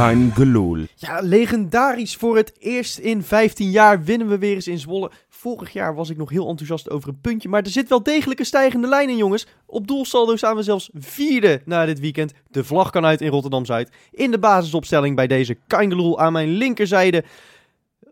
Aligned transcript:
Kein 0.00 0.32
gelul. 0.34 0.76
Ja, 0.94 1.20
legendarisch. 1.22 2.16
Voor 2.16 2.36
het 2.36 2.52
eerst 2.58 2.98
in 2.98 3.22
15 3.22 3.70
jaar 3.70 4.04
winnen 4.04 4.28
we 4.28 4.38
weer 4.38 4.54
eens 4.54 4.68
in 4.68 4.78
Zwolle. 4.78 5.10
Vorig 5.28 5.72
jaar 5.72 5.94
was 5.94 6.10
ik 6.10 6.16
nog 6.16 6.30
heel 6.30 6.48
enthousiast 6.48 6.90
over 6.90 7.08
een 7.08 7.20
puntje. 7.20 7.48
Maar 7.48 7.62
er 7.62 7.70
zit 7.70 7.88
wel 7.88 8.02
degelijk 8.02 8.40
een 8.40 8.46
stijgende 8.46 8.88
lijn 8.88 9.08
in, 9.08 9.16
jongens. 9.16 9.46
Op 9.66 9.86
doelsaldo 9.86 10.36
staan 10.36 10.56
we 10.56 10.62
zelfs 10.62 10.90
vierde 10.94 11.60
na 11.64 11.86
dit 11.86 12.00
weekend. 12.00 12.32
De 12.50 12.64
vlag 12.64 12.90
kan 12.90 13.04
uit 13.04 13.20
in 13.20 13.28
Rotterdam-Zuid. 13.28 13.90
In 14.10 14.30
de 14.30 14.38
basisopstelling 14.38 15.16
bij 15.16 15.26
deze 15.26 15.56
Kangeloel 15.66 16.20
aan 16.20 16.32
mijn 16.32 16.48
linkerzijde. 16.48 17.24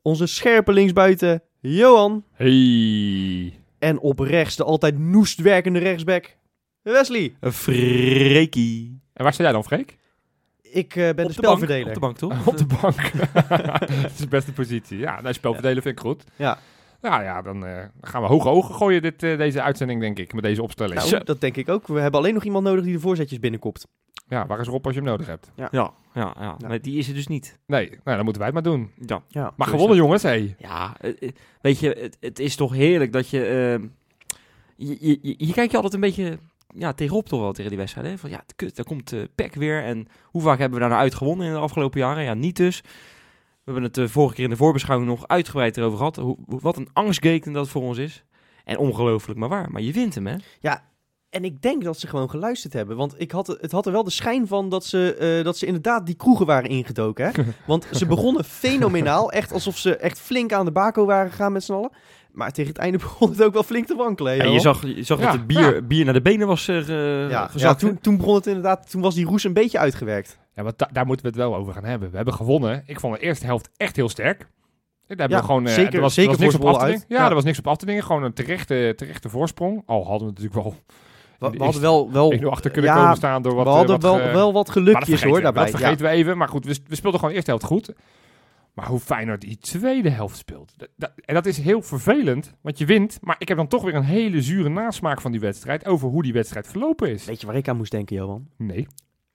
Onze 0.02 0.26
scherpe 0.26 0.72
linksbuiten, 0.72 1.42
Johan. 1.60 2.24
Hey. 2.32 3.52
En 3.78 4.00
op 4.00 4.18
rechts 4.18 4.56
de 4.56 4.64
altijd 4.64 4.98
noest 4.98 5.40
werkende 5.40 5.78
rechtsback, 5.78 6.36
Wesley. 6.82 7.34
Een 7.40 7.52
freaky. 7.52 8.90
En 9.12 9.22
waar 9.22 9.32
sta 9.32 9.42
jij 9.42 9.52
dan, 9.52 9.64
Freek? 9.64 9.96
Ik 10.70 10.96
eh, 10.96 11.02
ben 11.02 11.10
Op 11.10 11.16
de 11.16 11.22
de 11.22 11.22
bank, 11.22 11.32
spelverdeler. 11.32 11.86
Op 11.88 11.94
de 11.94 12.00
bank, 12.00 12.16
toch? 12.16 12.46
Op 12.46 12.56
de 12.56 12.66
bank. 12.80 13.12
dat 13.80 14.10
is 14.10 14.16
de 14.16 14.28
beste 14.28 14.52
positie. 14.52 14.98
Ja, 14.98 15.20
nou, 15.20 15.34
spelverdelen 15.34 15.82
vind 15.82 15.94
ik 15.94 16.00
goed. 16.00 16.24
Ja. 16.36 16.58
Nou 17.00 17.22
ja, 17.22 17.42
dan 17.42 17.66
eh, 17.66 17.84
gaan 18.00 18.22
we 18.22 18.28
hoge 18.28 18.48
ogen 18.48 18.74
gooien 18.74 19.02
dit, 19.02 19.22
eh, 19.22 19.38
deze 19.38 19.62
uitzending, 19.62 20.00
denk 20.00 20.18
ik, 20.18 20.32
met 20.32 20.42
deze 20.42 20.62
opstelling. 20.62 21.00
Nou, 21.00 21.24
dat 21.24 21.40
denk 21.40 21.56
ik 21.56 21.68
ook. 21.68 21.86
We 21.86 22.00
hebben 22.00 22.20
alleen 22.20 22.34
nog 22.34 22.44
iemand 22.44 22.64
nodig 22.64 22.84
die 22.84 22.92
de 22.92 23.00
voorzetjes 23.00 23.38
binnenkopt. 23.38 23.86
Ja, 24.28 24.46
waar 24.46 24.60
is 24.60 24.66
Rob 24.66 24.84
als 24.84 24.94
je 24.94 25.00
hem 25.00 25.10
nodig 25.10 25.26
hebt? 25.26 25.50
Ja, 25.54 25.68
ja, 25.70 25.92
ja. 26.14 26.34
Ja. 26.40 26.56
Nee, 26.68 26.80
die 26.80 26.98
is 26.98 27.08
er 27.08 27.14
dus 27.14 27.26
niet. 27.26 27.58
Nee, 27.66 27.88
nou, 27.88 28.16
dan 28.16 28.24
moeten 28.24 28.42
wij 28.42 28.52
het 28.52 28.54
maar 28.54 28.72
doen. 28.72 28.90
Ja. 29.06 29.22
Ja. 29.28 29.52
Maar 29.56 29.68
gewonnen, 29.68 29.96
jongens, 29.96 30.22
hé. 30.22 30.54
Ja, 30.58 30.96
eh, 31.00 31.12
eh, 31.20 31.30
weet 31.60 31.78
je, 31.78 31.96
het, 32.00 32.16
het 32.20 32.38
is 32.38 32.56
toch 32.56 32.72
heerlijk 32.72 33.12
dat 33.12 33.28
je, 33.28 33.38
je, 34.76 34.96
je, 35.00 35.18
je... 35.22 35.34
Hier 35.38 35.54
kijk 35.54 35.70
je 35.70 35.76
altijd 35.76 35.94
een 35.94 36.00
beetje 36.00 36.38
ja, 36.74 36.92
tegenop 36.92 37.28
toch 37.28 37.40
wel 37.40 37.52
tegen 37.52 37.70
die 37.70 37.78
wedstrijd. 37.78 38.06
Hè? 38.06 38.18
Van 38.18 38.30
ja, 38.30 38.44
kut, 38.56 38.76
daar 38.76 38.84
komt 38.84 39.12
eh 39.12 39.22
PEC 39.34 39.54
weer. 39.54 39.84
En 39.84 40.06
hoe 40.24 40.42
vaak 40.42 40.58
hebben 40.58 40.74
we 40.74 40.80
daar 40.80 40.92
nou 40.92 41.02
uit 41.02 41.14
gewonnen 41.14 41.46
in 41.46 41.52
de 41.52 41.58
afgelopen 41.58 42.00
jaren? 42.00 42.24
Ja, 42.24 42.34
niet 42.34 42.56
dus. 42.56 42.80
We 42.80 43.74
hebben 43.74 43.82
het 43.82 43.94
de 43.94 44.08
vorige 44.08 44.34
keer 44.34 44.44
in 44.44 44.50
de 44.50 44.56
voorbeschouwing 44.56 45.10
nog 45.10 45.28
uitgebreid 45.28 45.76
erover 45.76 45.98
gehad. 45.98 46.16
Hoe, 46.16 46.36
wat 46.46 46.76
een 46.76 46.88
angstgeken 46.92 47.52
dat 47.52 47.68
voor 47.68 47.82
ons 47.82 47.98
is. 47.98 48.24
En 48.64 48.78
ongelooflijk 48.78 49.38
maar 49.38 49.48
waar. 49.48 49.70
Maar 49.70 49.82
je 49.82 49.92
wint 49.92 50.14
hem, 50.14 50.26
hè? 50.26 50.36
En 51.30 51.44
ik 51.44 51.62
denk 51.62 51.84
dat 51.84 51.98
ze 51.98 52.06
gewoon 52.06 52.30
geluisterd 52.30 52.72
hebben. 52.72 52.96
Want 52.96 53.20
ik 53.20 53.30
had, 53.30 53.46
het 53.46 53.72
had 53.72 53.86
er 53.86 53.92
wel 53.92 54.04
de 54.04 54.10
schijn 54.10 54.46
van 54.46 54.68
dat 54.68 54.84
ze, 54.84 55.14
eh, 55.14 55.44
dat 55.44 55.58
ze 55.58 55.66
inderdaad 55.66 56.06
die 56.06 56.14
kroegen 56.14 56.46
waren 56.46 56.70
ingedoken. 56.70 57.24
Hè? 57.24 57.42
Want 57.66 57.86
ze 57.92 58.06
begonnen 58.06 58.44
fenomenaal. 58.44 59.32
Echt 59.32 59.52
alsof 59.52 59.78
ze 59.78 59.96
echt 59.96 60.20
flink 60.20 60.52
aan 60.52 60.64
de 60.64 60.72
bako 60.72 61.04
waren 61.04 61.30
gegaan 61.30 61.52
met 61.52 61.64
z'n 61.64 61.72
allen. 61.72 61.90
Maar 62.38 62.52
tegen 62.52 62.70
het 62.70 62.78
einde 62.80 62.98
begon 63.08 63.30
het 63.30 63.42
ook 63.42 63.52
wel 63.52 63.62
flink 63.62 63.86
te 63.86 63.96
wankelen. 63.96 64.36
Ja, 64.36 64.44
je 64.44 64.60
zag, 64.60 64.82
je 64.86 65.02
zag 65.02 65.18
Ja, 65.18 65.24
dat 65.30 65.40
de 65.40 65.46
bier, 65.46 65.74
ja. 65.74 65.82
bier 65.82 66.04
naar 66.04 66.14
de 66.14 66.22
benen 66.22 66.46
was 66.46 66.68
eh 66.68 66.88
ja, 66.88 67.28
ja, 67.28 67.46
gezakt. 67.46 67.78
toen, 67.78 67.98
toen 68.00 68.16
begon 68.16 68.34
het 68.34 68.46
inderdaad. 68.46 68.90
Toen 68.90 69.00
was 69.02 69.14
die 69.14 69.26
roes 69.26 69.44
een 69.44 69.52
beetje 69.52 69.78
uitgewerkt. 69.78 70.38
Ja, 70.54 70.62
want 70.62 70.78
da- 70.78 70.88
daar 70.92 71.06
moeten 71.06 71.24
we 71.26 71.30
het 71.32 71.40
wel 71.40 71.56
over 71.56 71.72
gaan 71.72 71.84
hebben. 71.84 72.10
We 72.10 72.16
hebben 72.16 72.34
gewonnen. 72.34 72.82
Ik 72.86 73.00
vond 73.00 73.14
de 73.14 73.20
eerste 73.20 73.46
helft 73.46 73.70
echt 73.76 73.96
heel 73.96 74.08
sterk. 74.08 74.38
Daar 74.38 74.46
hebben 75.06 75.36
Ja, 75.36 75.42
we 75.42 75.44
gewoon, 75.48 75.66
eh, 75.66 75.72
zeker- 75.72 75.94
er 75.94 76.00
was, 76.00 76.14
zeker 76.14 76.30
er 76.32 76.36
was 76.36 76.44
niks 76.46 76.54
op 76.54 76.60
voor 76.60 76.70
af 76.70 76.78
te 76.78 76.84
dingen. 76.86 77.04
Ja, 77.08 77.16
Ja. 77.22 77.28
er 77.28 77.34
was 77.34 77.44
niks 77.44 77.58
op 77.58 77.66
af 77.66 77.76
te 77.76 77.86
dingen. 77.86 78.02
Gewoon 78.04 78.22
een 78.22 78.32
terechte, 78.32 78.92
terechte 78.96 79.28
voorsprong. 79.28 79.82
Al 79.86 80.06
hadden 80.06 80.28
we 80.28 80.34
natuurlijk 80.34 80.54
wel 80.64 80.74
We, 81.38 81.58
hadden 81.64 81.80
wel, 81.82 82.12
wel, 82.12 82.32
1-0 82.32 82.50
achter 82.50 82.70
kunnen 82.70 82.90
ja, 82.90 82.96
komen 83.00 83.16
staan 83.16 83.42
door 83.42 83.54
wat... 83.54 83.64
we 83.64 83.70
eh, 83.70 83.76
hadden 83.76 84.00
wat, 84.00 84.20
wel, 84.22 84.32
wel 84.32 84.52
wat 84.52 84.70
gelukjes 84.70 85.22
hoor 85.22 85.34
we, 85.34 85.40
daarbij. 85.40 85.62
Dat 85.64 85.72
Ja. 85.72 85.78
vergeten 85.78 86.04
we 86.06 86.10
even. 86.12 86.36
Maar 86.36 86.48
goed, 86.48 86.64
we, 86.64 86.78
we 86.86 86.94
speelden 86.94 87.20
gewoon 87.20 87.28
de 87.28 87.34
eerste 87.34 87.50
helft 87.50 87.64
goed. 87.64 87.92
Maar 88.78 88.86
hoe 88.88 88.98
Feyenoord 89.00 89.40
die 89.40 89.58
tweede 89.58 90.08
helft 90.10 90.36
speelt. 90.36 90.72
Dat- 90.76 90.88
dat- 90.96 91.12
en 91.24 91.34
dat 91.34 91.46
is 91.46 91.58
heel 91.58 91.82
vervelend, 91.82 92.54
want 92.60 92.78
je 92.78 92.84
wint. 92.86 93.18
Maar 93.20 93.36
ik 93.38 93.48
heb 93.48 93.56
dan 93.56 93.68
toch 93.68 93.82
weer 93.82 93.94
een 93.94 94.02
hele 94.04 94.42
zure 94.42 94.68
nasmaak 94.68 95.20
van 95.20 95.30
die 95.30 95.40
wedstrijd. 95.40 95.86
Over 95.86 96.08
hoe 96.08 96.22
die 96.22 96.32
wedstrijd 96.32 96.66
verlopen 96.66 97.10
is. 97.10 97.24
Weet 97.24 97.40
je 97.40 97.46
waar 97.46 97.56
ik 97.56 97.68
aan 97.68 97.76
moest 97.76 97.90
denken, 97.90 98.16
Johan? 98.16 98.48
Nee. 98.56 98.86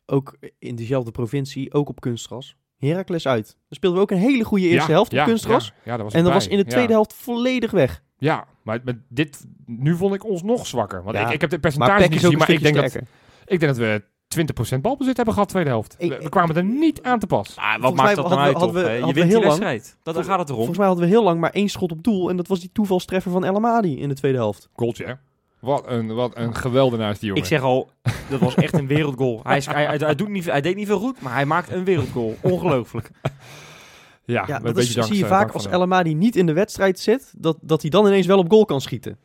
Ook 0.05 0.37
in 0.59 0.75
dezelfde 0.75 1.11
provincie, 1.11 1.73
ook 1.73 1.89
op 1.89 2.01
kunstgras. 2.01 2.55
Heracles 2.77 3.27
uit. 3.27 3.45
Dan 3.45 3.55
speelden 3.69 3.99
we 3.99 4.05
ook 4.05 4.11
een 4.11 4.29
hele 4.29 4.43
goede 4.43 4.65
eerste 4.67 4.87
Ja, 4.87 4.93
helft 4.95 5.11
op 5.11 5.17
ja, 5.17 5.25
kunstgras. 5.25 5.73
Ja, 5.83 5.91
dat 5.95 6.05
was 6.05 6.13
en 6.13 6.23
dat 6.23 6.33
was 6.33 6.47
in 6.47 6.57
de 6.57 6.65
tweede 6.65 6.93
helft 6.93 7.13
volledig 7.13 7.71
weg. 7.71 8.03
Ja, 8.17 8.47
maar 8.61 8.79
met 8.83 8.97
dit, 9.09 9.45
nu 9.65 9.95
vond 9.95 10.13
ik 10.15 10.25
ons 10.25 10.43
nog 10.43 10.67
zwakker. 10.67 11.03
Want 11.03 11.17
ik, 11.17 11.29
ik 11.29 11.41
heb 11.41 11.49
de 11.49 11.59
percentage 11.59 12.07
niet 12.09 12.19
gezien, 12.19 12.37
maar 12.37 12.49
ik 12.49 12.61
denk, 12.61 12.75
dat, 12.75 12.95
ik 13.45 13.59
denk 13.59 13.61
dat 13.61 13.77
we 13.77 14.03
20% 14.37 14.81
balbezit 14.81 15.15
hebben 15.15 15.33
gehad 15.33 15.49
tweede 15.49 15.69
helft. 15.69 15.95
Ik- 15.97 16.17
we, 16.21 16.29
kwamen 16.29 16.55
er 16.55 16.63
niet 16.63 17.01
aan 17.03 17.19
te 17.19 17.27
pas. 17.27 17.55
Ah, 17.55 17.71
wat 17.71 17.79
Volgens 17.81 18.01
maakt 18.01 18.15
dat 18.15 18.29
nou 18.29 18.39
uit, 18.39 18.47
we- 18.47 18.53
toch? 18.53 18.63
hadden 18.63 18.83
we-? 18.83 18.91
Je 18.97 18.99
wint 19.03 19.15
die 19.15 19.23
heel 19.23 19.33
lang- 19.33 19.43
wedstrijd. 19.45 19.97
Dat, 20.03 20.15
daar 20.15 20.23
gaat 20.23 20.39
het 20.39 20.47
erom. 20.47 20.57
Volgens 20.57 20.77
mij 20.77 20.87
hadden 20.87 21.05
we 21.05 21.11
heel 21.11 21.23
lang 21.23 21.39
maar 21.39 21.51
één 21.51 21.69
schot 21.69 21.91
op 21.91 22.03
doel. 22.03 22.29
En 22.29 22.35
dat 22.37 22.47
was 22.47 22.59
die 22.59 22.69
toevalstreffer 22.73 23.31
van 23.31 23.43
El 23.45 23.55
Amadi 23.55 23.99
in 23.99 24.09
de 24.09 24.15
tweede 24.15 24.37
helft. 24.37 24.69
Goaltje, 24.75 25.05
hè? 25.05 25.13
Wat 25.59 25.83
een, 25.87 26.13
wat 26.13 26.31
een 26.37 26.55
geweldenaar 26.55 27.11
is 27.11 27.19
die 27.19 27.27
jongen. 27.27 27.43
Ik 27.43 27.49
zeg 27.49 27.61
al, 27.61 27.89
dat 28.29 28.39
was 28.39 28.55
echt 28.55 28.73
een 28.73 28.87
wereldgoal. 28.87 29.39
Hij, 29.43 29.57
is, 29.57 29.65
hij, 29.65 29.85
hij, 29.85 29.97
hij 29.97 30.15
doet 30.15 30.29
niet, 30.29 30.45
hij 30.45 30.61
deed 30.61 30.75
niet 30.75 30.87
veel 30.87 30.99
goed, 30.99 31.21
maar 31.21 31.33
hij 31.33 31.45
maakt 31.45 31.71
een 31.71 31.83
wereldgoal. 31.83 32.35
Ongelooflijk. 32.41 33.09
ja, 33.23 33.31
Ja, 34.25 34.39
met 34.41 34.47
dat 34.47 34.57
een 34.57 34.63
beetje 34.73 34.81
is, 34.89 34.93
dank, 34.95 35.07
zie 35.07 35.17
je 35.17 35.23
eh, 35.23 35.29
vaak 35.29 35.51
als 35.51 35.67
El 35.67 35.81
Amadi 35.81 36.13
niet 36.13 36.35
in 36.35 36.45
de 36.45 36.53
wedstrijd 36.53 36.99
zit. 36.99 37.33
Dat, 37.37 37.57
dat 37.61 37.81
hij 37.81 37.89
dan 37.89 38.05
ineens 38.07 38.25
wel 38.27 38.37
op 38.37 38.49
goal 38.49 38.65
kan 38.65 38.81
schieten. 38.81 39.17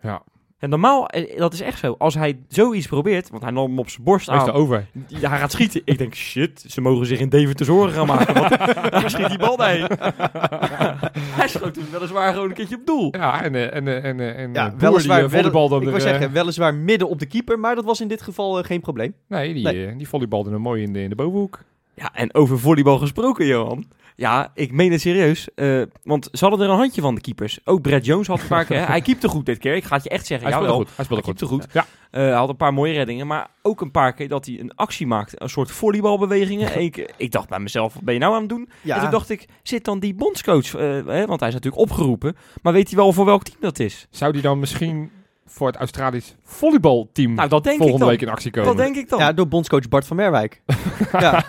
Ja, 0.00 0.22
En 0.62 0.70
normaal, 0.70 1.06
eh, 1.08 1.38
dat 1.38 1.52
is 1.52 1.60
echt 1.60 1.78
zo. 1.78 1.94
Als 1.98 2.14
hij 2.14 2.38
zoiets 2.48 2.86
probeert, 2.86 3.30
want 3.30 3.42
hij 3.42 3.52
nam 3.52 3.68
hem 3.68 3.78
op 3.78 3.90
zijn 3.90 4.04
borst 4.04 4.26
hij 4.26 4.36
is 4.36 4.42
aan. 4.42 4.48
er 4.48 4.54
over. 4.54 4.86
Ja, 5.06 5.28
hij 5.28 5.38
gaat 5.38 5.52
schieten. 5.52 5.82
Ik 5.84 5.98
denk, 5.98 6.14
shit, 6.14 6.64
ze 6.68 6.80
mogen 6.80 7.06
zich 7.06 7.18
in 7.20 7.28
Deventer 7.28 7.66
zorgen 7.66 7.92
gaan 7.92 8.06
maken. 8.06 8.34
Want 8.34 8.58
hij 9.02 9.08
schiet 9.08 9.28
die 9.28 9.38
bal 9.38 9.56
daarheen. 9.56 9.86
hij 11.38 11.48
schoot 11.48 11.76
hem 11.76 11.84
weliswaar 11.90 12.32
gewoon 12.32 12.48
een 12.48 12.54
keertje 12.54 12.76
op 12.76 12.86
doel. 12.86 13.08
Ja, 13.16 13.42
en, 13.42 13.54
eh, 13.54 13.74
en, 13.74 13.88
eh, 13.88 14.04
en, 14.04 14.36
en 14.36 14.52
Ja, 14.52 14.68
Boer 14.70 14.78
weliswaar 14.78 15.20
die 15.20 15.28
volleybal 15.28 15.68
dan 15.68 15.82
Ik 15.82 15.88
wil 15.88 16.00
zeggen, 16.00 16.32
weliswaar 16.32 16.74
midden 16.74 17.08
op 17.08 17.18
de 17.18 17.26
keeper. 17.26 17.58
Maar 17.58 17.74
dat 17.74 17.84
was 17.84 18.00
in 18.00 18.08
dit 18.08 18.22
geval 18.22 18.62
geen 18.62 18.80
probleem. 18.80 19.14
Nee, 19.28 19.54
die, 19.54 19.64
Nee. 19.64 19.86
eh, 19.86 19.96
die 19.96 20.08
volleybalde 20.08 20.50
hem 20.50 20.60
mooi 20.60 20.82
in 20.82 20.92
de, 20.92 21.02
in 21.02 21.08
de 21.08 21.14
bovenhoek. 21.14 21.60
Ja, 21.94 22.14
en 22.14 22.34
over 22.34 22.58
volleybal 22.58 22.98
gesproken, 22.98 23.46
Johan. 23.46 23.84
Ja, 24.16 24.50
ik 24.54 24.72
meen 24.72 24.92
het 24.92 25.00
serieus. 25.00 25.48
eh, 25.54 25.82
want 26.02 26.28
ze 26.32 26.44
hadden 26.46 26.66
er 26.66 26.72
een 26.72 26.78
handje 26.78 27.00
van, 27.00 27.14
de 27.14 27.20
keepers. 27.20 27.58
Ook 27.64 27.82
Brad 27.82 28.04
Jones 28.04 28.26
had 28.26 28.40
een 28.40 28.46
paar 28.46 28.64
keer. 28.64 28.78
hè. 28.78 28.84
Hij 28.84 29.00
keepte 29.00 29.28
goed 29.28 29.46
dit 29.46 29.58
keer. 29.58 29.74
Ik 29.74 29.84
ga 29.84 29.94
het 29.94 30.04
je 30.04 30.10
echt 30.10 30.26
zeggen. 30.26 30.48
Hij 30.48 30.56
speelde 30.56 30.74
goed. 30.76 30.88
Hij 30.96 31.04
speelde 31.04 31.22
Hij 31.26 31.34
goed. 31.48 31.48
goed. 31.48 31.72
Ja. 31.72 31.86
Eh, 32.10 32.20
hij 32.22 32.32
had 32.32 32.48
een 32.48 32.56
paar 32.56 32.72
mooie 32.74 32.92
reddingen. 32.92 33.26
Maar 33.26 33.48
ook 33.62 33.80
een 33.80 33.90
paar 33.90 34.12
keer 34.12 34.28
dat 34.28 34.46
hij 34.46 34.60
een 34.60 34.74
actie 34.74 35.06
maakte. 35.06 35.36
Een 35.38 35.48
soort 35.48 35.70
volleybalbewegingen. 35.70 36.80
ik, 36.80 37.12
ik 37.16 37.30
dacht 37.30 37.48
bij 37.48 37.58
mezelf, 37.58 37.94
wat 37.94 38.02
ben 38.02 38.14
je 38.14 38.20
nou 38.20 38.34
aan 38.34 38.40
het 38.40 38.48
doen? 38.48 38.68
Ja, 38.80 38.94
En 38.94 39.00
toen 39.02 39.10
dacht 39.10 39.30
ik, 39.30 39.46
zit 39.62 39.84
dan 39.84 39.98
die 39.98 40.14
bondscoach? 40.14 40.74
eh, 40.74 40.80
hè, 41.06 41.26
want 41.26 41.40
hij 41.40 41.48
is 41.48 41.54
natuurlijk 41.54 41.82
opgeroepen. 41.82 42.36
Maar 42.62 42.72
weet 42.72 42.88
hij 42.88 42.96
wel 42.98 43.12
voor 43.12 43.24
welk 43.24 43.42
team 43.42 43.56
dat 43.60 43.78
is? 43.78 44.06
Zou 44.10 44.32
die 44.32 44.42
dan 44.42 44.58
misschien 44.58 45.10
voor 45.52 45.66
het 45.66 45.76
Australisch 45.76 46.34
volleybalteam 46.42 47.34
Nou, 47.34 47.48
dat 47.48 47.62
denk 47.64 47.74
ik 47.76 47.80
volgende 47.82 48.04
dan. 48.04 48.14
week 48.14 48.22
in 48.22 48.28
actie 48.28 48.50
komen? 48.50 48.68
Dat 48.68 48.76
denk 48.76 48.96
ik 48.96 49.08
dan. 49.08 49.18
ja, 49.18 49.32
door 49.32 49.48
bondscoach 49.48 49.88
Bart 49.88 50.06
van 50.06 50.16
Merwijk. 50.16 50.62
ja. 51.12 51.44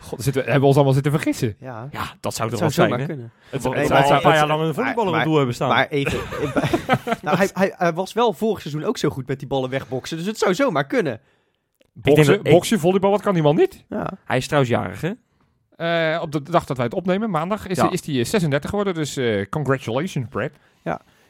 God, 0.00 0.22
zitten, 0.22 0.42
hebben 0.42 0.60
we 0.60 0.66
ons 0.66 0.74
allemaal 0.76 0.94
zitten 0.94 1.12
vergissen. 1.12 1.56
ja, 1.60 1.88
Ja, 1.90 2.16
dat 2.20 2.34
zou 2.34 2.50
er 2.50 2.56
zou 2.56 2.60
wel 2.60 2.70
zomaar 2.70 2.70
zijn, 2.98 3.00
hè? 3.00 3.06
kunnen. 3.06 3.32
Het, 3.50 3.62
Nee, 3.64 3.74
het, 3.74 3.88
maar- 3.88 4.02
zou 4.02 4.14
een 4.14 4.20
paar 4.22 4.34
jaar 4.34 4.46
lang 4.46 4.62
een 4.62 4.74
volleyballer 4.74 5.18
op 5.18 5.24
doel 5.24 5.36
hebben 5.36 5.54
staan. 5.54 5.68
Maar 5.68 5.88
even... 5.88 6.18
nou, 7.22 7.36
hij, 7.36 7.50
hij, 7.52 7.74
hij 7.76 7.92
was 7.92 8.12
wel 8.12 8.32
vorig 8.32 8.60
seizoen 8.60 8.84
ook 8.84 8.96
zo 8.98 9.08
goed 9.08 9.26
met 9.26 9.38
die 9.38 9.48
ballen 9.48 9.70
wegboksen. 9.70 10.16
Dus 10.16 10.26
het 10.26 10.38
zou 10.38 10.54
zomaar 10.54 10.86
kunnen. 10.86 11.20
Boksen, 11.92 12.34
ik- 12.34 12.42
boksen, 12.52 12.78
volleybal, 12.78 13.10
wat 13.10 13.22
kan 13.22 13.34
die 13.34 13.42
man 13.42 13.56
niet? 13.56 13.84
Ja. 13.88 14.10
Hij 14.24 14.36
is 14.36 14.46
trouwens 14.46 14.72
jarig, 14.72 15.00
hè? 15.00 15.10
Eh, 16.14 16.22
op 16.22 16.32
de 16.32 16.42
dag 16.42 16.64
dat 16.64 16.76
wij 16.76 16.86
het 16.86 16.94
opnemen, 16.94 17.30
maandag, 17.30 17.66
is, 17.66 17.76
Ja. 17.76 17.90
is 17.90 18.06
hij 18.06 18.24
36 18.24 18.70
geworden. 18.70 18.94
Dus 18.94 19.16
eh, 19.16 19.46
congratulations, 19.50 20.26
Brad. 20.28 20.50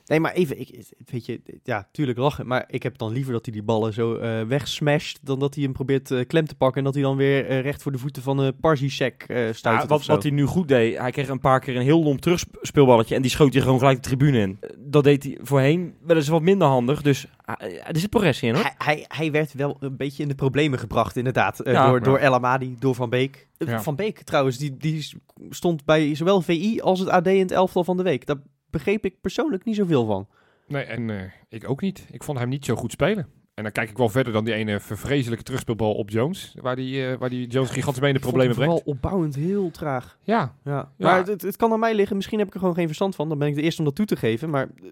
Nee, 0.09 0.21
maar 0.21 0.33
even, 0.33 0.61
ik, 0.61 0.87
weet 1.11 1.27
je, 1.27 1.41
ja, 1.63 1.89
tuurlijk 1.93 2.19
lachen. 2.19 2.47
Maar 2.47 2.65
ik 2.69 2.83
heb 2.83 2.99
dan 2.99 3.13
liever 3.13 3.33
dat 3.33 3.45
hij 3.45 3.55
die 3.55 3.63
ballen 3.63 3.93
zo 3.93 4.15
eh 4.15 4.43
wegsmasht, 4.43 5.19
dan 5.23 5.39
dat 5.39 5.55
hij 5.55 5.65
hem 5.65 5.73
probeert 5.73 6.11
eh, 6.11 6.27
klem 6.27 6.47
te 6.47 6.55
pakken 6.55 6.79
en 6.79 6.85
dat 6.85 6.95
hij 6.95 7.03
dan 7.03 7.17
weer 7.17 7.47
eh, 7.47 7.61
recht 7.61 7.83
voor 7.83 7.93
de 7.93 7.99
voeten 7.99 8.23
van 8.23 8.37
de 8.37 8.55
Parzisek 8.61 9.23
stuit. 9.53 9.83
Ja, 9.83 9.87
wat, 9.87 10.07
wat 10.07 10.23
hij 10.23 10.33
nu 10.33 10.45
goed 10.45 10.69
deed, 10.69 10.99
hij 10.99 11.11
kreeg 11.11 11.29
een 11.29 11.41
paar 11.41 11.61
keer 11.61 11.77
een 11.77 11.83
heel 11.83 12.03
lomp 12.03 12.21
terugspeelballetje 12.21 13.15
en 13.15 13.23
die 13.23 13.31
schoot 13.31 13.53
hij 13.53 13.63
gewoon 13.63 13.79
gelijk 13.79 14.03
de 14.03 14.09
tribune 14.09 14.39
in. 14.39 14.59
Dat 14.79 15.05
deed 15.05 15.23
hij 15.23 15.39
voorheen 15.43 15.95
wel 16.03 16.17
eens 16.17 16.29
wat 16.29 16.43
minder 16.43 16.69
handig, 16.69 17.03
dus 17.03 17.27
ah, 17.45 17.63
er 17.63 17.99
zit 17.99 18.11
progressie 18.11 18.49
in 18.49 18.55
hoor. 18.55 18.65
Hij, 18.65 18.75
hij, 18.79 19.05
hij 19.09 19.31
werd 19.31 19.53
wel 19.53 19.77
een 19.81 19.97
beetje 19.97 20.23
in 20.23 20.29
de 20.29 20.35
problemen 20.35 20.79
gebracht, 20.79 21.17
inderdaad. 21.17 21.61
Ja. 21.65 21.87
door, 21.87 21.99
Ja. 21.99 22.05
door 22.05 22.19
El 22.19 22.35
Amadi, 22.35 22.77
door 22.79 22.95
Van 22.95 23.11
Beek. 23.11 23.49
Ja. 23.59 23.83
Van 23.83 23.97
Beek 23.97 24.23
trouwens, 24.23 24.59
die, 24.59 24.77
die 24.77 25.09
stond 25.51 25.85
bij 25.85 26.15
zowel 26.15 26.41
VI 26.41 26.81
als 26.81 26.99
het 26.99 27.09
AD 27.09 27.27
in 27.27 27.41
het 27.41 27.53
elftal 27.53 27.85
van 27.85 27.97
de 27.97 28.03
week. 28.03 28.27
Daar 28.27 28.37
begreep 28.71 29.05
ik 29.05 29.21
persoonlijk 29.21 29.65
niet 29.65 29.77
zoveel 29.77 30.07
van. 30.07 30.29
Nee, 30.67 30.83
en 30.83 31.11
eh, 31.11 31.23
ik 31.49 31.71
ook 31.71 31.81
niet. 31.81 32.07
Ik 32.11 32.23
vond 32.23 32.39
hem 32.39 32.49
niet 32.49 32.65
zo 32.65 32.75
goed 32.77 32.93
spelen. 32.93 33.29
En 33.55 33.63
dan 33.65 33.73
kijk 33.73 33.91
ik 33.91 33.97
wel 33.97 34.09
verder 34.09 34.33
dan 34.33 34.45
die 34.45 34.55
ene 34.55 34.81
vervreselijke 34.81 35.45
terugspeelbal 35.45 35.95
op 35.95 36.11
Jones. 36.11 36.55
Waar 36.61 36.77
die, 36.77 37.07
eh, 37.07 37.19
waar 37.19 37.29
die 37.31 37.47
Jones 37.47 37.71
gigantisch 37.71 38.01
mee 38.01 38.11
in 38.11 38.17
de 38.17 38.23
problemen 38.23 38.55
brengt. 38.55 38.73
Vooral 38.75 38.95
opbouwend 38.95 39.35
heel 39.35 39.71
traag. 39.71 40.19
Ja, 40.23 40.55
Ja. 40.65 40.93
Ja. 40.97 41.09
Maar 41.09 41.27
het, 41.27 41.43
het 41.43 41.57
kan 41.57 41.73
aan 41.73 41.81
mij 41.81 41.95
liggen. 41.95 42.17
Misschien 42.17 42.39
heb 42.39 42.49
ik 42.49 42.55
er 42.55 42.61
gewoon 42.61 42.75
geen 42.75 42.87
verstand 42.87 43.15
van. 43.15 43.29
Dan 43.29 43.39
ben 43.39 43.49
ik 43.49 43.55
de 43.55 43.63
eerste 43.63 43.81
om 43.81 43.87
dat 43.87 43.95
toe 43.97 44.07
te 44.07 44.17
geven. 44.17 44.51
Maar 44.51 44.69
eh, 44.83 44.91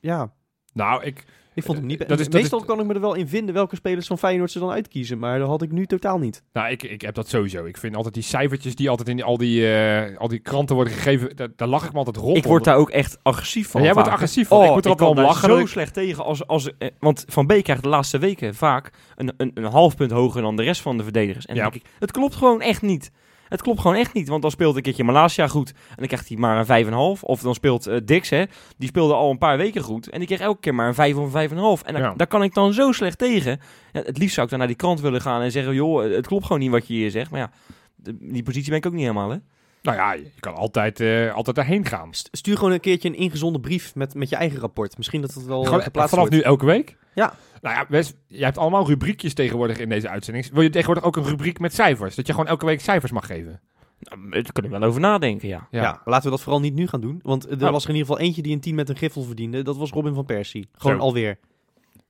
ja, 0.00 0.32
Nou, 0.72 1.04
ik, 1.04 1.24
Ik 1.58 1.64
vond 1.64 1.78
hem 1.78 1.86
niet... 1.86 1.98
Dat 2.08 2.18
is- 2.18 2.24
dat 2.28 2.34
Meestal 2.40 2.58
is- 2.60 2.64
kan 2.66 2.80
ik 2.80 2.86
me 2.86 2.94
er 2.94 3.00
wel 3.00 3.14
in 3.14 3.28
vinden 3.28 3.54
welke 3.54 3.76
spelers 3.76 4.06
van 4.06 4.18
Feyenoord 4.18 4.50
ze 4.50 4.58
dan 4.58 4.70
uitkiezen. 4.70 5.18
Maar 5.18 5.38
dat 5.38 5.48
had 5.48 5.62
ik 5.62 5.72
nu 5.72 5.86
totaal 5.86 6.18
niet. 6.18 6.42
nou, 6.52 6.70
ik, 6.70 6.82
ik 6.82 7.00
heb 7.00 7.14
dat 7.14 7.28
sowieso. 7.28 7.64
Ik 7.64 7.76
vind 7.76 7.96
altijd 7.96 8.14
die 8.14 8.22
cijfertjes 8.22 8.74
die 8.74 8.90
altijd 8.90 9.08
in 9.08 9.22
al, 9.22 9.36
die, 9.36 9.72
eh, 9.74 10.18
al 10.18 10.28
die 10.28 10.38
kranten 10.38 10.74
worden 10.74 10.92
gegeven, 10.92 11.36
daar, 11.36 11.48
daar 11.56 11.68
lach 11.68 11.84
ik 11.86 11.92
me 11.92 11.98
altijd 11.98 12.16
rond. 12.16 12.36
Ik 12.36 12.44
word 12.44 12.64
daar 12.64 12.76
ook 12.76 12.90
echt 12.90 13.18
agressief 13.22 13.68
van. 13.70 13.80
Ja, 13.80 13.86
jij 13.86 13.94
wordt 13.94 14.08
vaak. 14.08 14.18
agressief 14.18 14.48
van. 14.48 14.64
Ik 14.64 14.70
moet 14.74 14.84
er 14.86 14.96
wel 14.96 15.14
lachen. 15.14 15.48
zo 15.58 15.66
slecht 15.66 15.94
tegen. 15.94 16.24
Als, 16.24 16.46
als, 16.46 16.70
eh, 16.78 16.88
want 16.98 17.24
Van 17.28 17.46
Beek 17.46 17.64
krijgt 17.64 17.82
de 17.82 17.88
laatste 17.88 18.18
weken 18.18 18.54
vaak 18.54 18.90
een, 19.16 19.32
een, 19.36 19.50
een 19.54 19.64
half 19.64 19.96
punt 19.96 20.10
hoger 20.10 20.42
dan 20.42 20.56
de 20.56 20.62
rest 20.62 20.80
van 20.80 20.96
de 20.96 21.02
verdedigers. 21.02 21.46
En 21.46 21.54
Ja. 21.54 21.62
dan 21.62 21.70
denk 21.70 21.84
ik, 21.84 21.90
het 21.98 22.10
klopt 22.10 22.34
gewoon 22.34 22.60
echt 22.60 22.82
niet. 22.82 23.10
Het 23.48 23.62
klopt 23.62 23.80
gewoon 23.80 23.96
echt 23.96 24.12
niet. 24.14 24.28
Want 24.28 24.42
dan 24.42 24.50
speelt 24.50 24.76
een 24.76 24.82
keertje 24.82 25.04
Malasia 25.04 25.48
goed. 25.48 25.70
En 25.70 25.94
dan 25.96 26.06
krijgt 26.06 26.28
hij 26.28 26.36
maar 26.36 26.68
een 26.68 26.84
5,5. 27.16 27.20
Of 27.22 27.40
dan 27.40 27.54
speelt 27.54 27.86
eh, 27.86 27.96
Dix, 28.04 28.30
hè. 28.30 28.44
Die 28.76 28.88
speelde 28.88 29.14
al 29.14 29.30
een 29.30 29.38
paar 29.38 29.56
weken 29.56 29.82
goed. 29.82 30.08
En 30.10 30.18
die 30.18 30.26
kreeg 30.28 30.40
elke 30.40 30.60
keer 30.60 30.74
maar 30.74 30.88
een 30.88 30.94
5 30.94 31.16
of 31.16 31.34
een 31.34 31.48
5,5. 31.50 31.82
En 31.86 31.92
daar, 31.92 32.02
Ja. 32.02 32.14
daar 32.16 32.26
kan 32.26 32.42
ik 32.42 32.54
dan 32.54 32.72
zo 32.72 32.92
slecht 32.92 33.18
tegen. 33.18 33.60
Ja, 33.92 34.00
het 34.02 34.18
liefst 34.18 34.34
zou 34.34 34.44
ik 34.44 34.50
dan 34.50 34.58
naar 34.58 34.68
die 34.68 34.76
krant 34.76 35.00
willen 35.00 35.20
gaan 35.20 35.40
en 35.42 35.50
zeggen... 35.50 35.74
joh, 35.74 36.02
het 36.14 36.26
klopt 36.26 36.44
gewoon 36.46 36.60
niet 36.60 36.70
wat 36.70 36.86
je 36.86 36.94
hier 36.94 37.10
zegt. 37.10 37.30
Maar 37.30 37.40
ja, 37.40 37.50
de- 37.96 38.16
die 38.20 38.42
positie 38.42 38.68
ben 38.70 38.78
ik 38.78 38.86
ook 38.86 38.92
niet 38.92 39.00
helemaal, 39.00 39.30
hè. 39.30 39.36
Nou 39.82 39.96
ja, 39.96 40.12
je 40.12 40.30
kan 40.40 40.54
altijd, 40.54 41.00
eh, 41.00 41.34
altijd 41.34 41.56
daarheen 41.56 41.84
gaan. 41.84 42.14
St- 42.14 42.28
Stuur 42.32 42.56
gewoon 42.56 42.72
een 42.72 42.80
keertje 42.80 43.08
een 43.08 43.14
ingezonde 43.14 43.60
brief 43.60 43.94
met, 43.94 44.14
met 44.14 44.28
je 44.28 44.36
eigen 44.36 44.60
rapport. 44.60 44.96
Misschien 44.96 45.20
dat 45.20 45.34
het 45.34 45.44
wel 45.44 45.62
Gewoon, 45.64 45.78
eh, 45.78 45.84
geplaatst 45.84 46.10
vanaf 46.14 46.28
wordt. 46.28 46.40
nu 46.42 46.48
elke 46.50 46.66
week? 46.66 46.96
Ja. 47.14 47.34
Nou 47.60 47.76
ja, 47.76 47.86
Wes, 47.88 48.12
jij 48.26 48.44
hebt 48.44 48.58
allemaal 48.58 48.86
rubriekjes 48.86 49.34
tegenwoordig 49.34 49.78
in 49.78 49.88
deze 49.88 50.08
uitzending. 50.08 50.50
Wil 50.52 50.62
je 50.62 50.70
tegenwoordig 50.70 51.04
ook 51.04 51.16
een 51.16 51.24
rubriek 51.24 51.58
met 51.58 51.74
cijfers? 51.74 52.14
Dat 52.14 52.26
je 52.26 52.32
gewoon 52.32 52.48
elke 52.48 52.66
week 52.66 52.80
cijfers 52.80 53.12
mag 53.12 53.26
geven? 53.26 53.60
Nou, 54.00 54.30
daar 54.30 54.52
kunnen 54.52 54.72
we 54.72 54.78
wel 54.78 54.88
over 54.88 55.00
nadenken, 55.00 55.48
ja. 55.48 55.66
Ja. 55.70 55.82
maar 55.82 56.00
laten 56.04 56.24
we 56.24 56.30
dat 56.30 56.40
vooral 56.42 56.60
niet 56.60 56.74
nu 56.74 56.86
gaan 56.86 57.00
doen. 57.00 57.20
Want 57.22 57.50
er 57.50 57.64
Oh. 57.66 57.70
was 57.70 57.82
er 57.84 57.88
in 57.90 57.96
ieder 57.96 58.10
geval 58.10 58.26
eentje 58.26 58.42
die 58.42 58.52
een 58.54 58.60
10 58.60 58.74
met 58.74 58.88
een 58.88 58.96
griffel 58.96 59.22
verdiende. 59.22 59.62
Dat 59.62 59.76
was 59.76 59.90
Robin 59.90 60.14
van 60.14 60.24
Persie. 60.24 60.68
Gewoon 60.72 60.96
Zo. 60.96 61.02
alweer. 61.02 61.38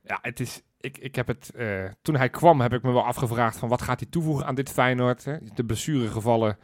Ja, 0.03 0.19
het 0.21 0.39
is. 0.39 0.61
Ik, 0.81 0.97
ik 0.97 1.15
heb 1.15 1.27
het. 1.27 1.51
eh, 1.55 1.67
toen 2.01 2.15
hij 2.15 2.29
kwam, 2.29 2.61
heb 2.61 2.73
ik 2.73 2.81
me 2.83 2.91
wel 2.91 3.05
afgevraagd 3.05 3.57
van 3.57 3.69
wat 3.69 3.81
gaat 3.81 3.99
hij 3.99 4.09
toevoegen 4.09 4.45
aan 4.45 4.55
dit 4.55 4.69
Feyenoord? 4.69 5.25
Hè? 5.25 5.33
De 5.55 5.63
blessuregevallen. 5.65 6.57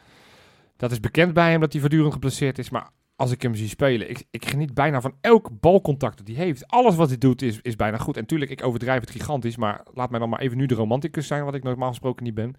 Dat 0.78 0.92
is 0.92 1.00
bekend 1.00 1.34
bij 1.34 1.52
hem 1.52 1.60
dat 1.60 1.72
hij 1.72 1.82
voortdurend 1.82 2.14
geblesseerd 2.14 2.58
is. 2.58 2.70
Maar 2.70 2.90
als 3.16 3.32
ik 3.32 3.42
hem 3.42 3.56
zie 3.56 3.68
spelen, 3.68 4.10
ik, 4.10 4.24
ik 4.32 4.46
geniet 4.46 4.74
bijna 4.74 5.02
van 5.02 5.16
elk 5.22 5.50
balcontact 5.60 6.18
dat 6.18 6.28
hij 6.28 6.36
heeft. 6.36 6.68
Alles 6.68 6.96
wat 6.96 7.08
hij 7.08 7.18
doet 7.18 7.42
is, 7.42 7.60
is 7.62 7.76
bijna 7.76 7.98
goed. 7.98 8.18
En 8.18 8.26
tuurlijk, 8.26 8.52
ik 8.52 8.64
overdrijf 8.64 9.00
het 9.00 9.10
gigantisch. 9.10 9.58
Maar 9.58 9.86
laat 9.94 10.10
mij 10.10 10.20
dan 10.20 10.30
maar 10.30 10.40
even 10.40 10.58
nu 10.58 10.66
de 10.66 10.76
romanticus 10.76 11.28
zijn, 11.28 11.46
wat 11.46 11.56
ik 11.56 11.64
normaal 11.64 11.90
gesproken 11.90 12.24
niet 12.24 12.34
ben. 12.34 12.56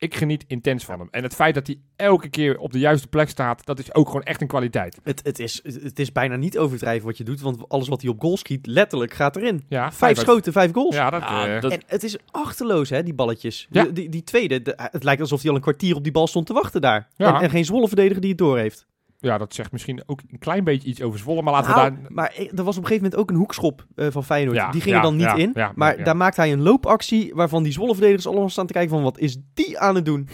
Ik 0.00 0.14
geniet 0.14 0.44
intens 0.46 0.84
van 0.84 0.98
hem. 0.98 1.08
En 1.10 1.22
het 1.22 1.34
feit 1.34 1.54
dat 1.54 1.66
hij 1.66 1.78
elke 1.96 2.28
keer 2.28 2.58
op 2.58 2.72
de 2.72 2.78
juiste 2.78 3.06
plek 3.08 3.28
staat, 3.28 3.66
dat 3.66 3.78
is 3.78 3.94
ook 3.94 4.06
gewoon 4.06 4.22
echt 4.22 4.40
een 4.40 4.46
kwaliteit. 4.46 4.98
Het, 5.04 5.20
het, 5.24 5.38
is, 5.38 5.60
het 5.62 5.98
is 5.98 6.12
bijna 6.12 6.36
niet 6.36 6.58
overdrijven 6.58 7.06
wat 7.06 7.16
je 7.16 7.24
doet. 7.24 7.40
Want 7.40 7.68
alles 7.68 7.88
wat 7.88 8.02
hij 8.02 8.10
op 8.10 8.20
goal 8.20 8.36
schiet, 8.36 8.66
letterlijk 8.66 9.12
gaat 9.12 9.36
erin. 9.36 9.64
Ja, 9.68 9.92
Vijf 9.92 10.18
schoten, 10.18 10.52
vijf 10.52 10.72
goals. 10.72 10.94
Ja, 10.94 11.10
dat, 11.10 11.20
Ja, 11.22 11.46
eh, 11.56 11.60
dat- 11.60 11.72
En 11.72 11.82
het 11.86 12.02
is 12.02 12.16
achterloos, 12.30 12.90
hè, 12.90 13.02
die 13.02 13.14
balletjes. 13.14 13.66
Ja. 13.70 13.82
Die, 13.82 13.92
die, 13.92 14.08
die 14.08 14.24
tweede, 14.24 14.62
de- 14.62 14.74
het 14.76 15.04
lijkt 15.04 15.20
alsof 15.20 15.40
hij 15.40 15.50
al 15.50 15.56
een 15.56 15.62
kwartier 15.62 15.94
op 15.96 16.02
die 16.02 16.12
bal 16.12 16.26
stond 16.26 16.46
te 16.46 16.52
wachten 16.52 16.80
daar. 16.80 17.08
Ja. 17.16 17.34
En, 17.36 17.42
en 17.42 17.50
geen 17.50 17.64
Zwolle 17.64 17.86
verdediger 17.86 18.20
die 18.20 18.30
het 18.30 18.38
door 18.38 18.58
heeft. 18.58 18.86
Ja, 19.20 19.38
dat 19.38 19.54
zegt 19.54 19.72
misschien 19.72 20.02
ook 20.06 20.20
een 20.30 20.38
klein 20.38 20.64
beetje 20.64 20.88
iets 20.88 21.02
over 21.02 21.18
Zwolle. 21.18 21.42
Maar 21.42 21.52
laten 21.52 21.70
Nou, 21.70 21.90
we 21.90 22.00
daar... 22.02 22.12
Maar 22.12 22.32
er 22.36 22.64
was 22.64 22.76
op 22.76 22.82
een 22.82 22.88
gegeven 22.88 22.94
moment 23.02 23.16
ook 23.16 23.30
een 23.30 23.36
hoekschop 23.36 23.86
eh, 23.94 24.06
van 24.10 24.24
Feyenoord. 24.24 24.56
Ja, 24.56 24.70
die 24.70 24.80
ging 24.80 24.92
ja, 24.94 25.00
er 25.00 25.06
dan 25.06 25.16
niet 25.16 25.24
ja, 25.24 25.34
in. 25.34 25.50
ja, 25.54 25.72
maar 25.74 25.98
ja. 25.98 26.04
daar 26.04 26.16
maakt 26.16 26.36
hij 26.36 26.52
een 26.52 26.62
loopactie 26.62 27.34
waarvan 27.34 27.62
die 27.62 27.72
Zwolle-verdedigers 27.72 28.26
allemaal 28.26 28.48
staan 28.48 28.66
te 28.66 28.72
kijken 28.72 28.90
van... 28.90 29.02
wat 29.02 29.18
is 29.18 29.36
die 29.54 29.78
aan 29.78 29.94
het 29.94 30.04
doen? 30.04 30.28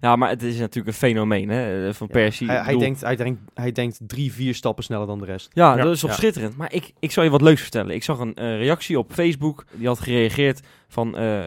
Ja, 0.00 0.16
maar 0.16 0.28
het 0.28 0.42
is 0.42 0.58
natuurlijk 0.58 0.86
een 0.86 0.92
fenomeen, 1.08 1.48
hè, 1.48 1.88
eh, 1.88 1.94
van 1.94 2.06
Persie. 2.06 2.46
hij, 2.46 2.62
hij, 2.62 2.76
denkt, 2.76 3.00
hij, 3.00 3.16
denkt, 3.16 3.40
hij 3.54 3.72
denkt 3.72 3.98
drie, 4.06 4.32
vier 4.32 4.54
stappen 4.54 4.84
sneller 4.84 5.06
dan 5.06 5.18
de 5.18 5.24
rest. 5.24 5.48
Ja, 5.52 5.76
Ja. 5.76 5.84
dat 5.84 5.94
is 5.94 6.00
toch 6.00 6.10
Ja. 6.10 6.16
schitterend. 6.16 6.56
Maar 6.56 6.72
ik, 6.72 6.92
ik 6.98 7.10
zal 7.12 7.24
je 7.24 7.30
wat 7.30 7.42
leuks 7.42 7.60
vertellen. 7.62 7.94
Ik 7.94 8.02
zag 8.04 8.18
een 8.18 8.34
eh, 8.34 8.56
reactie 8.58 8.98
op 8.98 9.12
Facebook. 9.12 9.64
Die 9.72 9.86
had 9.86 10.00
gereageerd 10.00 10.60
van... 10.88 11.16
eh, 11.16 11.40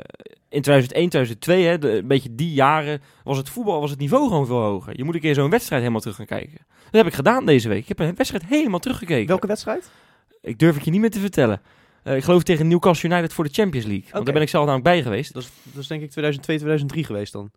in 0.49 0.61
2001, 0.61 1.09
2002, 1.09 1.63
hè, 1.63 1.77
de, 1.77 1.97
een 1.97 2.07
beetje 2.07 2.35
die 2.35 2.53
jaren... 2.53 3.01
was 3.23 3.38
het 3.38 3.49
voetbal, 3.49 3.79
was 3.81 3.89
het 3.89 3.99
niveau 3.99 4.27
gewoon 4.27 4.45
veel 4.45 4.61
hoger. 4.61 4.97
Je 4.97 5.03
moet 5.03 5.15
een 5.15 5.21
keer 5.21 5.33
zo'n 5.33 5.49
wedstrijd 5.49 5.81
helemaal 5.81 6.01
terug 6.01 6.15
gaan 6.15 6.25
kijken. 6.25 6.57
Dat 6.67 7.03
heb 7.03 7.05
ik 7.05 7.13
gedaan 7.13 7.45
deze 7.45 7.69
week. 7.69 7.81
Ik 7.81 7.88
heb 7.88 7.99
een 7.99 8.15
wedstrijd 8.15 8.45
helemaal 8.45 8.79
teruggekeken. 8.79 9.27
Welke 9.27 9.47
wedstrijd? 9.47 9.91
Ik 10.41 10.59
durf 10.59 10.75
het 10.75 10.85
je 10.85 10.91
niet 10.91 10.99
meer 10.99 11.11
te 11.11 11.19
vertellen. 11.19 11.61
Eh, 12.03 12.15
ik 12.15 12.23
geloof 12.23 12.43
tegen 12.43 12.67
Newcastle 12.67 13.09
United 13.09 13.33
voor 13.33 13.43
de 13.43 13.53
Champions 13.53 13.85
League. 13.85 14.07
Want 14.11 14.25
daar 14.25 14.33
ben 14.33 14.43
ik 14.43 14.49
zelf 14.49 14.65
namelijk 14.65 14.89
bij 14.89 15.01
geweest. 15.01 15.33
Dat 15.33 15.44
is, 15.44 15.49
dat 15.63 15.81
is 15.81 15.87
denk 15.87 16.01
ik 16.01 16.09
2002, 16.09 16.55
2003 16.55 17.03
geweest 17.03 17.33
dan. 17.33 17.51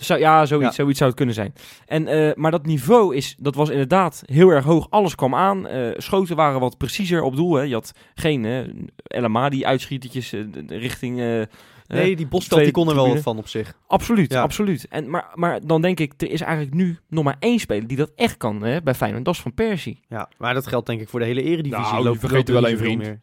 Zou, 0.00 0.20
ja, 0.20 0.46
zoiets, 0.46 0.68
Ja. 0.68 0.74
zoiets 0.82 0.98
zou 0.98 1.08
het 1.10 1.18
kunnen 1.18 1.34
zijn. 1.34 1.54
En, 1.86 2.06
eh, 2.06 2.34
maar 2.34 2.50
dat 2.50 2.66
niveau 2.66 3.16
is, 3.16 3.34
dat 3.38 3.54
was 3.54 3.68
inderdaad 3.68 4.22
heel 4.26 4.48
erg 4.48 4.64
hoog. 4.64 4.86
Alles 4.90 5.14
kwam 5.14 5.34
aan. 5.34 5.66
Eh, 5.66 5.90
schoten 5.96 6.36
waren 6.36 6.60
wat 6.60 6.76
preciezer 6.78 7.22
op 7.22 7.36
doel. 7.36 7.54
Hè. 7.54 7.62
Je 7.62 7.74
had 7.74 7.92
geen 8.14 8.44
eh 8.44 9.22
LMA 9.22 9.48
die 9.48 9.66
uitschietertjes 9.66 10.32
eh, 10.32 10.40
richting... 10.66 11.20
eh, 11.20 11.42
Nee, 11.86 12.16
die 12.16 12.26
Bosveld 12.26 12.60
die 12.62 12.70
kon 12.72 12.88
er 12.88 12.94
wel 12.94 13.08
wat 13.08 13.20
van 13.22 13.38
op 13.38 13.48
zich. 13.48 13.74
Absoluut, 13.86 14.32
Ja. 14.32 14.42
absoluut. 14.42 14.88
En, 14.88 15.10
maar, 15.10 15.30
maar 15.34 15.66
dan 15.66 15.82
denk 15.82 16.00
ik, 16.00 16.12
er 16.16 16.30
is 16.30 16.40
eigenlijk 16.40 16.74
nu 16.74 16.98
nog 17.08 17.24
maar 17.24 17.36
één 17.38 17.58
speler 17.58 17.86
die 17.86 17.96
dat 17.96 18.12
echt 18.16 18.36
kan 18.36 18.62
hè, 18.62 18.82
bij 18.82 18.94
Feyenoord. 18.94 19.24
Dat 19.24 19.34
is 19.34 19.40
Van 19.40 19.54
Persie. 19.54 20.00
Ja, 20.08 20.28
maar 20.38 20.54
dat 20.54 20.66
geldt 20.66 20.86
denk 20.86 21.00
ik 21.00 21.08
voor 21.08 21.20
de 21.20 21.26
hele 21.26 21.42
eredivisie. 21.42 21.84
Nou, 21.84 21.96
je 21.96 22.02
Loopt- 22.04 22.20
vergeet 22.20 22.46
er 22.48 22.52
wel 22.54 22.62
niet 22.62 22.70
één 22.70 22.78
vriend. 22.78 23.02
meer. 23.02 23.20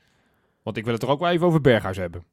Want 0.64 0.78
ik 0.78 0.84
wil 0.84 0.94
het 0.94 1.04
er 1.04 1.10
ook 1.10 1.20
wel 1.20 1.30
even 1.30 1.48
over 1.48 1.62
Berghuis 1.62 1.98
hebben. 1.98 2.24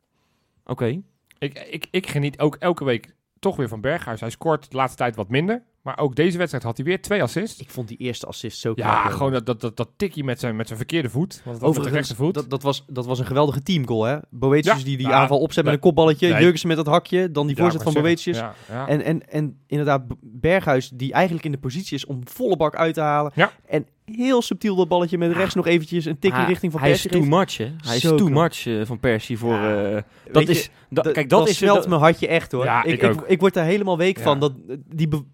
Oké. 0.66 1.00
Ik, 1.38 1.66
ik, 1.70 1.86
ik 1.90 2.06
geniet 2.08 2.38
ook 2.40 2.56
elke 2.58 2.84
week 2.84 3.14
toch 3.38 3.56
weer 3.56 3.68
van 3.68 3.80
Berghuis. 3.80 4.20
Hij 4.20 4.30
scoort 4.30 4.70
de 4.70 4.76
laatste 4.76 4.98
tijd 4.98 5.16
wat 5.16 5.28
minder. 5.28 5.62
Maar 5.84 5.98
ook 5.98 6.16
deze 6.16 6.36
wedstrijd 6.38 6.64
had 6.64 6.76
hij 6.76 6.86
weer 6.86 7.02
twee 7.02 7.22
assists. 7.22 7.60
Ik 7.60 7.70
vond 7.70 7.88
die 7.88 7.96
eerste 7.96 8.26
assist 8.26 8.58
zo 8.58 8.72
Ja, 8.74 9.00
knap. 9.00 9.12
gewoon 9.12 9.32
dat, 9.32 9.46
dat, 9.46 9.60
dat, 9.60 9.76
dat 9.76 9.88
tikje 9.96 10.24
met 10.24 10.40
zijn, 10.40 10.56
met 10.56 10.66
zijn 10.66 10.78
verkeerde 10.78 11.10
voet. 11.10 11.42
Want 11.44 11.58
was 11.58 11.74
met 11.76 11.84
de 11.84 11.90
rechtervoet. 11.90 12.34
dat, 12.34 12.50
dat, 12.50 12.62
was, 12.62 12.84
dat 12.88 13.06
was 13.06 13.18
een 13.18 13.26
geweldige 13.26 13.62
teamgoal, 13.62 14.04
hè? 14.04 14.16
Boetius 14.30 14.78
Ja, 14.78 14.84
die 14.84 14.96
die 14.96 15.06
ja, 15.06 15.12
aanval 15.12 15.38
opzet 15.40 15.64
met 15.64 15.74
een 15.74 15.80
kopballetje. 15.80 16.28
nee. 16.28 16.40
Jurgensen 16.40 16.68
met 16.68 16.76
dat 16.76 16.86
hakje. 16.86 17.30
Dan 17.30 17.46
die 17.46 17.56
Ja, 17.56 17.62
voorzet 17.62 17.82
van 17.82 17.92
Boetius. 17.92 18.36
Ja, 18.38 18.54
ja. 18.68 18.88
En, 18.88 19.02
en, 19.04 19.28
en 19.30 19.58
inderdaad, 19.66 20.02
Berghuis, 20.20 20.88
die 20.94 21.12
eigenlijk 21.12 21.44
in 21.44 21.52
de 21.52 21.58
positie 21.58 21.96
is 21.96 22.06
om 22.06 22.20
volle 22.24 22.56
bak 22.56 22.74
uit 22.76 22.94
te 22.94 23.00
halen. 23.00 23.32
Ja. 23.34 23.52
En 23.66 23.86
heel 24.04 24.42
subtiel 24.42 24.76
dat 24.76 24.88
balletje 24.88 25.18
met 25.18 25.32
rechts 25.32 25.54
nog 25.54 25.66
eventjes 25.66 26.04
een 26.04 26.18
tikje 26.18 26.38
Ah, 26.38 26.48
richting 26.48 26.72
van 26.72 26.80
Hij 26.80 26.90
is 26.90 27.02
Persie 27.02 27.20
too 27.20 27.38
much, 27.38 27.56
hè. 27.56 27.70
Hij 27.88 27.96
is 27.96 28.02
too 28.02 28.16
knap. 28.16 28.28
much 28.30 28.66
eh, 28.66 28.80
van 28.86 29.00
Persie 29.00 29.38
voor... 29.38 29.52
Ja. 29.54 29.92
eh, 29.94 30.02
dat 30.32 30.48
is... 30.48 30.70
dat- 30.90 31.04
Da- 31.04 31.10
kijk, 31.10 31.28
dat 31.28 31.48
is... 31.48 31.56
smelt 31.56 31.76
dat- 31.76 31.88
mijn 31.88 32.00
hartje 32.00 32.28
echt 32.28 32.52
hoor. 32.52 32.64
Ja, 32.64 32.84
ik, 32.84 32.92
ik 32.92 33.02
ik, 33.02 33.10
ook. 33.10 33.24
ik 33.26 33.40
word 33.40 33.54
daar 33.54 33.64
helemaal 33.64 33.96
week 33.98 34.16
Ja. 34.16 34.22
van. 34.22 34.40
Dat, 34.40 34.52
die 34.86 35.08
be- 35.08 35.24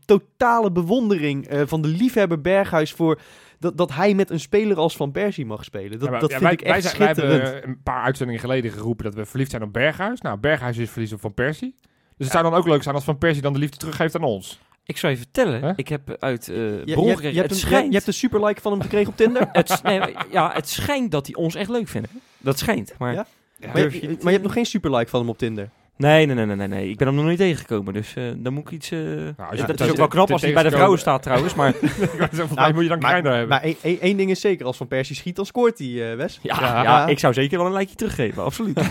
totale 0.41 0.71
bewondering 0.73 1.47
eh, 1.49 1.63
van 1.67 1.83
de 1.83 1.89
liefhebber 1.89 2.41
Berghuis 2.41 2.93
voor 2.93 3.21
dat, 3.59 3.77
dat 3.77 3.93
hij 3.95 4.15
met 4.15 4.31
een 4.31 4.41
speler 4.41 4.77
als 4.77 4.97
Van 4.97 5.11
Persie 5.13 5.47
mag 5.47 5.65
spelen. 5.65 5.91
Dat, 5.91 6.03
Ja, 6.03 6.11
maar- 6.11 6.21
dat 6.21 6.31
ja, 6.31 6.39
vind 6.39 6.49
wij, 6.49 6.59
ik 6.59 6.63
echt 6.63 6.73
wij, 6.73 6.81
zijn, 6.81 6.99
wij 6.99 7.07
schitterend. 7.15 7.43
hebben 7.53 7.69
een 7.71 7.83
paar 7.83 8.03
uitzendingen 8.03 8.41
geleden 8.41 8.71
geroepen 8.73 9.05
dat 9.05 9.15
we 9.15 9.25
verliefd 9.27 9.51
zijn 9.51 9.63
op 9.63 9.73
Berghuis. 9.73 10.21
Nou, 10.21 10.39
Berghuis 10.39 10.77
is 10.77 10.91
verliefd 10.91 11.13
op 11.13 11.21
Van 11.21 11.35
Persie. 11.35 11.75
Dus 12.17 12.27
het 12.27 12.31
zou 12.31 12.43
dan 12.51 12.55
ook 12.55 12.67
leuk 12.67 12.83
zijn 12.83 12.95
als 12.95 13.05
Van 13.05 13.19
Persie 13.19 13.43
dan 13.43 13.53
de 13.53 13.59
liefde 13.59 13.77
teruggeeft 13.77 14.15
aan 14.15 14.23
ons. 14.23 14.61
Ik 14.85 14.97
zou 14.97 15.13
je 15.13 15.19
vertellen, 15.19 15.73
ik 15.77 15.89
heb 15.89 16.17
uit 16.19 16.49
eh 16.49 16.57
Je, 16.57 16.83
je, 16.85 16.93
bron 16.93 17.07
je, 17.07 17.15
gekregen... 17.15 17.39
hebt 17.39 17.51
het 17.51 17.61
een, 17.63 17.67
schijnt... 17.69 17.87
je 17.89 17.95
hebt 17.95 18.07
een 18.07 18.13
super 18.13 18.45
like 18.45 18.61
van 18.61 18.73
hem 18.73 18.81
gekregen 18.81 19.09
op 19.09 19.17
Tinder. 19.17 19.49
het, 19.53 19.81
nee, 19.83 20.01
ja, 20.31 20.51
het 20.55 20.69
schijnt 20.69 21.11
dat 21.11 21.27
hij 21.27 21.35
ons 21.35 21.55
echt 21.55 21.71
leuk 21.71 21.89
vindt. 21.89 22.09
Dat 22.39 22.59
schijnt, 22.59 22.95
maar... 22.99 23.13
Ja? 23.13 23.27
Ja, 23.57 23.67
maar, 23.73 23.83
maar 23.91 23.93
je 24.23 24.31
hebt 24.31 24.43
nog 24.43 24.53
geen 24.53 24.67
super 24.67 24.97
like 24.97 25.11
van 25.11 25.21
hem 25.21 25.29
op 25.29 25.39
Tinder. 25.39 25.71
Nee, 26.01 26.27
nee, 26.27 26.35
nee, 26.35 26.47
nee, 26.47 26.57
nee, 26.57 26.69
nee. 26.69 26.89
Ik 26.91 26.97
ben 26.97 27.07
hem 27.07 27.17
nog 27.17 27.27
niet 27.27 27.39
tegengekomen, 27.39 27.93
dus 27.95 28.15
eh, 28.15 28.25
dan 28.37 28.53
moet 28.53 28.63
ik 28.67 28.71
iets... 28.71 28.91
eh, 28.91 28.99
als 29.51 29.59
je 29.61 29.67
dat 29.67 29.81
is 29.81 29.91
ook 29.91 29.97
wel 29.97 30.09
knap 30.09 30.31
als 30.31 30.43
hij 30.43 30.53
bij 30.53 30.63
de 30.63 30.71
vrouwen 30.71 30.99
staat 30.99 31.23
trouwens, 31.23 31.55
maar... 31.55 31.73
Volgens 32.33 32.55
mij 32.55 32.73
moet 32.73 32.83
je 32.83 32.89
dan 32.89 32.99
kleiner 32.99 33.31
hebben. 33.33 33.49
maar 33.49 33.75
één- 33.83 34.17
ding 34.17 34.31
is 34.31 34.41
zeker, 34.41 34.67
als 34.67 34.77
Van 34.77 34.89
Persie 34.89 35.17
schiet, 35.17 35.37
dan 35.37 35.47
scoort 35.47 35.79
hij, 35.79 36.11
eh, 36.11 36.17
Wes. 36.17 36.39
Ja, 36.43 36.61
Ja. 36.61 36.83
ja, 36.83 37.07
ik 37.07 37.19
zou 37.19 37.33
zeker 37.35 37.59
wel 37.59 37.67
een 37.67 37.73
lijkje 37.73 37.95
teruggeven, 37.95 38.45
absoluut. 38.45 38.79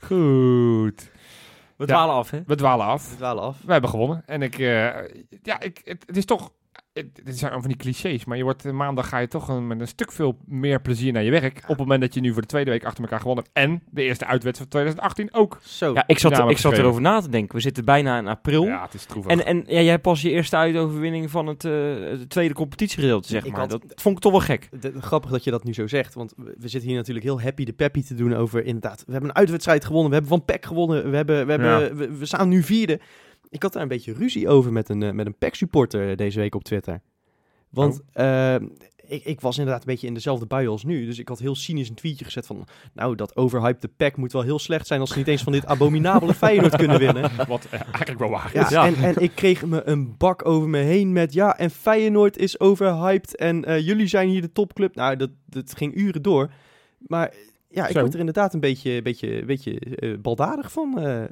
Goed. 0.00 1.10
We 1.76 1.84
Ja. 1.86 1.94
dwalen 1.94 2.14
af, 2.14 2.30
hè? 2.30 2.40
We 2.46 2.54
dwalen 2.54 2.86
af. 2.86 3.10
We 3.10 3.16
dwalen 3.16 3.42
af. 3.42 3.56
We 3.66 3.72
hebben 3.72 3.90
gewonnen. 3.90 4.22
En 4.26 4.42
ik, 4.42 4.58
eh, 4.58 4.66
ja, 5.42 5.60
ik, 5.60 5.80
het, 5.84 6.02
het 6.06 6.16
is 6.16 6.24
toch, 6.24 6.50
het, 6.98 7.20
het 7.24 7.38
zijn 7.38 7.52
van 7.52 7.62
die 7.68 7.76
clichés, 7.76 8.24
maar 8.24 8.36
je 8.36 8.42
wordt 8.42 8.64
eh, 8.64 8.72
maandag 8.72 9.08
ga 9.08 9.18
je 9.18 9.28
toch 9.28 9.48
een, 9.48 9.66
met 9.66 9.80
een 9.80 9.88
stuk 9.88 10.12
veel 10.12 10.38
meer 10.46 10.80
plezier 10.80 11.12
naar 11.12 11.22
je 11.22 11.30
werk. 11.30 11.58
Op 11.62 11.68
het 11.68 11.78
moment 11.78 12.00
dat 12.00 12.14
je 12.14 12.20
nu 12.20 12.32
voor 12.32 12.42
de 12.42 12.48
tweede 12.48 12.70
week 12.70 12.84
achter 12.84 13.02
elkaar 13.02 13.20
gewonnen 13.20 13.44
hebt. 13.52 13.56
En 13.70 13.82
de 13.90 14.02
eerste 14.02 14.24
uitwedstrijd 14.26 14.56
van 14.72 14.80
2018 14.80 15.34
ook. 15.34 15.58
Zo. 15.62 15.92
Ja, 15.94 16.04
ik 16.06 16.18
zat, 16.18 16.50
ik 16.50 16.58
zat 16.58 16.72
erover 16.78 17.00
na 17.00 17.20
te 17.20 17.28
denken. 17.28 17.54
We 17.54 17.60
zitten 17.60 17.84
bijna 17.84 18.18
in 18.18 18.26
april. 18.26 18.64
Ja, 18.64 18.82
het 18.82 18.94
is 18.94 19.04
troevig. 19.04 19.30
En, 19.32 19.46
en 19.46 19.56
ja, 19.66 19.72
jij 19.80 19.84
hebt 19.90 20.02
pas 20.02 20.22
je 20.22 20.30
eerste 20.30 20.56
uitoverwinning 20.56 21.30
van 21.30 21.46
het, 21.46 21.64
eh, 21.64 21.72
het 22.00 22.30
tweede 22.30 22.54
competitiegedeelte, 22.54 23.28
zeg 23.28 23.44
Ik 23.44 23.50
maar. 23.50 23.60
had- 23.60 23.70
Dat 23.70 23.82
vond 23.94 24.16
ik 24.16 24.22
toch 24.22 24.32
wel 24.32 24.40
gek. 24.40 24.68
De- 24.80 24.92
grappig 25.00 25.30
dat 25.30 25.44
je 25.44 25.50
dat 25.50 25.64
nu 25.64 25.72
zo 25.74 25.86
zegt, 25.86 26.14
want 26.14 26.32
we, 26.36 26.54
we 26.58 26.68
zitten 26.68 26.88
hier 26.88 26.98
natuurlijk 26.98 27.26
heel 27.26 27.40
happy 27.40 27.64
de 27.64 27.72
peppy 27.72 28.02
te 28.02 28.14
doen 28.14 28.34
over 28.34 28.64
inderdaad. 28.64 29.02
We 29.06 29.12
hebben 29.12 29.30
een 29.30 29.36
uitwedstrijd 29.36 29.84
gewonnen, 29.84 30.08
we 30.10 30.16
hebben 30.16 30.36
van 30.36 30.44
PEC 30.44 30.66
gewonnen, 30.66 31.10
we, 31.10 31.16
hebben, 31.16 31.44
we, 31.46 31.50
hebben, 31.50 31.80
Ja. 31.80 31.94
we, 31.94 32.16
we 32.18 32.26
staan 32.26 32.48
nu 32.48 32.62
vierde. 32.62 33.00
Ik 33.48 33.62
had 33.62 33.72
daar 33.72 33.82
een 33.82 33.88
beetje 33.88 34.12
ruzie 34.12 34.48
over 34.48 34.72
met 34.72 34.88
een, 34.88 35.02
eh, 35.02 35.12
met 35.12 35.26
een 35.26 35.38
PEC 35.38 35.54
supporter 35.54 36.16
deze 36.16 36.38
week 36.38 36.54
op 36.54 36.64
Twitter. 36.64 37.00
Want 37.70 38.00
eh, 38.12 38.54
ik, 39.08 39.24
ik 39.24 39.40
was 39.40 39.58
inderdaad 39.58 39.80
een 39.80 39.92
beetje 39.92 40.06
in 40.06 40.14
dezelfde 40.14 40.46
bui 40.46 40.68
als 40.68 40.84
nu, 40.84 41.06
dus 41.06 41.18
ik 41.18 41.28
had 41.28 41.38
heel 41.38 41.54
cynisch 41.54 41.88
een 41.88 41.94
tweetje 41.94 42.24
gezet 42.24 42.46
van, 42.46 42.66
nou 42.92 43.14
dat 43.14 43.36
overhyped 43.36 43.96
PEC 43.96 44.16
moet 44.16 44.32
wel 44.32 44.42
heel 44.42 44.58
slecht 44.58 44.86
zijn 44.86 45.00
als 45.00 45.10
ze 45.10 45.18
niet 45.18 45.28
eens 45.28 45.42
van 45.42 45.52
dit 45.52 45.66
abominabele 45.66 46.34
Feyenoord 46.44 46.76
kunnen 46.76 46.98
winnen. 46.98 47.30
Wat 47.48 47.66
eh, 47.70 47.80
eigenlijk 47.80 48.18
wel 48.18 48.30
waar 48.30 48.54
is. 48.54 48.68
Ja. 48.68 48.86
En, 48.86 48.94
en 48.94 49.14
ik 49.16 49.34
kreeg 49.34 49.66
me 49.66 49.82
een 49.84 50.16
bak 50.16 50.46
over 50.46 50.68
me 50.68 50.78
heen 50.78 51.12
met 51.12 51.32
ja, 51.32 51.58
en 51.58 51.70
Feyenoord 51.70 52.36
is 52.36 52.60
overhyped 52.60 53.36
en 53.36 53.64
eh, 53.64 53.86
jullie 53.86 54.06
zijn 54.06 54.28
hier 54.28 54.40
de 54.40 54.52
topclub. 54.52 54.94
Nou, 54.94 55.16
dat, 55.16 55.30
dat 55.46 55.76
ging 55.76 55.94
uren 55.94 56.22
door. 56.22 56.50
Maar 56.98 57.34
ja, 57.70 57.86
ik 57.86 57.92
Zo. 57.92 58.00
word 58.00 58.12
er 58.14 58.18
inderdaad 58.18 58.54
een 58.54 58.60
beetje, 58.60 59.02
beetje, 59.02 59.44
beetje 59.44 59.78
eh, 59.80 60.14
baldadig 60.22 60.72
van. 60.72 60.98
eh, 61.00 61.22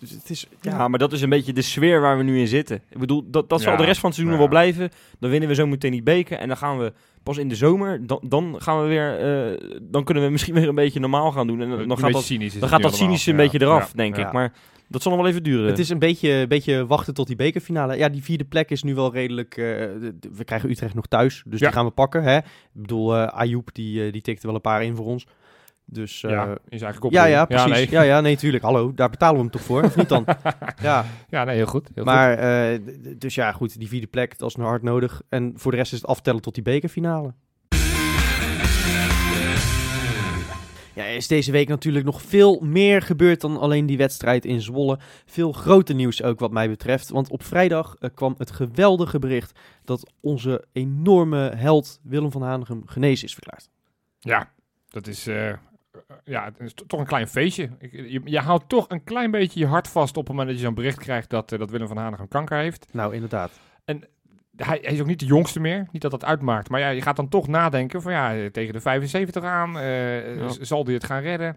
het 0.00 0.30
is, 0.30 0.46
ja, 0.60 0.70
Ja, 0.70 0.88
maar 0.88 0.98
dat 0.98 1.12
is 1.12 1.22
een 1.22 1.28
beetje 1.28 1.52
de 1.52 1.62
sfeer 1.62 2.00
waar 2.00 2.16
we 2.16 2.22
nu 2.22 2.38
in 2.38 2.48
zitten. 2.48 2.80
Ik 2.90 2.98
bedoel, 2.98 3.30
dat, 3.30 3.48
dat 3.48 3.60
zal 3.60 3.72
Ja, 3.72 3.78
de 3.78 3.84
rest 3.84 4.00
van 4.00 4.10
het 4.10 4.18
seizoen 4.18 4.36
ja. 4.38 4.42
wel 4.42 4.50
blijven. 4.58 4.90
Dan 5.18 5.30
winnen 5.30 5.48
we 5.48 5.54
zo 5.54 5.66
meteen 5.66 5.90
die 5.92 6.02
beker. 6.02 6.38
En 6.38 6.48
dan 6.48 6.56
gaan 6.56 6.78
we 6.78 6.92
pas 7.22 7.36
in 7.38 7.48
de 7.48 7.54
zomer, 7.54 8.06
dan, 8.06 8.20
dan 8.28 8.54
gaan 8.58 8.82
we 8.82 8.88
weer, 8.88 9.18
eh, 9.18 9.76
dan 9.82 10.04
kunnen 10.04 10.24
we 10.24 10.30
misschien 10.30 10.54
weer 10.60 10.68
een 10.68 10.74
beetje 10.74 11.00
normaal 11.00 11.32
gaan 11.32 11.46
doen. 11.46 11.60
En 11.60 11.88
dan, 11.88 11.98
gaat 11.98 12.12
dat, 12.12 12.22
cynisch 12.22 12.54
is 12.54 12.60
dan 12.60 12.68
gaat 12.68 12.82
dat 12.82 12.90
allemaal. 12.90 13.06
cynische 13.06 13.30
een 13.30 13.36
Ja, 13.36 13.42
beetje 13.42 13.60
eraf, 13.66 13.86
ja, 13.86 13.96
denk 13.96 14.16
ja. 14.16 14.26
ik. 14.26 14.32
Maar 14.32 14.52
dat 14.88 15.02
zal 15.02 15.12
nog 15.12 15.20
wel 15.20 15.30
even 15.30 15.42
duren. 15.42 15.66
Het 15.66 15.78
is 15.78 15.88
een 15.88 15.98
beetje, 15.98 16.46
beetje 16.46 16.86
wachten 16.86 17.14
tot 17.14 17.26
die 17.26 17.36
bekerfinale. 17.36 17.96
Ja, 17.96 18.08
die 18.08 18.22
vierde 18.22 18.44
plek 18.44 18.70
is 18.70 18.82
nu 18.82 18.94
wel 18.94 19.12
redelijk... 19.12 19.56
eh, 19.56 19.64
de- 19.64 20.16
de- 20.20 20.30
we 20.36 20.44
krijgen 20.44 20.70
Utrecht 20.70 20.94
nog 20.94 21.06
thuis, 21.06 21.42
dus 21.46 21.60
Ja. 21.60 21.66
die 21.66 21.74
gaan 21.76 21.84
we 21.84 21.90
pakken. 21.90 22.22
Hè? 22.22 22.36
Ik 22.36 22.44
bedoel, 22.72 23.16
eh 23.16 23.26
Ayoub, 23.26 23.68
die, 23.72 24.10
die 24.12 24.20
tikte 24.22 24.46
wel 24.46 24.54
een 24.54 24.60
paar 24.60 24.84
in 24.84 24.96
voor 24.96 25.06
ons. 25.06 25.26
Dus 25.90 26.22
eh, 26.24 26.30
Ja, 26.30 26.44
ja, 26.44 26.50
in 26.50 26.58
zijn 26.68 26.82
eigen 26.82 27.00
kop. 27.00 27.12
ja, 27.12 27.46
doen. 27.46 27.46
precies. 27.46 27.90
Ja, 27.90 27.98
nee. 28.00 28.08
ja, 28.08 28.20
nee, 28.20 28.36
tuurlijk. 28.36 28.64
Hallo, 28.64 28.92
daar 28.94 29.10
betalen 29.10 29.34
we 29.36 29.40
hem 29.42 29.50
toch 29.50 29.62
voor, 29.62 29.82
of 29.82 29.96
niet 29.96 30.08
dan? 30.08 30.24
ja, 30.82 31.04
Ja, 31.28 31.44
nee, 31.44 31.56
heel 31.56 31.66
goed. 31.66 31.88
Heel 31.94 32.04
maar... 32.04 32.32
eh, 32.72 32.78
dus 33.16 33.34
ja, 33.34 33.52
goed, 33.52 33.78
die 33.78 33.88
vierde 33.88 34.06
plek, 34.06 34.38
dat 34.38 34.48
is 34.48 34.56
nog 34.56 34.66
hard 34.68 34.82
nodig. 34.82 35.22
En 35.28 35.52
voor 35.56 35.70
de 35.70 35.76
rest 35.76 35.92
is 35.92 35.98
het 35.98 36.08
aftellen 36.08 36.40
tot 36.40 36.54
die 36.54 36.62
bekerfinale. 36.62 37.34
Ja, 40.94 41.04
er 41.04 41.14
is 41.16 41.26
deze 41.26 41.52
week 41.52 41.68
natuurlijk 41.68 42.04
nog 42.04 42.22
veel 42.22 42.60
meer 42.60 43.02
gebeurd 43.02 43.40
dan 43.40 43.58
alleen 43.58 43.86
die 43.86 43.96
wedstrijd 43.96 44.44
in 44.44 44.60
Zwolle. 44.60 44.98
Veel 45.26 45.52
grote 45.52 45.92
nieuws 45.94 46.22
ook 46.22 46.40
wat 46.40 46.50
mij 46.50 46.68
betreft. 46.68 47.08
Want 47.08 47.30
op 47.30 47.42
vrijdag 47.42 47.96
eh, 47.98 48.10
kwam 48.14 48.34
het 48.38 48.50
geweldige 48.50 49.18
bericht 49.18 49.58
dat 49.84 50.10
onze 50.20 50.64
enorme 50.72 51.52
held 51.56 52.00
Willem 52.02 52.30
van 52.30 52.42
Hanegem 52.42 52.82
genezen 52.86 53.26
is 53.26 53.32
verklaard. 53.34 53.68
Ja, 54.20 54.50
dat 54.88 55.06
is... 55.06 55.26
eh, 55.26 55.52
ja, 56.24 56.44
het 56.44 56.60
is 56.60 56.74
to- 56.74 56.84
toch 56.86 57.00
een 57.00 57.06
klein 57.06 57.28
feestje. 57.28 57.68
Ik, 57.78 57.92
je, 57.92 58.20
je 58.24 58.38
houdt 58.38 58.68
toch 58.68 58.84
een 58.88 59.04
klein 59.04 59.30
beetje 59.30 59.60
je 59.60 59.66
hart 59.66 59.88
vast 59.88 60.16
op 60.16 60.22
het 60.22 60.28
moment 60.28 60.48
dat 60.48 60.58
je 60.58 60.64
zo'n 60.64 60.74
bericht 60.74 60.98
krijgt 60.98 61.30
dat, 61.30 61.52
eh, 61.52 61.58
dat 61.58 61.70
Willem 61.70 61.88
van 61.88 61.96
Hanegem 61.96 62.28
kanker 62.28 62.58
heeft. 62.58 62.86
Nou, 62.92 63.14
inderdaad. 63.14 63.50
Hij, 64.56 64.78
hij 64.82 64.92
is 64.92 65.00
ook 65.00 65.06
niet 65.06 65.20
de 65.20 65.26
jongste 65.26 65.60
meer, 65.60 65.86
niet 65.92 66.02
dat 66.02 66.10
dat 66.10 66.24
uitmaakt. 66.24 66.68
Maar 66.68 66.80
ja, 66.80 66.88
je 66.88 67.02
gaat 67.02 67.16
dan 67.16 67.28
toch 67.28 67.46
nadenken 67.48 68.02
van 68.02 68.12
ja, 68.12 68.34
eh, 68.36 68.46
tegen 68.46 68.72
de 68.72 68.80
75 68.80 69.42
aan, 69.44 69.78
eh, 69.78 70.36
Ja. 70.36 70.48
zal 70.60 70.84
hij 70.84 70.94
het 70.94 71.04
gaan 71.04 71.22
redden? 71.22 71.56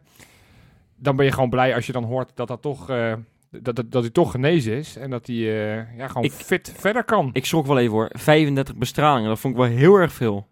Dan 0.95 1.15
ben 1.15 1.25
je 1.25 1.31
gewoon 1.31 1.49
blij 1.49 1.75
als 1.75 1.85
je 1.85 1.91
dan 1.91 2.03
hoort 2.03 2.31
dat 2.35 2.47
dat 2.47 2.61
toch, 2.61 2.89
eh, 2.89 3.13
dat, 3.49 3.75
dat, 3.75 3.91
dat 3.91 4.01
hij 4.01 4.11
toch 4.11 4.31
genezen 4.31 4.73
is. 4.77 4.95
En 4.95 5.09
dat 5.09 5.27
hij 5.27 5.35
eh, 5.35 5.97
ja, 5.97 6.07
gewoon 6.07 6.23
Ik- 6.23 6.31
fit 6.31 6.73
verder 6.77 7.03
kan. 7.03 7.29
Ik 7.33 7.45
schrok 7.45 7.65
wel 7.65 7.79
even 7.79 7.91
hoor. 7.93 8.09
35 8.13 8.75
bestralingen, 8.75 9.29
dat 9.29 9.39
vond 9.39 9.53
ik 9.53 9.59
wel 9.59 9.69
heel 9.69 9.95
erg 9.95 10.13
veel. 10.13 10.47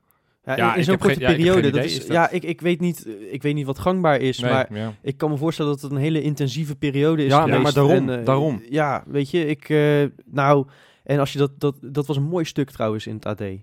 Ja, 0.58 0.66
Ja, 0.66 0.74
in- 0.74 0.80
ik 0.80 0.86
zo'n 0.86 0.94
geen- 0.94 1.04
korte 1.08 1.20
ja, 1.20 1.30
ik 1.30 1.36
periode. 1.36 1.62
dat 1.62 1.70
idee, 1.70 1.84
is, 1.86 1.92
is 1.98 2.00
dat- 2.00 2.16
Ja, 2.16 2.30
ik, 2.30 2.44
ik, 2.44 2.62
weet 2.62 2.80
niet, 2.80 3.08
ik 3.32 3.42
weet 3.42 3.54
niet 3.56 3.66
wat 3.66 3.80
gangbaar 3.80 4.20
is, 4.20 4.40
Nee, 4.40 4.52
maar 4.52 4.68
ja. 4.76 4.94
ik 5.02 5.18
kan 5.18 5.30
me 5.30 5.38
voorstellen 5.38 5.72
dat 5.72 5.82
het 5.82 5.92
een 5.92 5.98
hele 5.98 6.22
intensieve 6.22 6.76
periode 6.76 7.24
is 7.26 7.32
Ja, 7.32 7.42
geweest. 7.42 7.62
maar 7.62 7.74
daarom, 7.74 8.10
En, 8.10 8.20
eh, 8.20 8.26
daarom. 8.26 8.62
Ja, 8.70 9.04
weet 9.08 9.30
je, 9.30 9.46
ik... 9.46 9.70
eh, 9.70 10.04
nou, 10.26 10.68
en 11.04 11.20
als 11.20 11.34
je 11.34 11.40
dat, 11.40 11.60
dat... 11.60 11.76
Dat 11.82 12.08
was 12.08 12.18
een 12.18 12.24
mooi 12.24 12.46
stuk 12.46 12.72
trouwens 12.72 13.08
in 13.08 13.16
het 13.16 13.26
AD. 13.26 13.42
Eh, 13.42 13.56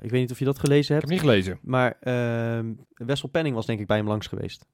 ik 0.00 0.10
weet 0.10 0.20
niet 0.20 0.30
of 0.30 0.38
je 0.38 0.44
dat 0.44 0.58
gelezen 0.58 0.94
Ik 0.94 1.00
hebt. 1.00 1.02
heb 1.02 1.10
niet 1.10 1.30
gelezen. 1.30 1.58
Maar 1.62 1.96
ehm 2.00 2.66
Wessel 2.94 3.28
Penning 3.28 3.54
was 3.54 3.66
denk 3.66 3.80
ik 3.80 3.86
bij 3.86 3.96
hem 3.96 4.06
langs 4.08 4.26
geweest. 4.26 4.66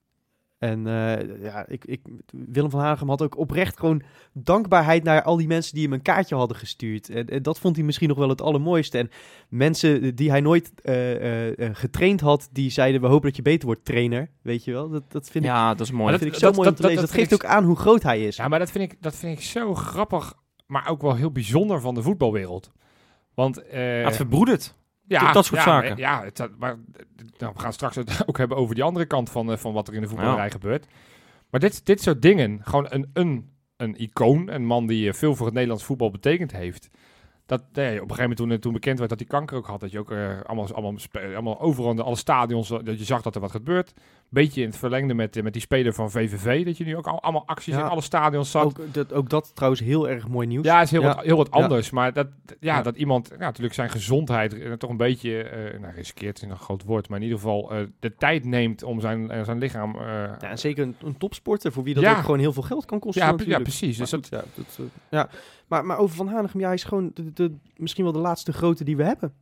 En 0.61 0.87
eh, 0.87 1.43
ja, 1.43 1.67
ik, 1.69 1.85
ik, 1.85 2.00
Willem 2.31 2.71
van 2.71 2.81
Hanegem 2.81 3.09
had 3.09 3.23
ook 3.23 3.38
oprecht 3.38 3.79
gewoon 3.79 4.02
dankbaarheid 4.33 5.02
naar 5.05 5.23
al 5.23 5.37
die 5.37 5.47
mensen 5.47 5.75
die 5.75 5.83
hem 5.83 5.93
een 5.93 6.02
kaartje 6.02 6.35
hadden 6.35 6.57
gestuurd. 6.57 7.09
En, 7.09 7.26
en 7.26 7.43
dat 7.43 7.59
vond 7.59 7.76
hij 7.76 7.85
misschien 7.85 8.09
nog 8.09 8.19
wel 8.19 8.29
het 8.29 8.40
allermooiste. 8.43 8.99
En 8.99 9.11
mensen 9.49 10.14
die 10.14 10.31
hij 10.31 10.40
nooit 10.40 10.73
eh, 10.83 11.49
eh, 11.67 11.71
getraind 11.75 12.21
had, 12.21 12.49
die 12.52 12.71
zeiden 12.71 13.00
we 13.00 13.07
hopen 13.07 13.26
dat 13.26 13.37
je 13.37 13.43
beter 13.43 13.67
wordt 13.67 13.85
trainer. 13.85 14.31
Weet 14.43 14.64
je 14.64 14.73
wel, 14.73 14.88
dat, 14.88 15.12
dat 15.12 15.31
vind 15.31 15.45
ik, 15.45 15.50
Ja, 15.50 15.71
dat 15.75 15.81
is 15.87 15.90
mooi. 15.93 16.11
dat 16.11 16.21
dat- 16.21 16.21
vind 16.21 16.35
ik 16.35 16.40
dat- 16.40 16.50
zo 16.50 16.57
mooi 16.57 16.69
om 16.69 16.75
te 16.75 16.83
dat- 16.83 16.90
lezen. 16.90 17.07
dat 17.07 17.17
Dat, 17.17 17.29
geeft 17.29 17.45
ook 17.45 17.50
aan 17.50 17.64
hoe 17.64 17.76
groot 17.76 18.02
hij 18.02 18.26
is. 18.26 18.37
Ja, 18.37 18.49
maar 18.49 18.59
dat 18.59 18.71
vind, 18.71 18.93
ik, 18.93 19.02
dat 19.02 19.14
vind 19.17 19.38
ik 19.38 19.45
zo 19.45 19.75
grappig, 19.75 20.35
maar 20.67 20.88
ook 20.88 21.02
wel 21.02 21.14
heel 21.14 21.31
bijzonder 21.33 21.81
van 21.81 21.95
de 21.95 22.02
voetbalwereld. 22.02 22.71
Want 23.35 23.62
eh, 23.62 24.05
het 24.05 24.17
verbroedert. 24.17 24.79
Ja, 25.19 25.33
dat- 25.33 25.45
soort 25.45 25.61
ja, 25.64 25.67
zaken. 25.67 25.97
Ja, 25.97 26.23
het, 26.25 26.49
maar 26.59 26.76
nou, 27.38 27.52
we 27.55 27.61
gaan 27.61 27.73
straks 27.73 27.97
het 27.97 28.23
ook 28.29 28.38
hebben 28.38 28.57
over 28.57 28.75
die 28.75 28.85
andere 28.85 29.07
kant 29.07 29.31
van, 29.31 29.50
eh, 29.52 29.57
van 29.59 29.73
wat 29.73 29.88
er 29.88 29.95
in 29.95 30.00
de 30.00 30.09
voetballerij 30.09 30.45
Ja. 30.45 30.50
gebeurt. 30.50 30.87
Maar 31.50 31.61
dit, 31.61 31.87
dit 31.87 32.02
soort 32.02 32.23
dingen, 32.23 32.61
gewoon 32.62 32.87
een, 32.88 33.11
een, 33.12 33.50
een 33.76 34.00
icoon, 34.00 34.49
een 34.50 34.64
man 34.67 34.87
die 34.87 35.09
eh, 35.09 35.14
veel 35.14 35.35
voor 35.37 35.45
het 35.47 35.55
Nederlands 35.55 35.85
voetbal 35.85 36.11
betekend 36.11 36.52
heeft. 36.52 36.88
Dat, 37.50 37.62
nee, 37.73 37.87
op 38.02 38.11
een 38.11 38.14
gegeven 38.16 38.21
moment 38.37 38.37
toen, 38.37 38.59
toen 38.59 38.73
bekend 38.73 38.99
werd 38.99 39.11
dat 39.11 39.19
hij 39.19 39.28
kanker 39.28 39.57
ook 39.57 39.66
had, 39.66 39.80
dat 39.80 39.90
je 39.90 39.99
ook 39.99 40.11
eh, 40.11 40.40
allemaal, 40.47 40.75
allemaal, 40.75 40.95
allemaal 41.35 41.61
overal 41.61 41.90
in 41.90 42.00
alle 42.00 42.16
stadions, 42.16 42.71
eh, 42.71 42.78
dat 42.85 42.99
je 42.99 43.04
zag 43.04 43.23
dat 43.23 43.35
er 43.35 43.40
wat 43.40 43.50
gebeurt. 43.50 43.92
Beetje 44.28 44.61
in 44.62 44.66
het 44.69 44.76
verlengde 44.76 45.14
met, 45.14 45.37
eh, 45.37 45.42
met 45.42 45.52
die 45.52 45.62
speler 45.62 45.92
van 45.92 46.11
VVV, 46.11 46.64
dat 46.64 46.76
je 46.76 46.85
nu 46.85 46.97
ook 46.97 47.07
al, 47.07 47.23
allemaal 47.23 47.47
acties 47.47 47.75
Ja. 47.75 47.80
in 47.80 47.87
alle 47.88 48.00
stadions 48.00 48.50
zag. 48.50 48.64
Ook 48.64 48.78
dat, 48.95 49.12
ook 49.12 49.28
dat 49.28 49.50
trouwens 49.54 49.83
heel 49.83 50.09
erg 50.09 50.28
mooi 50.28 50.47
nieuws. 50.47 50.64
Ja, 50.64 50.83
is 50.83 50.90
heel, 50.90 51.00
Ja. 51.02 51.14
Wat, 51.14 51.25
heel 51.25 51.37
wat 51.37 51.49
Ja. 51.52 51.62
anders. 51.62 51.90
Maar 51.90 52.12
dat, 52.12 52.26
ja, 52.61 52.83
dat 52.83 52.97
iemand 52.97 53.38
natuurlijk 53.38 53.75
zijn 53.75 53.90
gezondheid 53.90 54.59
eh, 54.59 54.73
toch 54.73 54.90
een 54.90 54.97
beetje, 54.97 55.42
eh 55.42 55.80
nou, 55.80 55.95
riskeert 55.95 56.42
is 56.42 56.49
een 56.49 56.57
groot 56.59 56.85
woord, 56.85 57.09
maar 57.09 57.19
in 57.19 57.25
ieder 57.25 57.38
geval 57.38 57.71
eh, 57.73 57.78
de 58.00 58.14
tijd 58.14 58.45
neemt 58.45 58.83
om 58.83 59.00
zijn, 59.00 59.30
eh, 59.30 59.45
zijn 59.45 59.59
lichaam. 59.59 59.97
eh, 59.97 60.42
en 60.50 60.59
zeker 60.59 60.83
een, 60.85 60.95
een 61.04 61.19
topsporter 61.19 61.73
voor 61.73 61.83
wie 61.85 61.95
dat 61.95 62.02
Ja. 62.02 62.11
ook 62.16 62.25
gewoon 62.25 62.38
heel 62.38 62.52
veel 62.52 62.62
geld 62.62 62.85
kan 62.85 62.99
kosten. 62.99 63.23
ja, 63.26 63.35
ja, 63.47 63.59
precies. 63.59 63.99
Maar 63.99 64.07
Dus 64.11 64.19
goed, 64.21 64.28
ja, 64.30 64.45
dat, 64.54 64.78
eh, 64.78 64.85
ja. 65.11 65.28
Maar, 65.71 65.87
maar 65.87 65.99
over 65.99 66.17
Van 66.17 66.29
Hanegem, 66.29 66.61
ja, 66.61 66.67
hij 66.67 66.75
is 66.75 66.85
gewoon 66.85 67.11
de, 67.15 67.33
de, 67.33 67.57
misschien 67.77 68.05
wel 68.05 68.12
de 68.12 68.19
laatste 68.19 68.53
grote 68.53 68.85
die 68.85 68.97
we 68.97 69.05
hebben. 69.05 69.33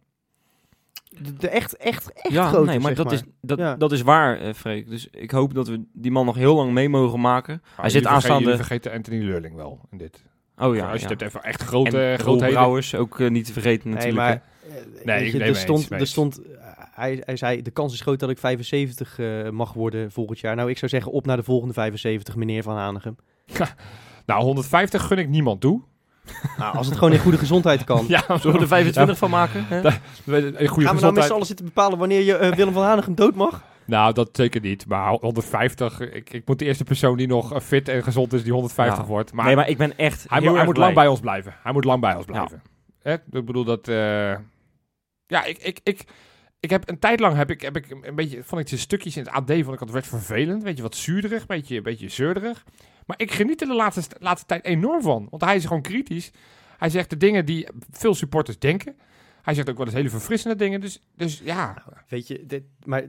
De, 1.09 1.33
de 1.33 1.49
echt, 1.49 1.77
echt, 1.77 2.13
echt 2.13 2.35
ja, 2.35 2.49
grote, 2.49 2.67
nee, 2.67 2.79
maar 2.79 2.97
zeg 2.97 3.05
dat, 3.05 3.13
Is, 3.13 3.23
dat, 3.41 3.59
Ja. 3.59 3.77
dat 3.77 3.93
is 3.93 4.03
waar, 4.03 4.41
eh 4.41 4.55
Freek. 4.55 4.89
Dus 4.89 5.09
ik 5.11 5.31
hoop 5.31 5.55
dat 5.55 5.69
we 5.69 5.85
die 5.93 6.11
man 6.11 6.27
nog 6.27 6.37
heel 6.37 6.55
lang 6.55 6.73
mee 6.73 6.89
mogen 6.89 7.21
maken. 7.21 7.63
Hij 7.77 7.91
zit 7.91 8.07
aanstaande... 8.07 8.43
jullie 8.43 8.57
vergeten 8.57 8.93
Anthony 8.93 9.25
Leurling 9.25 9.55
wel 9.55 9.81
in 9.91 9.99
dit. 9.99 10.25
Oh 10.57 10.77
ja, 10.77 10.91
Als 10.91 11.01
je 11.01 11.07
ja. 11.07 11.13
het 11.13 11.21
hebt 11.21 11.23
even 11.23 11.43
echt 11.43 11.63
grote, 11.63 12.01
en 12.01 12.19
grootheden. 12.19 12.55
Brouwers, 12.55 12.95
ook 12.95 13.21
eh, 13.21 13.31
niet 13.31 13.47
te 13.47 13.53
vergeten 13.53 13.91
Nee, 13.91 13.95
natuurlijk. 13.95 14.25
maar 14.25 14.43
eh, 14.69 15.05
Nee, 15.05 15.19
weet 15.19 15.27
ik 15.27 15.33
je, 15.33 15.39
neem 15.39 15.49
er 15.49 15.57
stond, 15.57 15.91
eens, 15.91 16.01
er 16.01 16.07
stond 16.07 16.41
hij, 16.91 17.23
hij 17.25 17.37
zei, 17.37 17.63
de 17.63 17.71
kans 17.71 17.93
is 17.93 18.01
groot 18.01 18.21
dat 18.21 18.31
ik 18.31 18.39
75 18.39 19.19
eh, 19.19 19.51
mag 19.51 19.73
worden 19.73 20.13
volgend 20.13 20.39
jaar. 20.39 20.57
Nou, 20.57 20.71
ik 20.71 20.79
zou 20.79 20.91
zeggen 20.91 21.13
op 21.13 21.27
naar 21.27 21.37
de 21.37 21.43
volgende 21.43 21.75
75, 21.75 22.37
meneer 22.37 22.63
Van 22.63 22.77
Hanegem. 22.77 23.17
Nou, 24.29 24.43
150 24.43 25.07
gun 25.07 25.19
ik 25.19 25.29
niemand 25.29 25.61
toe. 25.61 25.83
Nou, 26.59 26.77
als 26.77 26.87
het 26.87 26.95
gewoon 26.95 27.13
in 27.13 27.19
goede 27.19 27.39
gezondheid 27.39 27.85
kan. 27.85 28.05
Ja, 28.09 28.21
Zullen 28.39 28.57
we 28.57 28.63
er 28.63 28.69
25 28.69 29.19
van 29.19 29.31
maken? 29.31 29.65
Hè? 29.69 29.77
een 29.77 29.93
goede 30.69 30.87
Gaan 30.87 30.97
we 30.97 31.01
nou 31.03 31.13
met 31.15 31.25
z'n 31.25 31.33
allen 31.33 31.47
zitten 31.47 31.65
bepalen 31.65 31.99
wanneer 31.99 32.21
je 32.23 32.37
eh, 32.37 32.55
Willem 32.55 32.73
van 32.73 32.83
Hanegem 32.83 33.15
dood 33.15 33.35
mag? 33.35 33.63
Nou, 33.85 34.13
dat 34.15 34.29
zeker 34.33 34.61
niet. 34.61 34.87
Maar 34.87 35.11
150, 35.11 36.01
ik, 36.01 36.33
ik 36.33 36.47
moet 36.47 36.59
de 36.59 36.65
eerste 36.65 36.85
persoon 36.85 37.17
die 37.17 37.27
nog 37.27 37.53
eh, 37.53 37.61
fit 37.61 37.89
en 37.89 38.03
gezond 38.03 38.33
is, 38.33 38.43
die 38.43 38.53
150 38.53 38.99
Ja. 38.99 39.05
wordt. 39.05 39.33
Maar 39.33 39.45
nee, 39.47 39.57
maar 39.57 39.69
ik 39.69 39.77
ben 39.79 39.99
echt 39.99 40.25
Hij, 40.29 40.39
heel 40.39 40.47
moet, 40.49 40.57
hij 40.57 40.65
moet 40.65 40.75
blij. 40.75 40.85
lang 40.87 40.97
bij 40.99 41.07
ons 41.09 41.21
blijven. 41.21 41.55
Hij 41.63 41.73
moet 41.73 41.85
lang 41.85 42.01
bij 42.01 42.15
ons 42.17 42.25
Ja. 42.27 42.33
blijven. 42.33 42.63
Hè? 43.03 43.13
Ik 43.13 43.45
bedoel 43.45 43.65
dat. 43.65 43.89
eh, 43.89 44.35
ja, 45.27 45.45
ik, 45.45 45.59
ik, 45.59 45.81
ik, 45.83 46.05
ik 46.61 46.71
heb 46.71 46.89
een 46.89 46.99
tijd 46.99 47.21
lang 47.21 47.37
heb 47.37 47.51
ik, 47.51 47.61
heb 47.61 47.77
ik 47.77 47.91
een 48.03 48.15
beetje. 48.15 48.43
Vond 48.45 48.61
ik 48.61 48.67
de 48.69 48.77
stukjes 48.77 49.17
in 49.17 49.23
het 49.23 49.33
AD 49.33 49.51
vond 49.53 49.73
ik 49.73 49.79
dat 49.79 49.91
werd 49.91 50.07
vervelend. 50.07 50.63
Weet 50.63 50.77
je, 50.77 50.83
wat 50.83 50.97
zuurderig, 50.97 51.47
beetje, 51.47 51.77
een 51.77 51.83
beetje 51.83 52.09
zeurderig. 52.09 52.65
Maar 53.09 53.21
ik 53.21 53.33
geniet 53.33 53.61
er 53.61 53.67
de 53.67 53.75
laatste, 53.75 54.03
st- 54.03 54.17
laatste 54.19 54.47
tijd 54.47 54.65
enorm 54.65 55.03
van. 55.03 55.27
Want 55.31 55.45
hij 55.45 55.57
is 55.57 55.65
gewoon 55.65 55.83
kritisch. 55.83 56.31
Hij 56.79 56.91
zegt 56.91 57.11
de 57.11 57.17
dingen 57.17 57.45
die 57.45 57.67
veel 57.91 58.15
supporters 58.15 58.59
denken. 58.59 58.97
Hij 59.43 59.55
zegt 59.55 59.71
ook 59.71 59.77
wel 59.77 59.87
eens 59.87 59.95
hele 59.95 60.11
verfrissende 60.11 60.57
dingen. 60.57 60.81
Dus, 60.81 61.01
dus 61.17 61.41
ja. 61.45 61.83
Weet 62.09 62.27
je, 62.27 62.47
dit, 62.47 62.63
maar 62.85 63.05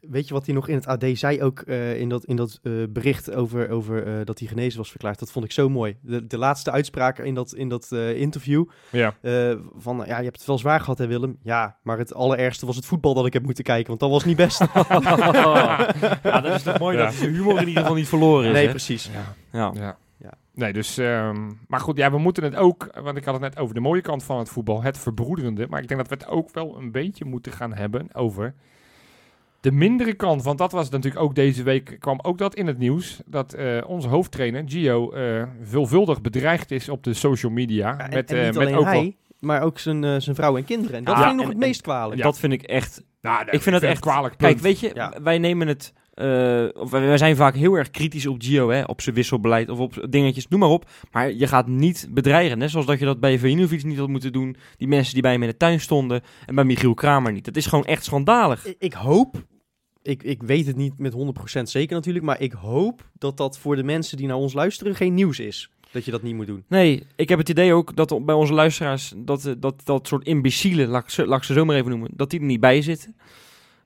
weet 0.00 0.28
je 0.28 0.34
wat 0.34 0.46
hij 0.46 0.54
nog 0.54 0.68
in 0.68 0.74
het 0.74 0.86
AD 0.86 1.04
zei 1.12 1.42
ook 1.42 1.60
eh, 1.60 2.00
in 2.00 2.08
dat, 2.08 2.24
in 2.24 2.36
dat 2.36 2.58
eh, 2.62 2.72
bericht 2.88 3.32
over, 3.34 3.70
over 3.70 4.06
eh, 4.06 4.24
dat 4.24 4.38
hij 4.38 4.48
genezen 4.48 4.78
was 4.78 4.90
verklaard? 4.90 5.18
Dat 5.18 5.30
vond 5.32 5.44
ik 5.44 5.52
zo 5.52 5.68
mooi. 5.68 5.96
De, 6.00 6.26
de 6.26 6.38
laatste 6.38 6.70
uitspraak 6.70 7.18
in 7.18 7.34
dat, 7.34 7.54
in 7.54 7.68
dat 7.68 7.92
eh, 7.92 8.20
interview 8.20 8.64
ja. 8.90 9.14
eh, 9.20 9.54
van, 9.76 10.02
ja, 10.06 10.18
je 10.18 10.24
hebt 10.24 10.36
het 10.36 10.46
wel 10.46 10.58
zwaar 10.58 10.80
gehad 10.80 10.98
hè 10.98 11.06
Willem? 11.06 11.38
Ja, 11.42 11.76
maar 11.82 11.98
het 11.98 12.14
allerergste 12.14 12.66
was 12.66 12.76
het 12.76 12.86
voetbal 12.86 13.14
dat 13.14 13.26
ik 13.26 13.32
heb 13.32 13.42
moeten 13.44 13.64
kijken, 13.64 13.86
want 13.86 14.00
dat 14.00 14.10
was 14.10 14.24
niet 14.24 14.36
best. 14.36 14.58
ja, 16.22 16.40
dat 16.40 16.54
is 16.54 16.62
toch 16.62 16.78
mooi 16.78 16.96
Ja. 16.96 17.04
dat 17.04 17.18
de 17.18 17.26
humor 17.26 17.60
in 17.60 17.68
ieder 17.68 17.82
geval 17.82 17.96
niet 17.96 18.08
verloren 18.08 18.46
is. 18.46 18.52
nee, 18.52 18.64
hè? 18.64 18.70
precies. 18.70 19.10
ja. 19.12 19.34
Ja. 19.52 19.72
Ja. 19.74 19.96
Ja. 20.20 20.34
Nee, 20.54 20.72
dus... 20.72 20.98
ehm, 20.98 21.50
maar 21.66 21.80
goed, 21.80 21.96
ja, 21.96 22.10
we 22.10 22.18
moeten 22.18 22.44
het 22.44 22.56
ook... 22.56 22.88
Want 23.02 23.16
ik 23.16 23.24
had 23.24 23.34
het 23.34 23.42
net 23.42 23.58
over 23.58 23.74
de 23.74 23.80
mooie 23.80 24.00
kant 24.00 24.22
van 24.22 24.38
het 24.38 24.48
voetbal. 24.48 24.82
Het 24.82 24.98
verbroederende. 24.98 25.66
Maar 25.68 25.82
ik 25.82 25.88
denk 25.88 26.00
dat 26.00 26.08
we 26.08 26.24
het 26.24 26.34
ook 26.34 26.50
wel 26.52 26.76
een 26.78 26.92
beetje 26.92 27.24
moeten 27.24 27.52
gaan 27.52 27.74
hebben 27.74 28.14
over... 28.14 28.54
De 29.60 29.72
mindere 29.72 30.14
kant, 30.14 30.42
want 30.42 30.58
dat 30.58 30.72
was 30.72 30.88
natuurlijk 30.90 31.22
ook 31.24 31.34
deze 31.34 31.62
week, 31.62 31.96
kwam 32.00 32.18
ook 32.22 32.38
dat 32.38 32.54
in 32.54 32.66
het 32.66 32.78
nieuws. 32.78 33.20
Dat 33.26 33.52
eh, 33.52 33.78
onze 33.86 34.08
hoofdtrainer, 34.08 34.62
Gio, 34.66 35.10
eh, 35.12 35.42
veelvuldig 35.62 36.20
bedreigd 36.20 36.70
is 36.70 36.88
op 36.88 37.04
de 37.04 37.14
social 37.14 37.52
media. 37.52 37.88
Ja, 37.88 37.98
en, 37.98 38.14
met, 38.14 38.30
en 38.30 38.38
eh, 38.38 38.44
niet 38.44 38.54
met 38.54 38.66
alleen 38.66 38.78
ook 38.78 38.84
hij, 38.84 39.16
maar 39.40 39.62
ook 39.62 39.78
zijn, 39.78 40.22
zijn 40.22 40.36
vrouw 40.36 40.56
en 40.56 40.64
kinderen. 40.64 40.96
En 40.96 41.04
dat 41.04 41.16
Ja, 41.16 41.20
vind 41.20 41.32
ik 41.32 41.36
nog 41.38 41.46
en- 41.46 41.58
het 41.58 41.66
meest 41.66 41.80
kwalijk. 41.82 42.16
Ja. 42.16 42.22
Dat 42.22 42.38
vind 42.38 42.52
ik 42.52 42.62
echt... 42.62 43.02
Nou, 43.20 43.44
ik 43.50 43.62
vind 43.62 43.74
het 43.74 43.84
echt... 43.84 44.00
kwalijk. 44.00 44.34
Kijk, 44.36 44.58
weet 44.58 44.80
je, 44.80 44.90
Ja. 44.94 45.12
wij 45.22 45.38
nemen 45.38 45.66
het... 45.68 45.92
of 46.74 46.90
wij, 46.90 47.18
zijn 47.18 47.36
vaak 47.36 47.54
heel 47.54 47.74
erg 47.74 47.90
kritisch 47.90 48.26
op 48.26 48.42
Gio, 48.42 48.70
hè, 48.70 48.82
op 48.82 49.00
zijn 49.00 49.14
wisselbeleid 49.14 49.68
of 49.68 49.78
op 49.78 50.06
dingetjes, 50.10 50.48
noem 50.48 50.60
maar 50.60 50.68
op. 50.68 50.90
Maar 51.12 51.32
je 51.32 51.46
gaat 51.46 51.66
niet 51.66 52.08
bedreigen, 52.10 52.58
net 52.58 52.70
zoals 52.70 52.86
dat 52.86 52.98
je 52.98 53.04
dat 53.04 53.20
bij 53.20 53.38
Vejinovic 53.38 53.84
niet 53.84 53.98
had 53.98 54.08
moeten 54.08 54.32
doen. 54.32 54.56
Die 54.76 54.88
mensen 54.88 55.12
die 55.12 55.22
bij 55.22 55.32
hem 55.32 55.42
in 55.42 55.48
de 55.48 55.56
tuin 55.56 55.80
stonden 55.80 56.22
en 56.46 56.54
bij 56.54 56.64
Michiel 56.64 56.94
Kramer 56.94 57.32
niet. 57.32 57.44
Dat 57.44 57.56
is 57.56 57.66
gewoon 57.66 57.84
echt 57.84 58.04
schandalig. 58.04 58.66
Ik, 58.66 58.76
ik 58.78 58.92
hoop, 58.92 59.44
ik, 60.02 60.22
ik 60.22 60.42
weet 60.42 60.66
het 60.66 60.76
niet 60.76 60.98
met 60.98 61.12
100% 61.58 61.62
zeker 61.62 61.96
natuurlijk, 61.96 62.24
maar 62.24 62.40
ik 62.40 62.52
hoop 62.52 63.10
dat 63.18 63.36
dat 63.36 63.58
voor 63.58 63.76
de 63.76 63.84
mensen 63.84 64.16
die 64.16 64.26
naar 64.26 64.36
ons 64.36 64.52
luisteren 64.52 64.94
geen 64.94 65.14
nieuws 65.14 65.38
is. 65.38 65.70
Dat 65.90 66.04
je 66.04 66.10
dat 66.10 66.22
niet 66.22 66.34
moet 66.34 66.46
doen. 66.46 66.64
Nee, 66.68 67.06
ik 67.16 67.28
heb 67.28 67.38
het 67.38 67.48
idee 67.48 67.72
ook 67.72 67.96
dat 67.96 68.24
bij 68.24 68.34
onze 68.34 68.52
luisteraars 68.52 69.12
dat 69.16 69.44
eh, 69.44 69.52
dat, 69.58 69.80
dat 69.84 70.06
soort 70.06 70.26
imbecielen, 70.26 70.88
laat 70.88 71.02
ik, 71.02 71.10
ze, 71.10 71.26
laat 71.26 71.38
ik 71.38 71.44
ze 71.44 71.52
zo 71.52 71.64
maar 71.64 71.76
even 71.76 71.90
noemen, 71.90 72.10
dat 72.12 72.30
die 72.30 72.40
er 72.40 72.46
niet 72.46 72.60
bij 72.60 72.82
zitten. 72.82 73.16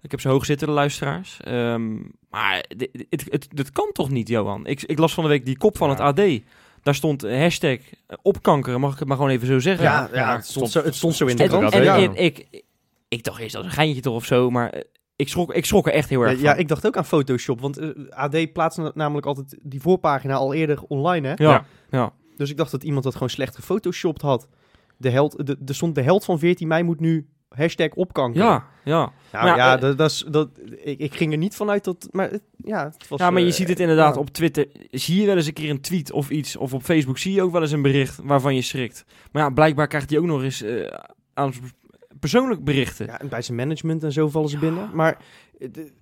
Ik 0.03 0.11
heb 0.11 0.21
ze 0.21 0.29
hoog 0.29 0.45
zitten, 0.45 0.67
de 0.67 0.73
luisteraars. 0.73 1.41
Ehm, 1.41 1.95
maar 2.31 2.65
dit- 2.77 2.89
dit- 2.93 3.07
het, 3.11 3.25
het, 3.31 3.49
het 3.55 3.73
kan 3.73 3.91
toch 3.93 4.11
niet, 4.11 4.29
Johan? 4.29 4.67
Ik, 4.67 4.83
ik 4.83 4.99
las 4.99 5.15
van 5.15 5.23
de 5.25 5.31
week 5.31 5.45
die 5.47 5.57
kop 5.57 5.77
van 5.77 5.89
Ja. 5.89 5.95
het 5.95 6.19
AD. 6.19 6.41
Daar 6.83 6.95
stond 6.95 7.23
eh, 7.23 7.39
hashtag 7.41 7.79
eh, 8.07 8.17
opkankeren, 8.23 8.81
mag 8.81 8.93
ik 8.93 8.99
het 8.99 9.09
maar 9.09 9.17
gewoon 9.17 9.33
even 9.33 9.47
zo 9.47 9.59
zeggen. 9.59 9.85
Ja, 9.85 10.09
ja, 10.13 10.19
ja, 10.19 10.37
het, 10.37 10.47
stond 10.47 10.69
stond- 10.69 10.71
zo, 10.71 10.83
het 10.91 10.95
stond 10.97 11.15
zo 11.15 11.27
in 11.27 11.37
de 11.37 11.43
En, 11.43 11.51
en, 11.63 11.71
en 11.73 11.83
ja. 11.83 11.97
ik, 11.97 12.13
ik, 12.51 12.63
ik 13.09 13.25
dacht 13.25 13.41
eerst 13.41 13.53
dat 13.55 13.63
is 13.65 13.69
een 13.69 13.75
geintje 13.77 14.01
toch 14.03 14.15
of 14.15 14.25
zo, 14.25 14.51
maar 14.51 14.71
eh, 14.71 14.81
ik 15.17 15.29
schrok, 15.29 15.53
ik 15.55 15.65
schrok 15.65 15.87
er 15.87 15.93
echt 15.93 16.09
heel 16.09 16.23
Ja, 16.25 16.31
erg 16.31 16.41
ja, 16.41 16.51
van. 16.51 16.59
ik 16.61 16.69
dacht 16.69 16.87
ook 16.87 16.97
aan 16.97 17.05
Photoshop, 17.05 17.61
want 17.61 17.81
AD 18.11 18.53
plaatst 18.53 18.79
na- 18.79 18.93
namelijk 18.95 19.27
altijd 19.27 19.59
die 19.63 19.81
voorpagina 19.81 20.35
al 20.35 20.55
eerder 20.55 20.83
online, 20.89 21.29
hè? 21.29 21.35
ja, 21.45 21.51
Ja. 21.51 21.65
ja. 21.91 22.13
Dus 22.37 22.51
ik 22.51 22.57
dacht 22.57 22.71
dat 22.71 22.83
iemand 22.83 23.05
dat 23.05 23.13
gewoon 23.13 23.31
slecht 23.31 23.55
gefotoshopt 23.55 24.23
had. 24.23 24.49
De 24.97 25.11
held, 25.11 25.47
de, 25.47 25.57
er 25.67 25.75
stond 25.75 25.95
de 25.95 26.03
held 26.03 26.25
van 26.25 26.39
14 26.39 26.69
mei 26.69 26.83
moet 26.83 27.01
nu 27.01 27.29
hashtag 27.55 27.89
opkankeren. 27.95 28.47
ja, 28.47 28.67
ja. 28.85 29.13
Nou 29.33 29.45
Maar 29.45 29.47
ja, 29.47 29.57
ja, 29.57 29.75
eh, 29.75 29.81
dat, 29.81 29.99
dat 29.99 30.11
is, 30.11 30.25
dat, 30.31 30.49
ik, 30.85 30.99
ik 30.99 31.15
ging 31.15 31.33
er 31.33 31.39
niet 31.39 31.55
vanuit 31.57 31.85
dat... 31.85 32.09
Maar 32.11 32.31
het- 32.31 32.43
ja, 32.57 32.85
het 32.85 33.09
was, 33.09 33.19
Ja, 33.21 33.31
maar 33.31 33.41
je 33.43 33.47
eh, 33.49 33.53
ziet 33.55 33.69
het 33.69 33.81
inderdaad 33.81 34.15
ja. 34.15 34.21
op 34.21 34.31
Twitter. 34.31 34.67
Zie 34.91 35.21
je 35.21 35.27
wel 35.27 35.37
eens 35.37 35.47
een 35.47 35.53
keer 35.53 35.71
een 35.71 35.81
tweet 35.81 36.13
of 36.13 36.31
iets. 36.31 36.57
Of 36.57 36.75
op 36.75 36.83
Facebook 36.83 37.19
zie 37.19 37.33
je 37.33 37.43
ook 37.43 37.53
wel 37.53 37.61
eens 37.63 37.71
een 37.73 37.83
bericht 37.83 38.19
waarvan 38.23 38.55
je 38.55 38.63
schrikt. 38.63 39.05
Maar 39.33 39.43
ja, 39.43 39.51
blijkbaar 39.51 39.87
krijgt 39.87 40.11
hij 40.11 40.19
ook 40.19 40.25
nog 40.25 40.43
eens 40.43 40.63
eh, 40.63 40.87
aan 41.35 41.53
persoonlijk 42.21 42.65
berichten. 42.65 43.07
Ja, 43.07 43.21
en 43.21 43.29
bij 43.29 43.43
zijn 43.43 43.57
management 43.57 44.05
en 44.05 44.13
zo 44.13 44.29
vallen 44.29 44.49
ze 44.49 44.59
binnen. 44.59 44.91
Maar 44.95 45.19
de- 45.59 45.93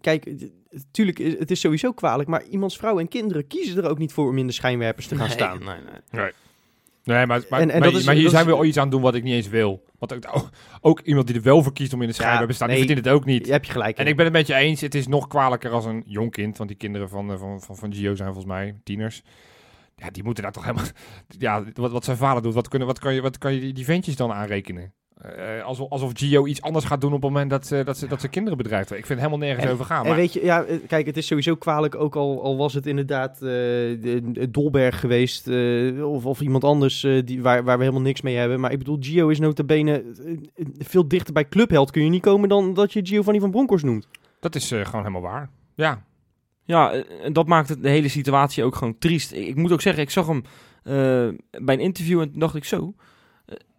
kijk, 0.00 0.34
natuurlijk, 0.70 1.18
het 1.38 1.50
is 1.50 1.60
sowieso 1.60 1.92
kwalijk. 1.92 2.28
Maar 2.28 2.44
iemands 2.44 2.76
vrouw 2.76 2.98
en 2.98 3.08
kinderen 3.08 3.46
kiezen 3.46 3.84
er 3.84 3.90
ook 3.90 3.98
niet 3.98 4.12
voor 4.12 4.28
om 4.28 4.38
in 4.38 4.46
de 4.46 4.52
schijnwerpers 4.52 5.06
te 5.06 5.16
gaan 5.16 5.30
staan. 5.30 5.58
Nee, 5.58 5.66
nee. 5.66 6.22
Nee, 6.22 6.32
maar, 7.06 7.26
maar, 7.26 7.42
En- 7.50 7.58
en 7.60 7.66
maar, 7.66 7.80
dat 7.90 8.00
is- 8.00 8.06
maar 8.06 8.14
hier 8.14 8.28
zijn 8.28 8.46
we 8.46 8.64
iets 8.66 8.76
aan 8.76 8.90
doen 8.90 9.00
wat 9.00 9.14
ik 9.14 9.22
niet 9.22 9.34
eens 9.34 9.48
wil. 9.48 9.84
Want 9.98 10.14
ook, 10.14 10.48
ook, 10.80 11.00
iemand 11.00 11.26
die 11.26 11.36
er 11.36 11.42
wel 11.42 11.62
voor 11.62 11.72
kiest 11.72 11.92
om 11.92 12.02
in 12.02 12.08
de 12.08 12.14
schijnwerper 12.14 12.48
te 12.48 12.54
staan, 12.54 12.68
nee. 12.68 12.76
die 12.76 12.86
verdient 12.86 13.06
het 13.06 13.14
ook 13.14 13.24
niet. 13.24 13.46
Je 13.46 13.52
hebt 13.52 13.66
je 13.66 13.72
gelijk. 13.72 13.96
En 13.96 14.04
in. 14.04 14.10
ik 14.10 14.16
ben 14.16 14.24
het 14.24 14.34
met 14.34 14.46
je 14.46 14.54
eens, 14.54 14.80
het 14.80 14.94
is 14.94 15.06
nog 15.06 15.26
kwalijker 15.26 15.70
als 15.70 15.84
een 15.84 16.02
jong 16.06 16.30
kind. 16.30 16.56
Want 16.56 16.68
die 16.68 16.78
kinderen 16.78 17.08
van, 17.08 17.32
eh, 17.32 17.38
van, 17.38 17.60
van, 17.60 17.76
van 17.76 17.94
Gio 17.94 18.14
zijn 18.14 18.32
volgens 18.32 18.52
mij 18.52 18.80
tieners. 18.84 19.22
Ja, 19.96 20.10
die 20.10 20.22
moeten 20.24 20.42
daar 20.42 20.52
toch 20.52 20.64
helemaal... 20.64 20.86
Ja, 21.38 21.64
wat, 21.74 21.90
wat 21.90 22.04
zijn 22.04 22.16
vader 22.16 22.42
doet, 22.42 22.54
wat, 22.54 22.68
kunnen, 22.68 22.88
wat 22.88 22.98
kan 22.98 23.14
je, 23.14 23.20
wat 23.20 23.38
kan 23.38 23.54
je 23.54 23.72
die 23.72 23.84
ventjes 23.84 24.16
dan 24.16 24.32
aanrekenen? 24.32 24.92
Eh, 25.16 25.64
alsof, 25.64 25.90
alsof 25.90 26.10
Gio 26.14 26.46
iets 26.46 26.62
anders 26.62 26.84
gaat 26.84 27.00
doen 27.00 27.12
op 27.12 27.22
het 27.22 27.30
moment 27.30 27.50
dat, 27.50 27.66
ze 27.66 27.82
dat, 27.84 27.98
ze, 27.98 28.06
dat 28.06 28.20
ze 28.20 28.28
kinderen 28.28 28.58
bedrijft. 28.58 28.90
Ik 28.90 28.96
vind 28.96 29.08
het 29.08 29.18
helemaal 29.18 29.38
nergens 29.38 29.66
En- 29.66 29.72
over 29.72 29.84
gaan. 29.84 30.02
En 30.02 30.08
Maar, 30.08 30.16
weet 30.16 30.32
je, 30.32 30.44
ja, 30.44 30.64
eh, 30.64 30.76
kijk, 30.86 31.06
het 31.06 31.16
is 31.16 31.26
sowieso 31.26 31.54
kwalijk, 31.56 31.94
ook 31.94 32.16
al, 32.16 32.42
al 32.42 32.56
was 32.56 32.74
het 32.74 32.86
inderdaad 32.86 33.34
eh, 33.34 33.40
de, 33.40 34.20
de 34.32 34.50
Dolberg 34.50 35.00
geweest, 35.00 35.48
eh, 35.48 36.08
of, 36.10 36.26
of 36.26 36.40
iemand 36.40 36.64
anders 36.64 37.04
eh, 37.04 37.22
die, 37.24 37.42
waar, 37.42 37.64
waar 37.64 37.76
we 37.76 37.82
helemaal 37.84 38.04
niks 38.04 38.20
mee 38.20 38.36
hebben. 38.36 38.60
Maar 38.60 38.72
ik 38.72 38.78
bedoel, 38.78 38.96
Gio 39.00 39.28
is 39.28 39.38
nota 39.38 39.64
bene 39.64 39.92
eh, 39.92 40.32
eh, 40.32 40.66
veel 40.78 41.08
dichter 41.08 41.32
bij 41.32 41.48
Clubheld 41.48 41.90
kun 41.90 42.04
je 42.04 42.10
niet 42.10 42.22
komen 42.22 42.48
dan 42.48 42.74
dat 42.74 42.92
je 42.92 43.06
Giovanni 43.06 43.40
van 43.40 43.50
Bronckhorst 43.50 43.84
noemt. 43.84 44.06
dat 44.40 44.54
is 44.54 44.70
eh, 44.70 44.84
gewoon 44.84 45.00
helemaal 45.06 45.30
waar. 45.30 45.50
Ja, 45.74 46.02
Ja, 46.64 46.92
eh, 46.92 47.24
en 47.24 47.32
dat 47.32 47.46
maakt 47.46 47.68
het, 47.68 47.82
de 47.82 47.88
hele 47.88 48.08
situatie 48.08 48.64
ook 48.64 48.74
gewoon 48.76 48.98
triest. 48.98 49.32
Ik, 49.32 49.46
ik 49.46 49.56
moet 49.56 49.72
ook 49.72 49.80
zeggen, 49.80 50.02
ik 50.02 50.10
zag 50.10 50.26
hem 50.26 50.42
eh, 50.82 50.92
bij 51.64 51.74
een 51.74 51.80
interview 51.80 52.20
en 52.20 52.30
toen 52.30 52.40
dacht 52.40 52.54
ik 52.54 52.64
zo... 52.64 52.94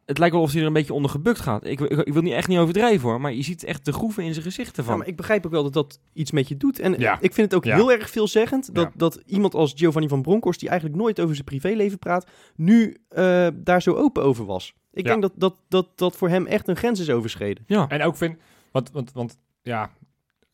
het 0.08 0.18
lijkt 0.18 0.34
wel 0.34 0.44
of 0.44 0.52
hij 0.52 0.62
er 0.62 0.68
een 0.68 0.74
beetje 0.74 0.94
onder 0.94 1.12
gebukt 1.12 1.40
gaat. 1.40 1.66
Ik, 1.66 1.80
ik, 1.80 1.92
ik 2.00 2.14
wil 2.14 2.22
niet 2.22 2.34
echt 2.34 2.48
niet 2.48 2.58
overdrijven 2.58 3.10
hoor, 3.10 3.22
maar 3.22 3.34
je 3.34 3.42
ziet 3.44 3.64
echt 3.64 3.86
de 3.86 3.94
groeven 3.94 4.24
in 4.24 4.32
zijn 4.34 4.46
gezicht 4.46 4.78
ervan. 4.78 4.92
Ja, 4.94 5.00
maar 5.00 5.08
ik 5.08 5.16
begrijp 5.16 5.46
ook 5.46 5.52
wel 5.52 5.64
dat 5.64 5.74
dat 5.74 6.00
iets 6.14 6.32
met 6.32 6.48
je 6.48 6.58
doet. 6.58 6.80
En 6.80 6.96
Ja. 7.00 7.14
ik 7.22 7.34
vind 7.34 7.52
het 7.52 7.56
ook 7.56 7.66
Ja. 7.66 7.76
heel 7.76 7.92
erg 7.92 8.10
veelzeggend 8.10 8.76
dat, 8.76 8.84
Ja. 8.86 8.92
dat 8.96 9.22
iemand 9.26 9.54
als 9.54 9.74
Giovanni 9.76 10.08
van 10.08 10.22
Bronckhorst, 10.22 10.60
die 10.60 10.70
eigenlijk 10.70 11.00
nooit 11.02 11.20
over 11.20 11.34
zijn 11.34 11.46
privéleven 11.48 12.00
praat, 12.00 12.28
nu 12.56 12.98
eh, 13.10 13.48
daar 13.54 13.82
zo 13.82 13.94
open 13.94 14.24
over 14.24 14.46
was. 14.46 14.74
Ik 14.94 15.04
Ja. 15.06 15.10
denk 15.10 15.22
dat, 15.22 15.32
dat, 15.36 15.56
dat 15.70 15.88
dat 15.96 16.16
voor 16.16 16.30
hem 16.30 16.46
echt 16.46 16.68
een 16.68 16.76
grens 16.78 17.00
is 17.00 17.10
overschreden. 17.10 17.64
ja. 17.68 17.88
En 17.88 18.02
ook 18.04 18.16
vind, 18.18 18.38
want, 18.72 18.92
want, 18.92 19.12
want 19.12 19.38
ja, 19.62 19.90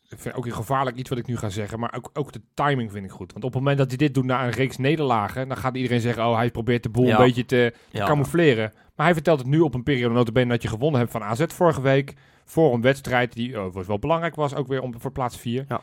ik 0.09 0.19
vind 0.19 0.35
ook 0.35 0.45
een 0.45 0.53
gevaarlijk 0.53 0.97
iets 0.97 1.09
wat 1.09 1.17
ik 1.19 1.27
nu 1.27 1.37
ga 1.37 1.49
zeggen, 1.49 1.79
maar 1.79 1.93
ook, 1.95 2.09
ook 2.13 2.31
de 2.31 2.41
timing 2.53 2.91
vind 2.91 3.05
ik 3.05 3.11
goed. 3.11 3.31
Want 3.33 3.43
op 3.45 3.51
het 3.53 3.59
moment 3.59 3.77
dat 3.77 3.87
hij 3.87 3.97
dit 3.97 4.13
doet 4.13 4.25
na 4.25 4.43
een 4.45 4.51
reeks 4.51 4.77
nederlagen, 4.77 5.47
dan 5.47 5.57
gaat 5.57 5.75
iedereen 5.75 6.01
zeggen, 6.01 6.25
oh, 6.27 6.35
hij 6.35 6.51
probeert 6.51 6.83
de 6.83 6.89
boel 6.89 7.05
Ja. 7.05 7.11
een 7.19 7.25
beetje 7.25 7.45
te 7.45 7.73
ja. 7.91 8.05
camoufleren. 8.05 8.73
Maar 8.95 9.05
hij 9.05 9.15
vertelt 9.15 9.39
het 9.39 9.47
nu 9.47 9.59
op 9.59 9.73
een 9.73 9.83
periode 9.83 10.13
notabene 10.13 10.49
dat 10.49 10.61
je 10.61 10.67
gewonnen 10.67 10.99
hebt 10.99 11.11
van 11.11 11.23
AZ 11.23 11.43
vorige 11.47 11.81
week, 11.81 12.13
voor 12.45 12.73
een 12.73 12.81
wedstrijd 12.81 13.33
die 13.33 13.57
was 13.57 13.87
wel 13.87 13.99
belangrijk 13.99 14.35
was, 14.35 14.55
ook 14.55 14.67
weer 14.67 14.81
om, 14.81 14.99
voor 14.99 15.11
plaats 15.11 15.37
4. 15.37 15.65
Ja. 15.67 15.81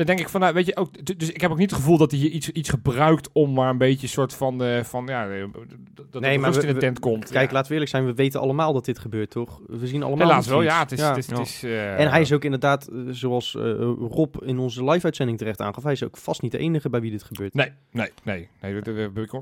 Dan 0.00 0.08
denk 0.08 0.20
ik 0.20 0.28
van, 0.28 0.40
nou, 0.40 0.54
weet 0.54 0.66
je, 0.66 0.76
ook, 0.76 1.18
dus 1.18 1.30
ik 1.32 1.40
heb 1.40 1.50
ook 1.50 1.58
niet 1.58 1.70
het 1.70 1.78
gevoel 1.80 1.96
dat 1.98 2.10
hij 2.10 2.20
hier 2.20 2.30
iets, 2.30 2.48
iets 2.50 2.68
gebruikt 2.68 3.28
om 3.32 3.52
maar 3.52 3.70
een 3.70 3.78
beetje 3.78 4.02
een 4.02 4.08
soort 4.08 4.34
van, 4.34 4.62
eh, 4.64 4.82
van 4.84 5.06
ja, 5.06 5.28
eh, 5.28 5.44
dat 6.10 6.20
Nee, 6.22 6.34
er 6.34 6.40
maar 6.40 6.50
rust 6.50 6.62
we- 6.62 6.68
in 6.68 6.74
de 6.74 6.80
tent 6.80 6.98
komt. 6.98 7.30
Kijk, 7.30 7.46
Ja. 7.48 7.52
laten 7.54 7.66
we 7.68 7.72
eerlijk 7.72 7.90
zijn, 7.90 8.06
we 8.06 8.14
weten 8.14 8.40
allemaal 8.40 8.72
dat 8.72 8.84
dit 8.84 8.98
gebeurt, 8.98 9.30
toch? 9.30 9.60
We 9.66 9.86
zien 9.86 10.02
allemaal 10.02 10.26
Helaas 10.26 10.46
wel, 10.46 10.62
ja. 10.62 10.78
Het 10.78 10.92
is, 10.92 11.00
het 11.00 11.16
is, 11.16 11.26
het 11.26 11.36
Ja. 11.36 11.42
is, 11.42 11.62
eh, 11.62 12.00
En 12.00 12.10
hij 12.10 12.20
is 12.20 12.32
ook 12.32 12.44
inderdaad, 12.44 12.88
zoals 13.10 13.52
Rob 14.10 14.34
in 14.42 14.58
onze 14.58 14.84
live-uitzending 14.84 15.38
terecht 15.38 15.60
aangaf, 15.60 15.82
hij 15.82 15.92
is 15.92 16.04
ook 16.04 16.16
vast 16.16 16.42
niet 16.42 16.52
de 16.52 16.58
enige 16.58 16.90
bij 16.90 17.00
wie 17.00 17.10
dit 17.10 17.22
gebeurt. 17.22 17.54
Nee, 17.54 17.70
nee, 17.90 18.10
nee. 18.24 18.48
nee 18.60 18.80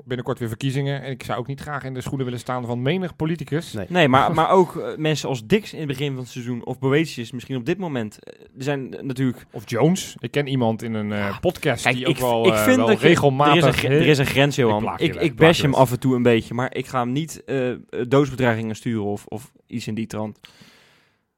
binnenkort 0.04 0.38
weer 0.38 0.48
verkiezingen. 0.48 1.02
En 1.02 1.10
ik 1.10 1.22
zou 1.22 1.38
ook 1.38 1.46
niet 1.46 1.60
graag 1.60 1.84
in 1.84 1.94
de 1.94 2.00
schoenen 2.00 2.24
willen 2.24 2.40
staan 2.40 2.66
van 2.66 2.82
menig 2.82 3.16
politicus. 3.16 3.72
Nee. 3.72 3.86
Nee, 3.88 4.08
maar, 4.08 4.34
maar 4.38 4.50
ook 4.50 4.94
mensen 4.96 5.28
als 5.28 5.46
Dix 5.46 5.72
in 5.72 5.78
het 5.78 5.88
begin 5.88 6.10
van 6.12 6.22
het 6.22 6.28
seizoen, 6.32 6.64
of 6.64 6.78
Boetius 6.78 7.32
misschien 7.32 7.56
op 7.56 7.66
dit 7.66 7.78
moment. 7.78 8.18
Er 8.26 8.62
zijn 8.62 8.96
natuurlijk... 9.02 9.46
Of 9.50 9.62
Jones. 9.70 10.16
Ik 10.18 10.30
ken 10.30 10.46
iemand 10.48 10.82
in 10.82 10.94
een 10.94 11.12
eh, 11.12 11.38
podcast 11.40 11.82
Kijk, 11.82 11.96
die 11.96 12.04
ik, 12.04 12.10
ook 12.10 12.18
wel, 12.18 12.46
ik 12.46 12.52
eh, 12.52 12.62
vind 12.64 12.76
wel 12.76 12.86
dat 12.86 13.00
je, 13.00 13.06
regelmatig... 13.06 13.62
er, 13.64 13.68
is 13.68 13.82
een, 13.82 13.90
er 13.90 14.06
is 14.06 14.18
een 14.18 14.26
grens, 14.26 14.56
Johan. 14.56 14.82
je 14.96 15.04
Ik, 15.04 15.12
wel, 15.12 15.22
ik 15.22 15.36
bash 15.36 15.56
je 15.56 15.62
hem 15.62 15.74
af 15.74 15.90
en 15.90 16.00
toe 16.00 16.14
een 16.16 16.22
beetje, 16.22 16.54
maar 16.54 16.74
ik 16.74 16.86
ga 16.86 16.98
hem 17.00 17.12
niet 17.12 17.44
eh, 17.44 17.70
doodsbedreigingen 18.08 18.76
sturen 18.76 19.04
of, 19.04 19.24
of 19.26 19.52
iets 19.66 19.86
in 19.86 19.94
die 19.94 20.06
trant. 20.06 20.40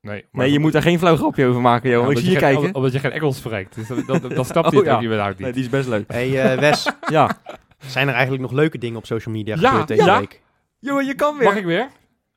nee, 0.00 0.24
maar 0.32 0.44
Nee, 0.44 0.52
je 0.52 0.58
moet 0.58 0.72
daar 0.72 0.82
geen 0.82 0.98
flauw 0.98 1.16
grapje 1.16 1.46
over 1.46 1.60
maken, 1.60 1.90
Johan. 1.90 2.04
Ja, 2.04 2.10
ik 2.10 2.16
omdat 2.16 2.30
zie 2.32 2.40
je 2.40 2.46
geen- 2.46 2.54
kijken. 2.54 2.74
Omdat 2.74 2.92
je 2.92 2.98
geen 2.98 3.12
Engels 3.12 3.36
spreekt. 3.36 3.74
Dus 3.74 3.88
dat, 3.88 4.06
dat, 4.06 4.30
dat 4.34 4.46
snapt 4.46 4.66
Oh, 4.66 4.72
hij 4.72 4.78
het 4.80 4.86
ja. 4.88 4.94
ook 4.96 5.02
inderdaad 5.02 5.28
niet. 5.30 5.38
Nee, 5.40 5.52
die 5.52 5.62
is 5.62 5.68
best 5.68 5.88
leuk. 5.88 6.12
Hey 6.12 6.42
eh, 6.52 6.58
Wes, 6.58 6.90
Ja. 7.12 7.38
zijn 7.78 8.06
er 8.08 8.12
eigenlijk 8.14 8.42
nog 8.42 8.52
leuke 8.52 8.78
dingen 8.78 8.96
op 8.96 9.06
social 9.06 9.34
media 9.34 9.56
Ja, 9.60 9.68
gebeurd 9.68 9.88
deze 9.88 10.04
ja. 10.04 10.18
week? 10.18 10.42
Johan, 10.78 11.04
je 11.06 11.14
kan 11.14 11.36
Mag 11.36 11.56
ik 11.56 11.64
weer? 11.64 11.88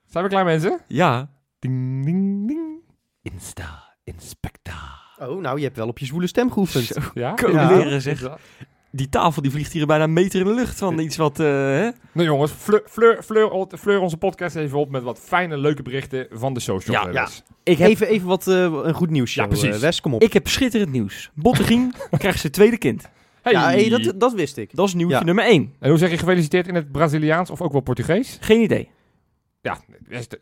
Zijn 0.05 0.23
we 0.23 0.29
klaar 0.29 0.45
mensen? 0.45 0.79
Ja. 0.87 1.29
Ding, 1.59 2.05
ding, 2.05 2.47
ding. 2.47 2.61
Insta, 3.21 3.95
inspecta. 4.03 5.01
Oh, 5.29 5.41
nou, 5.41 5.57
je 5.57 5.63
hebt 5.63 5.77
wel 5.77 5.87
op 5.87 5.99
je 5.99 6.05
zwoele 6.05 6.27
stem 6.27 6.51
geoefend. 6.51 6.85
Zo, 6.85 6.99
Ja? 7.13 7.33
Coleren, 7.33 7.89
Ja. 7.89 7.99
zeg. 7.99 8.37
Die 8.95 9.09
tafel 9.09 9.41
die 9.41 9.51
vliegt 9.51 9.71
hier 9.71 9.85
bijna 9.85 10.03
een 10.03 10.13
meter 10.13 10.39
in 10.39 10.45
de 10.45 10.53
lucht 10.53 10.77
van 10.77 10.99
iets 10.99 11.17
wat... 11.17 11.39
eh, 11.39 11.45
hè? 11.45 11.89
Nou 12.11 12.27
jongens, 12.27 12.51
fleur, 12.51 12.83
fleur, 12.89 13.23
fleur, 13.23 13.67
fleur 13.79 13.99
onze 13.99 14.17
podcast 14.17 14.55
even 14.55 14.77
op 14.79 14.89
met 14.89 15.03
wat 15.03 15.19
fijne, 15.19 15.57
leuke 15.57 15.81
berichten 15.81 16.27
van 16.31 16.53
de 16.53 16.59
social 16.59 16.95
Ja, 16.95 17.05
media. 17.05 17.27
Ik 17.63 17.77
heb, 17.77 17.89
Even, 17.89 18.07
even 18.07 18.27
wat 18.27 18.47
eh, 18.47 18.55
een 18.83 18.93
goed 18.93 19.09
nieuws. 19.09 19.33
Ja, 19.33 19.47
precies. 19.47 19.79
Wes, 19.79 20.01
kom 20.01 20.13
op. 20.13 20.21
ik 20.21 20.33
heb 20.33 20.47
schitterend 20.47 20.91
nieuws. 20.91 21.31
Bottegien 21.33 21.93
krijgt 22.17 22.39
zijn 22.39 22.51
tweede 22.51 22.77
kind. 22.77 23.09
Hey. 23.41 23.51
Ja, 23.53 23.61
hey, 23.69 23.89
dat, 23.89 24.19
dat 24.19 24.33
wist 24.33 24.57
ik. 24.57 24.75
Dat 24.75 24.87
is 24.87 24.93
nieuwtje 24.93 25.17
Ja. 25.17 25.23
nummer 25.23 25.45
1. 25.45 25.73
En 25.79 25.89
hoe 25.89 25.97
zeg 25.97 26.09
je 26.09 26.17
gefeliciteerd 26.17 26.67
in 26.67 26.75
het 26.75 26.91
Braziliaans 26.91 27.49
of 27.49 27.61
ook 27.61 27.71
wel 27.71 27.81
Portugees? 27.81 28.37
Geen 28.41 28.61
idee. 28.61 28.89
Ja, 29.61 29.77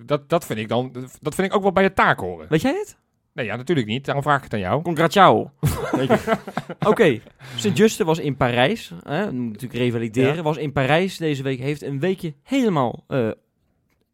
dat, 0.06 0.30
dat 0.30 0.46
vind 0.46 0.60
ik 0.60 0.68
dan, 0.70 0.92
dat 1.22 1.36
vind 1.36 1.48
ik 1.48 1.56
ook 1.56 1.62
wel 1.62 1.72
bij 1.72 1.84
je 1.84 1.94
taak 1.94 2.20
horen. 2.20 2.46
Weet 2.50 2.62
jij 2.62 2.72
het? 2.74 2.98
Nee, 3.34 3.46
ja, 3.46 3.56
natuurlijk 3.56 3.88
niet. 3.88 4.06
Daarom 4.06 4.24
vraag 4.24 4.38
ik 4.38 4.44
het 4.44 4.54
aan 4.54 4.60
jou. 4.60 4.82
Congratiao. 4.82 5.52
Weet 5.92 6.08
je. 6.08 6.38
Oké, 6.90 7.20
Sint-Juste 7.56 8.04
was 8.06 8.20
in 8.20 8.36
Parijs. 8.36 8.92
Hè, 9.04 9.18
we 9.26 9.32
moeten 9.32 9.46
natuurlijk 9.52 9.80
revalideren. 9.82 10.36
Ja. 10.36 10.42
Was 10.42 10.58
in 10.58 10.72
Parijs 10.72 11.18
deze 11.18 11.44
week. 11.44 11.60
Heeft 11.60 11.82
een 11.82 12.00
weekje 12.00 12.34
helemaal 12.44 13.04
eh, 13.08 13.30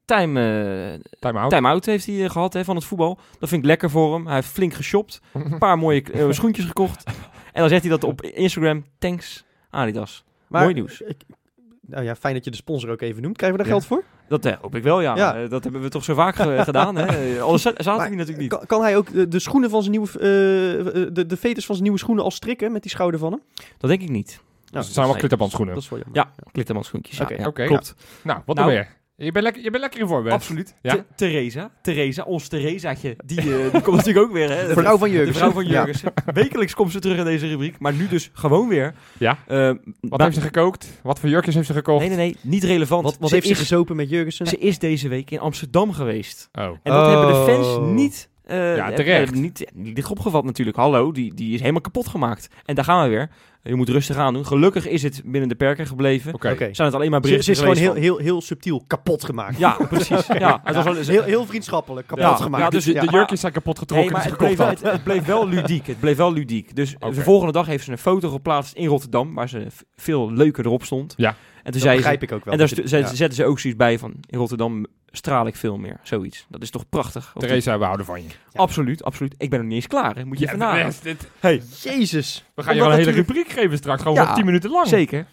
time, 0.05 0.39
eh, 0.99 0.99
Time 1.19 1.39
out. 1.39 1.49
time-out 1.49 1.85
heeft 1.85 2.05
hij 2.05 2.23
eh, 2.23 2.29
gehad 2.29 2.53
hè, 2.53 2.63
van 2.63 2.75
het 2.75 2.85
voetbal. 2.85 3.19
Dat 3.39 3.49
vind 3.49 3.61
ik 3.61 3.67
lekker 3.67 3.89
voor 3.89 4.13
hem. 4.13 4.25
Hij 4.25 4.35
heeft 4.35 4.47
flink 4.47 4.73
geshopt. 4.73 5.21
Een 5.33 5.57
paar 5.57 5.77
mooie 5.77 6.03
schoentjes 6.29 6.65
gekocht. 6.65 7.03
En 7.53 7.59
dan 7.61 7.69
zegt 7.69 7.81
hij 7.81 7.91
dat 7.91 8.03
op 8.03 8.21
Instagram. 8.21 8.85
Thanks 8.99 9.45
Adidas. 9.69 10.23
Maar, 10.47 10.61
Mooi 10.61 10.73
nieuws. 10.73 11.01
ik- 11.01 11.21
nou 11.87 12.03
ja, 12.03 12.15
fijn 12.15 12.33
dat 12.33 12.43
je 12.45 12.51
de 12.51 12.57
sponsor 12.57 12.89
ook 12.89 13.01
even 13.01 13.21
noemt. 13.21 13.37
Krijgen 13.37 13.57
we 13.57 13.63
daar 13.63 13.73
Ja. 13.73 13.79
geld 13.79 13.91
voor? 13.91 14.03
Dat 14.27 14.45
eh, 14.45 14.53
hoop 14.61 14.75
ik 14.75 14.83
wel, 14.83 15.01
ja. 15.01 15.15
Ja. 15.15 15.35
Eh, 15.35 15.49
dat 15.49 15.63
hebben 15.63 15.81
we 15.81 15.89
toch 15.89 16.03
zo 16.03 16.13
vaak 16.13 16.37
eh, 16.39 16.61
gedaan. 16.71 16.95
Hè? 16.95 17.05
Eh, 17.35 17.41
Anders 17.41 17.61
za- 17.61 17.71
zaten 17.77 17.95
Maar 17.95 18.09
we 18.09 18.15
natuurlijk 18.15 18.41
niet. 18.41 18.49
Kan, 18.49 18.65
kan 18.65 18.81
hij 18.81 18.97
ook 18.97 19.11
de, 19.13 19.27
de 19.27 19.39
schoenen 19.39 19.69
van 19.69 19.79
zijn 19.83 19.91
nieuwe, 19.91 20.07
eh, 20.11 20.19
de, 21.13 21.25
de 21.27 21.37
veters 21.37 21.65
van 21.65 21.75
zijn 21.75 21.83
nieuwe 21.87 21.99
schoenen 21.99 22.23
al 22.23 22.31
strikken 22.31 22.71
met 22.71 22.81
die 22.81 22.91
schouder 22.91 23.19
van 23.19 23.31
hem? 23.31 23.41
Dat 23.77 23.89
denk 23.89 24.01
ik 24.01 24.09
niet. 24.09 24.27
Nou, 24.27 24.39
Dus 24.71 24.85
het 24.85 24.93
zijn 24.93 25.05
wel 25.05 25.15
nee. 25.15 25.27
klitterband 25.27 25.51
Dat 25.73 25.83
is 25.83 25.89
wel 25.89 25.99
jammer. 25.99 26.17
Ja, 26.17 26.31
klitterman 26.51 26.83
schoentjes. 26.83 27.17
Ja, 27.17 27.23
Oké, 27.47 27.61
ja, 27.61 27.67
klopt. 27.67 27.95
Nou, 28.23 28.39
wat 28.45 28.55
Nou. 28.55 28.67
nog 28.67 28.77
meer? 28.77 28.95
Je 29.19 29.31
bent 29.31 29.43
lekker, 29.43 29.63
je 29.63 29.69
bent 29.69 29.81
lekker 29.83 29.99
in 29.99 30.23
Wes. 30.23 30.33
Absoluut. 30.33 30.75
Ja? 30.81 31.05
Theresa, 31.15 31.71
Theresa, 31.81 32.23
ons 32.23 32.47
Theresaatje, 32.47 33.15
die, 33.25 33.39
eh, 33.39 33.71
die 33.71 33.81
komt 33.81 33.95
natuurlijk 34.01 34.25
ook 34.25 34.31
weer. 34.33 34.49
Hè? 34.49 34.67
De 34.67 34.73
vrouw 34.73 34.97
van 34.97 35.07
De 35.07 35.13
Jurgensen. 35.13 35.41
vrouw 35.41 35.51
van 35.53 35.65
Ja. 35.67 35.71
Jurgensen. 35.71 36.13
Wekelijks 36.33 36.73
komt 36.73 36.91
ze 36.91 36.99
terug 36.99 37.17
in 37.17 37.23
deze 37.23 37.47
rubriek, 37.47 37.79
maar 37.79 37.93
nu 37.93 38.07
dus 38.07 38.29
gewoon 38.33 38.67
weer. 38.67 38.93
Ja? 39.17 39.37
Eh, 39.47 39.71
Wat 40.01 40.21
heeft 40.21 40.35
ze 40.35 40.41
gekookt? 40.41 40.99
Wat 41.03 41.19
voor 41.19 41.29
jurkjes 41.29 41.55
heeft 41.55 41.67
ze 41.67 41.73
gekocht? 41.73 41.99
Nee, 41.99 42.07
nee, 42.09 42.17
nee, 42.17 42.35
niet 42.41 42.63
relevant. 42.63 43.03
Wat, 43.03 43.17
wat 43.19 43.29
ze, 43.29 43.35
heeft 43.35 43.47
ze 43.47 43.55
gezopen 43.55 43.95
met 43.95 44.09
Jurgensen? 44.09 44.47
ze 44.47 44.57
is 44.57 44.79
deze 44.79 45.07
week 45.07 45.31
in 45.31 45.39
Amsterdam 45.39 45.91
geweest. 45.93 46.49
Oh. 46.53 46.63
En 46.63 46.77
dat 46.83 47.07
hebben 47.07 47.27
de 47.27 47.51
fans 47.51 47.67
Oh. 47.67 47.87
niet 47.91 48.29
eh, 48.47 48.57
Ja, 48.57 48.63
hebben- 48.83 48.95
terecht. 48.95 49.23
hebben 49.23 49.41
niet, 49.41 49.71
niet 49.73 49.95
licht 49.95 50.09
opgevat 50.11 50.43
natuurlijk. 50.43 50.77
Hallo, 50.77 51.11
die, 51.11 51.33
die 51.33 51.53
is 51.53 51.59
helemaal 51.59 51.81
kapot 51.81 52.07
gemaakt. 52.07 52.47
En 52.65 52.75
daar 52.75 52.83
gaan 52.83 53.03
we 53.03 53.09
weer. 53.09 53.29
Je 53.63 53.75
moet 53.75 53.89
rustig 53.89 54.15
aan 54.17 54.33
doen. 54.33 54.45
Gelukkig 54.45 54.87
is 54.87 55.03
het 55.03 55.21
binnen 55.25 55.49
de 55.49 55.55
perken 55.55 55.87
gebleven. 55.87 56.33
Oké. 56.33 56.55
Zijn 56.57 56.87
het 56.87 56.93
alleen 56.93 57.11
maar 57.11 57.19
berichten 57.19 57.45
ze 57.45 57.51
is 57.51 57.59
gewoon 57.59 57.75
heel, 57.75 57.91
van- 57.93 58.01
heel, 58.01 58.17
heel 58.17 58.41
subtiel 58.41 58.83
kapot 58.87 59.23
gemaakt. 59.23 59.57
Ja, 59.57 59.77
precies. 59.89 60.27
Ja, 60.39 60.61
het 60.63 60.75
was 60.75 60.83
wel, 60.83 60.95
heel, 60.95 61.23
heel 61.23 61.45
vriendschappelijk 61.45 62.07
kapot 62.07 62.23
Ja, 62.25 62.35
gemaakt. 62.35 62.63
ja, 62.63 62.69
dus 62.69 62.83
de, 62.85 62.93
de 62.93 63.01
ja. 63.05 63.11
jurkjes 63.11 63.39
zijn 63.39 63.51
kapot 63.53 63.73
Nee, 63.73 63.81
getrokken 63.87 64.11
maar 64.11 64.21
die 64.21 64.31
het 64.31 64.39
bleef, 64.39 64.57
wel, 64.57 64.67
had. 64.67 64.81
het, 64.81 64.91
het 64.91 65.03
bleef 65.03 65.25
wel 65.25 65.47
ludiek. 65.47 65.87
Het 65.87 65.99
bleef 65.99 66.17
wel 66.17 66.33
ludiek. 66.33 66.75
Dus 66.75 66.95
de 66.99 67.13
volgende 67.21 67.51
dag 67.53 67.65
heeft 67.65 67.83
ze 67.83 67.91
een 67.91 67.97
foto 67.97 68.29
geplaatst 68.29 68.73
in 68.75 68.87
Rotterdam, 68.87 69.33
waar 69.33 69.49
ze 69.49 69.67
veel 69.95 70.31
leuker 70.31 70.65
erop 70.65 70.83
stond. 70.83 71.13
Ja. 71.17 71.35
En 71.67 71.73
toen 71.73 71.81
dat 71.81 71.91
zei 71.91 71.91
ze, 71.91 71.97
begrijp 72.01 72.23
ik 72.23 72.31
ook 72.31 72.43
wel. 72.45 72.53
en 72.53 72.59
daar 72.59 72.69
je- 72.75 72.97
ja. 72.97 73.07
zetten 73.15 73.33
ze 73.33 73.45
ook 73.45 73.59
zoiets 73.59 73.79
bij 73.79 73.99
van, 73.99 74.13
in 74.29 74.37
Rotterdam 74.39 74.85
straal 75.11 75.47
ik 75.47 75.55
veel 75.55 75.77
meer. 75.77 75.99
Zoiets. 76.03 76.45
Dat 76.49 76.61
is 76.61 76.69
toch 76.69 76.89
prachtig? 76.89 77.33
Theresa, 77.37 77.77
we 77.79 77.83
houden 77.85 78.05
van 78.05 78.21
je. 78.23 78.27
Absoluut, 78.53 79.03
absoluut. 79.03 79.35
Ik 79.37 79.49
ben 79.49 79.59
nog 79.59 79.67
niet 79.67 79.75
eens 79.77 79.87
klaar. 79.87 80.15
Hè. 80.15 80.25
Moet 80.25 80.39
je 80.39 80.45
Ja, 80.57 80.77
even 80.87 81.03
dit- 81.03 81.27
Hey, 81.39 81.61
Jezus. 81.83 82.45
we 82.55 82.63
gaan 82.63 82.75
je 82.75 82.81
wel 82.81 82.91
een 82.91 82.97
hele 82.97 83.11
rubriek 83.11 83.49
geven 83.49 83.77
straks, 83.77 84.01
gewoon 84.01 84.17
Ja, 84.17 84.25
voor 84.25 84.35
10 84.35 84.45
minuten 84.45 84.69
lang. 84.69 84.87
zeker. 84.87 85.25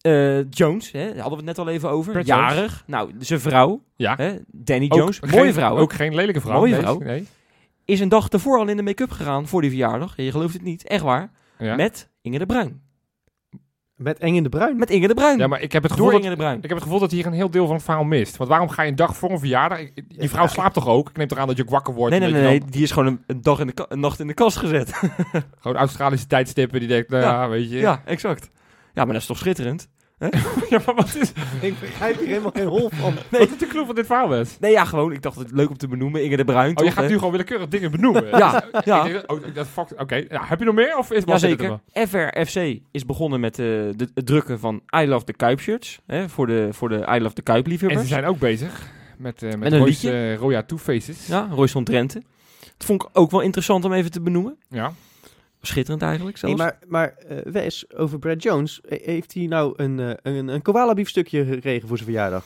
Eh, 0.00 0.50
Jones, 0.50 0.90
hè, 0.92 0.98
daar 1.06 1.20
hadden 1.20 1.30
we 1.30 1.36
het 1.36 1.44
net 1.44 1.58
al 1.58 1.68
even 1.68 1.90
over. 1.90 2.12
Jones. 2.12 2.26
Jarig. 2.26 2.82
Nou, 2.86 3.12
zijn 3.18 3.40
vrouw, 3.40 3.82
Ja. 3.96 4.14
hè, 4.16 4.36
Danny 4.46 4.84
Ook 4.88 4.98
Jones, 4.98 5.18
geen- 5.18 5.30
mooie 5.30 5.52
vrouw, 5.52 5.74
hè, 5.74 5.80
Ook 5.80 5.92
geen 5.92 6.14
lelijke 6.14 6.40
vrouw. 6.40 6.58
Mooie 6.58 6.72
nee, 6.72 6.80
vrouw. 6.80 6.98
Nee. 6.98 7.26
is 7.84 8.00
een 8.00 8.08
dag 8.08 8.28
ervoor 8.28 8.58
al 8.58 8.68
in 8.68 8.76
de 8.76 8.82
make-up 8.82 9.10
gegaan 9.10 9.46
voor 9.48 9.60
die 9.60 9.70
verjaardag. 9.70 10.16
Ja, 10.16 10.24
je 10.24 10.30
gelooft 10.30 10.52
het 10.52 10.62
niet, 10.62 10.86
echt 10.86 11.02
waar. 11.02 11.30
Ja. 11.58 11.74
Met 11.76 12.08
Inge 12.22 12.38
de 12.38 12.46
Bruin. 12.46 12.80
Met 14.02 14.18
Eng 14.18 14.34
in 14.34 14.42
de 14.42 14.48
Bruin. 14.48 14.76
Met 14.76 14.90
Inge 14.90 15.06
de 15.08 15.14
Bruin. 15.14 15.38
ja, 15.38 15.46
maar 15.46 15.60
ik 15.60 15.72
heb 15.72 15.82
het 15.82 15.92
gevoel 15.92 16.06
Door 16.10 16.14
dat 16.20 16.24
Inge 16.24 16.34
de 16.36 16.40
Bruin. 16.42 16.56
Ik 16.56 16.62
heb 16.62 16.72
het 16.72 16.82
gevoel 16.82 16.98
dat 16.98 17.10
hier 17.10 17.26
een 17.26 17.32
heel 17.32 17.50
deel 17.50 17.66
van 17.66 17.74
het 17.74 17.84
verhaal 17.84 18.04
mist. 18.04 18.36
Want 18.36 18.50
waarom 18.50 18.68
ga 18.68 18.82
je 18.82 18.90
een 18.90 18.96
dag 18.96 19.16
voor 19.16 19.30
een 19.30 19.38
verjaardag? 19.38 19.78
Die 20.08 20.28
vrouw 20.30 20.46
slaapt 20.46 20.74
toch 20.74 20.86
ook? 20.86 21.08
Ik 21.08 21.16
neem 21.16 21.26
toch 21.28 21.38
aan 21.38 21.46
dat 21.46 21.56
je 21.56 21.62
ook 21.62 21.70
wakker 21.70 21.94
wordt. 21.94 22.10
Nee, 22.18 22.20
nee, 22.20 22.32
nee, 22.42 22.42
nee, 22.42 22.62
die 22.70 22.82
is 22.82 22.90
gewoon 22.90 23.06
een, 23.08 23.22
een 23.26 23.42
dag 23.42 23.60
in 23.60 23.66
de 23.66 23.72
ka- 23.72 23.86
een 23.88 24.00
nacht 24.00 24.20
in 24.20 24.26
de 24.26 24.34
kast 24.34 24.56
gezet. 24.56 24.92
Gewoon 25.60 25.76
Australische 25.76 26.26
tijdstippen 26.26 26.78
die 26.80 26.88
denkt, 26.88 27.10
nou 27.10 27.22
ja, 27.22 27.42
Ja. 27.42 27.48
weet 27.48 27.70
je. 27.70 27.78
ja, 27.78 28.02
exact. 28.04 28.50
Ja, 28.94 29.04
maar 29.04 29.12
dat 29.12 29.22
is 29.22 29.26
toch 29.26 29.38
schitterend? 29.38 29.88
Ja, 30.70 30.80
maar 30.86 30.94
wat 30.94 31.14
is, 31.14 31.32
Ik 31.60 31.80
begrijp 31.80 32.18
hier 32.18 32.28
helemaal 32.28 32.50
geen 32.50 32.66
hol 32.66 32.90
van. 32.92 33.14
wat 33.30 33.40
is 33.40 33.58
de 33.58 33.66
clue 33.66 33.86
van 33.86 33.94
dit 33.94 34.06
verhaal, 34.06 34.28
Wes? 34.28 34.56
Nee, 34.60 34.70
ja, 34.72 34.84
gewoon. 34.84 35.12
Ik 35.12 35.22
dacht 35.22 35.38
het 35.38 35.50
leuk 35.52 35.68
om 35.68 35.76
te 35.76 35.88
benoemen. 35.88 36.24
Inge 36.24 36.36
de 36.36 36.44
Bruin, 36.44 36.78
Oh, 36.78 36.84
je 36.84 36.90
gaat 36.90 37.04
hè? 37.04 37.10
nu 37.10 37.14
gewoon 37.16 37.30
willekeurig 37.30 37.68
dingen 37.68 37.90
benoemen. 37.90 38.26
Ja, 38.26 38.64
ja. 38.84 39.04
Ik 39.06 39.12
denk, 39.12 39.30
oh, 39.76 39.86
Oké, 39.98 40.14
ja, 40.14 40.44
heb 40.44 40.58
je 40.58 40.64
nog 40.64 40.74
meer? 40.74 40.98
Of 40.98 41.12
is 41.12 41.24
was 41.24 41.40
dit 41.40 41.50
het 41.50 41.60
Jazeker. 41.60 41.80
er 41.92 42.08
FRFC 42.08 42.80
is 42.90 43.06
begonnen 43.06 43.40
met 43.40 43.58
eh, 43.58 43.64
de, 43.66 44.08
het 44.14 44.26
drukken 44.26 44.58
van 44.58 44.82
I 44.96 45.06
Love 45.06 45.24
the 45.24 45.32
Kuip 45.32 45.60
shirts. 45.60 46.00
Hè, 46.06 46.28
voor, 46.28 46.46
de, 46.46 46.68
voor 46.70 46.88
de 46.88 47.06
I 47.14 47.20
Love 47.20 47.34
the 47.34 47.42
Kuip 47.42 47.44
wel? 47.44 47.64
En 47.64 47.70
liefhebbers. 47.70 48.00
ze 48.02 48.06
zijn 48.14 48.24
ook 48.24 48.38
bezig 48.38 48.90
met, 49.18 49.42
eh 49.42 49.50
met 49.54 49.70
Met 49.80 50.04
eh, 50.04 50.36
Roya 50.36 50.62
Two 50.62 50.78
Faces. 50.78 51.26
Ja, 51.26 51.48
Royce 51.52 51.72
van 51.72 51.84
Drenthe. 51.84 52.22
Dat 52.76 52.86
vond 52.86 53.02
ik 53.02 53.08
ook 53.12 53.30
wel 53.30 53.40
interessant 53.40 53.84
om 53.84 53.92
even 53.92 54.10
te 54.10 54.20
benoemen. 54.20 54.56
Ja. 54.68 54.92
Schitterend 55.60 56.02
eigenlijk 56.02 56.42
Nee, 56.42 56.56
zelfs. 56.56 56.72
maar 56.72 56.78
maar 56.88 57.14
eh, 57.28 57.52
Wes, 57.52 57.94
over 57.96 58.18
Brad 58.18 58.42
Jones. 58.42 58.80
eh, 58.80 59.06
Heeft 59.06 59.34
hij 59.34 59.46
nou 59.46 59.72
een, 59.76 60.00
eh, 60.00 60.10
een, 60.22 60.48
een 60.48 60.62
koala 60.62 60.94
biefstukje 60.94 61.44
gekregen 61.44 61.88
voor 61.88 61.96
zijn 61.96 62.08
verjaardag? 62.10 62.44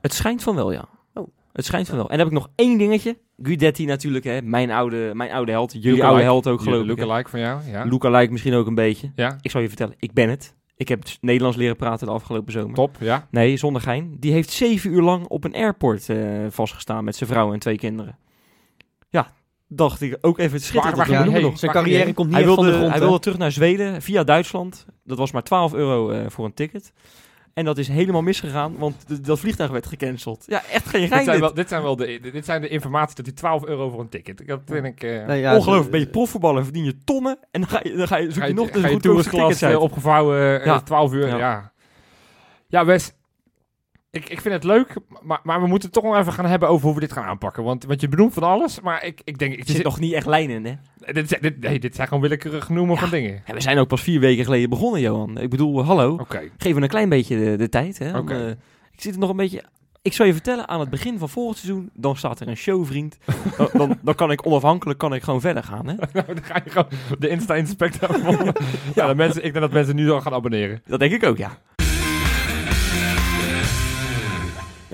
Het 0.00 0.14
schijnt 0.14 0.42
van 0.42 0.54
wel, 0.54 0.72
ja. 0.72 0.88
Oh. 1.14 1.28
Het 1.52 1.64
schijnt 1.64 1.86
van 1.88 1.96
wel. 1.96 2.04
En 2.10 2.18
dan 2.18 2.26
heb 2.26 2.36
ik 2.36 2.42
nog 2.42 2.48
één 2.54 2.78
dingetje. 2.78 3.18
Guidetti 3.42 3.84
natuurlijk, 3.84 4.24
hè. 4.24 4.42
Mijn 4.42 4.70
oude, 4.70 5.10
mijn 5.14 5.30
oude 5.32 5.52
held. 5.52 5.72
Jullie 5.82 6.04
oude 6.04 6.22
held 6.22 6.46
ook, 6.46 6.60
geloof 6.60 6.82
ik. 6.82 6.96
hè. 6.96 7.04
Lookalike 7.04 7.30
van 7.30 7.40
jou, 7.40 7.60
ja. 7.70 7.84
Luca 7.84 8.10
lijkt 8.10 8.32
misschien 8.32 8.54
ook 8.54 8.66
een 8.66 8.74
beetje. 8.74 9.12
Ja, 9.14 9.38
Ik 9.40 9.50
zal 9.50 9.60
je 9.60 9.68
vertellen, 9.68 9.94
ik 9.98 10.12
ben 10.12 10.28
het. 10.30 10.54
Ik 10.76 10.88
heb 10.88 10.98
het 11.02 11.18
Nederlands 11.20 11.56
leren 11.56 11.76
praten 11.76 12.06
de 12.06 12.12
afgelopen 12.12 12.52
zomer. 12.52 12.74
top, 12.74 12.96
ja. 13.00 13.26
Nee, 13.30 13.56
zonder 13.56 13.82
gein. 13.82 14.16
Die 14.20 14.32
heeft 14.32 14.50
zeven 14.50 14.90
uur 14.90 15.02
lang 15.02 15.26
op 15.26 15.44
een 15.44 15.54
airport 15.54 16.08
eh, 16.08 16.18
vastgestaan 16.48 17.04
met 17.04 17.16
zijn 17.16 17.30
vrouw 17.30 17.52
en 17.52 17.58
twee 17.58 17.76
kinderen. 17.76 18.18
Dacht 19.76 20.00
ik 20.00 20.18
ook 20.20 20.38
even 20.38 20.52
het 20.56 20.72
waar 20.72 21.10
Ja, 21.10 21.30
hij. 21.30 21.52
Zijn 21.56 21.72
carrière 21.72 22.02
hij 22.02 22.12
komt 22.12 22.28
niet 22.28 22.36
Hij 22.36 22.44
echt 22.46 22.54
van 22.54 22.64
wilde, 22.64 22.70
de 22.70 22.76
grond. 22.76 22.90
hij 22.90 22.98
hè? 23.00 23.04
wilde 23.06 23.20
terug 23.22 23.38
naar 23.38 23.52
Zweden 23.52 24.02
via 24.02 24.24
Duitsland. 24.24 24.86
Dat 25.04 25.18
was 25.18 25.32
maar 25.32 25.42
12 25.42 25.74
euro 25.74 26.10
eh, 26.10 26.24
voor 26.28 26.44
een 26.44 26.54
ticket. 26.54 26.92
En 27.54 27.64
dat 27.64 27.78
is 27.78 27.88
helemaal 27.88 28.22
misgegaan, 28.22 28.76
want 28.78 29.24
dat 29.26 29.38
vliegtuig 29.40 29.70
werd 29.70 29.86
gecanceld. 29.86 30.44
Ja, 30.46 30.62
echt 30.72 30.88
geen 30.88 31.00
Dit 31.00 31.10
gein 31.12 31.24
zijn, 31.24 31.36
dit. 31.36 31.44
wel, 31.44 31.54
dit, 31.54 31.68
zijn 31.68 31.82
wel 31.82 31.96
de, 31.96 32.18
dit 32.32 32.44
zijn 32.44 32.60
de 32.60 32.68
informatie 32.68 33.14
dat 33.16 33.24
die 33.24 33.34
12 33.34 33.64
euro 33.64 33.90
voor 33.90 34.00
een 34.00 34.08
ticket. 34.08 34.46
Dat 34.46 34.60
vind 34.66 34.86
ik... 34.86 35.02
eh 35.02 35.26
Nee, 35.26 35.40
ja, 35.40 35.56
Ongelooflijk, 35.56 35.90
ben 35.90 36.00
je 36.00 36.08
profvoetballer, 36.08 36.64
verdien 36.64 36.84
je 36.84 36.98
tonnen 37.04 37.38
en 37.50 37.60
dan 37.60 37.70
ga 37.70 37.80
je, 37.82 37.94
dan 37.96 38.06
ga 38.08 38.16
je, 38.16 38.24
zoek 38.30 38.34
ga 38.34 38.42
je, 38.42 38.48
je, 38.48 38.54
nog 38.54 38.68
ga 38.70 38.88
je 38.88 38.98
tickets 38.98 39.62
uit. 39.62 39.74
eh, 39.74 39.80
opgevouwen, 39.80 40.60
eh, 40.60 40.66
Ja. 40.66 40.80
12 40.80 41.12
uur, 41.12 41.26
Ja. 41.26 41.36
ja. 41.36 41.72
Ja, 42.68 42.84
Wes, 42.84 43.12
ik, 44.14 44.28
ik 44.28 44.40
vind 44.40 44.54
het 44.54 44.64
leuk, 44.64 44.94
maar, 45.22 45.40
maar 45.42 45.60
we 45.60 45.66
moeten 45.66 45.88
het 45.90 45.92
toch 46.02 46.04
nog 46.12 46.16
even 46.20 46.32
gaan 46.32 46.46
hebben 46.46 46.68
over 46.68 46.84
hoe 46.86 46.94
we 46.94 47.00
dit 47.00 47.12
gaan 47.12 47.24
aanpakken. 47.24 47.62
Want, 47.64 47.84
want 47.84 48.00
je 48.00 48.08
benoemt 48.08 48.32
van 48.34 48.42
alles, 48.42 48.80
maar 48.80 49.04
ik, 49.04 49.20
ik 49.24 49.38
denk... 49.38 49.52
Ik 49.52 49.58
Er 49.68 49.74
zit 49.74 49.82
nog 49.84 50.00
niet 50.00 50.12
echt 50.12 50.26
lijn 50.26 50.50
in, 50.50 50.64
hè? 50.64 50.74
dit, 51.12 51.28
zijn- 51.28 51.40
dit, 51.42 51.60
nee, 51.60 51.78
dit 51.78 51.94
zijn 51.94 52.06
gewoon 52.08 52.22
willekeurig 52.22 52.68
noemen 52.68 52.94
Ja. 52.94 53.00
van 53.00 53.10
dingen. 53.10 53.42
Ja, 53.46 53.54
we 53.54 53.60
zijn 53.60 53.78
ook 53.78 53.88
pas 53.88 54.02
vier 54.02 54.20
weken 54.20 54.44
geleden 54.44 54.70
begonnen, 54.70 55.00
Johan. 55.00 55.38
Ik 55.38 55.50
bedoel, 55.50 55.84
hallo. 55.84 56.12
Oké. 56.20 56.42
Geef 56.58 56.74
me 56.74 56.82
een 56.82 56.88
klein 56.88 57.08
beetje 57.08 57.38
de, 57.38 57.56
de 57.56 57.68
tijd. 57.68 57.98
Hè, 57.98 58.10
om, 58.10 58.16
Oké. 58.18 58.44
eh, 58.44 58.50
ik 58.92 59.00
zit 59.00 59.12
er 59.14 59.20
nog 59.20 59.30
een 59.30 59.36
beetje... 59.36 59.62
Ik 60.02 60.12
zal 60.12 60.26
je 60.26 60.32
vertellen, 60.32 60.68
aan 60.68 60.80
het 60.80 60.90
begin 60.90 61.18
van 61.18 61.28
volgend 61.28 61.58
seizoen, 61.58 61.90
dan 61.94 62.16
staat 62.16 62.40
er 62.40 62.48
een 62.48 62.56
show, 62.56 62.84
vriend. 62.86 63.18
dan, 63.56 63.68
dan, 63.72 63.98
dan 64.02 64.14
kan 64.14 64.30
ik 64.30 64.46
onafhankelijk 64.46 64.98
kan 64.98 65.14
ik 65.14 65.22
gewoon 65.22 65.40
verder 65.40 65.62
gaan. 65.62 65.86
Hè? 65.86 65.94
Nou, 66.12 66.26
dan 66.26 66.42
ga 66.42 66.60
je 66.64 66.70
gewoon 66.70 66.88
de 67.18 67.28
Insta-inspector 67.28 68.14
volgen. 68.20 68.52
ja, 68.94 69.06
de 69.06 69.14
mensen, 69.14 69.44
ik 69.44 69.52
denk 69.52 69.64
dat 69.64 69.72
mensen 69.72 69.96
nu 69.96 70.10
al 70.10 70.20
gaan 70.20 70.32
abonneren. 70.32 70.82
Dat 70.86 70.98
denk 71.00 71.12
ik 71.12 71.24
ook, 71.24 71.36
ja. 71.36 71.58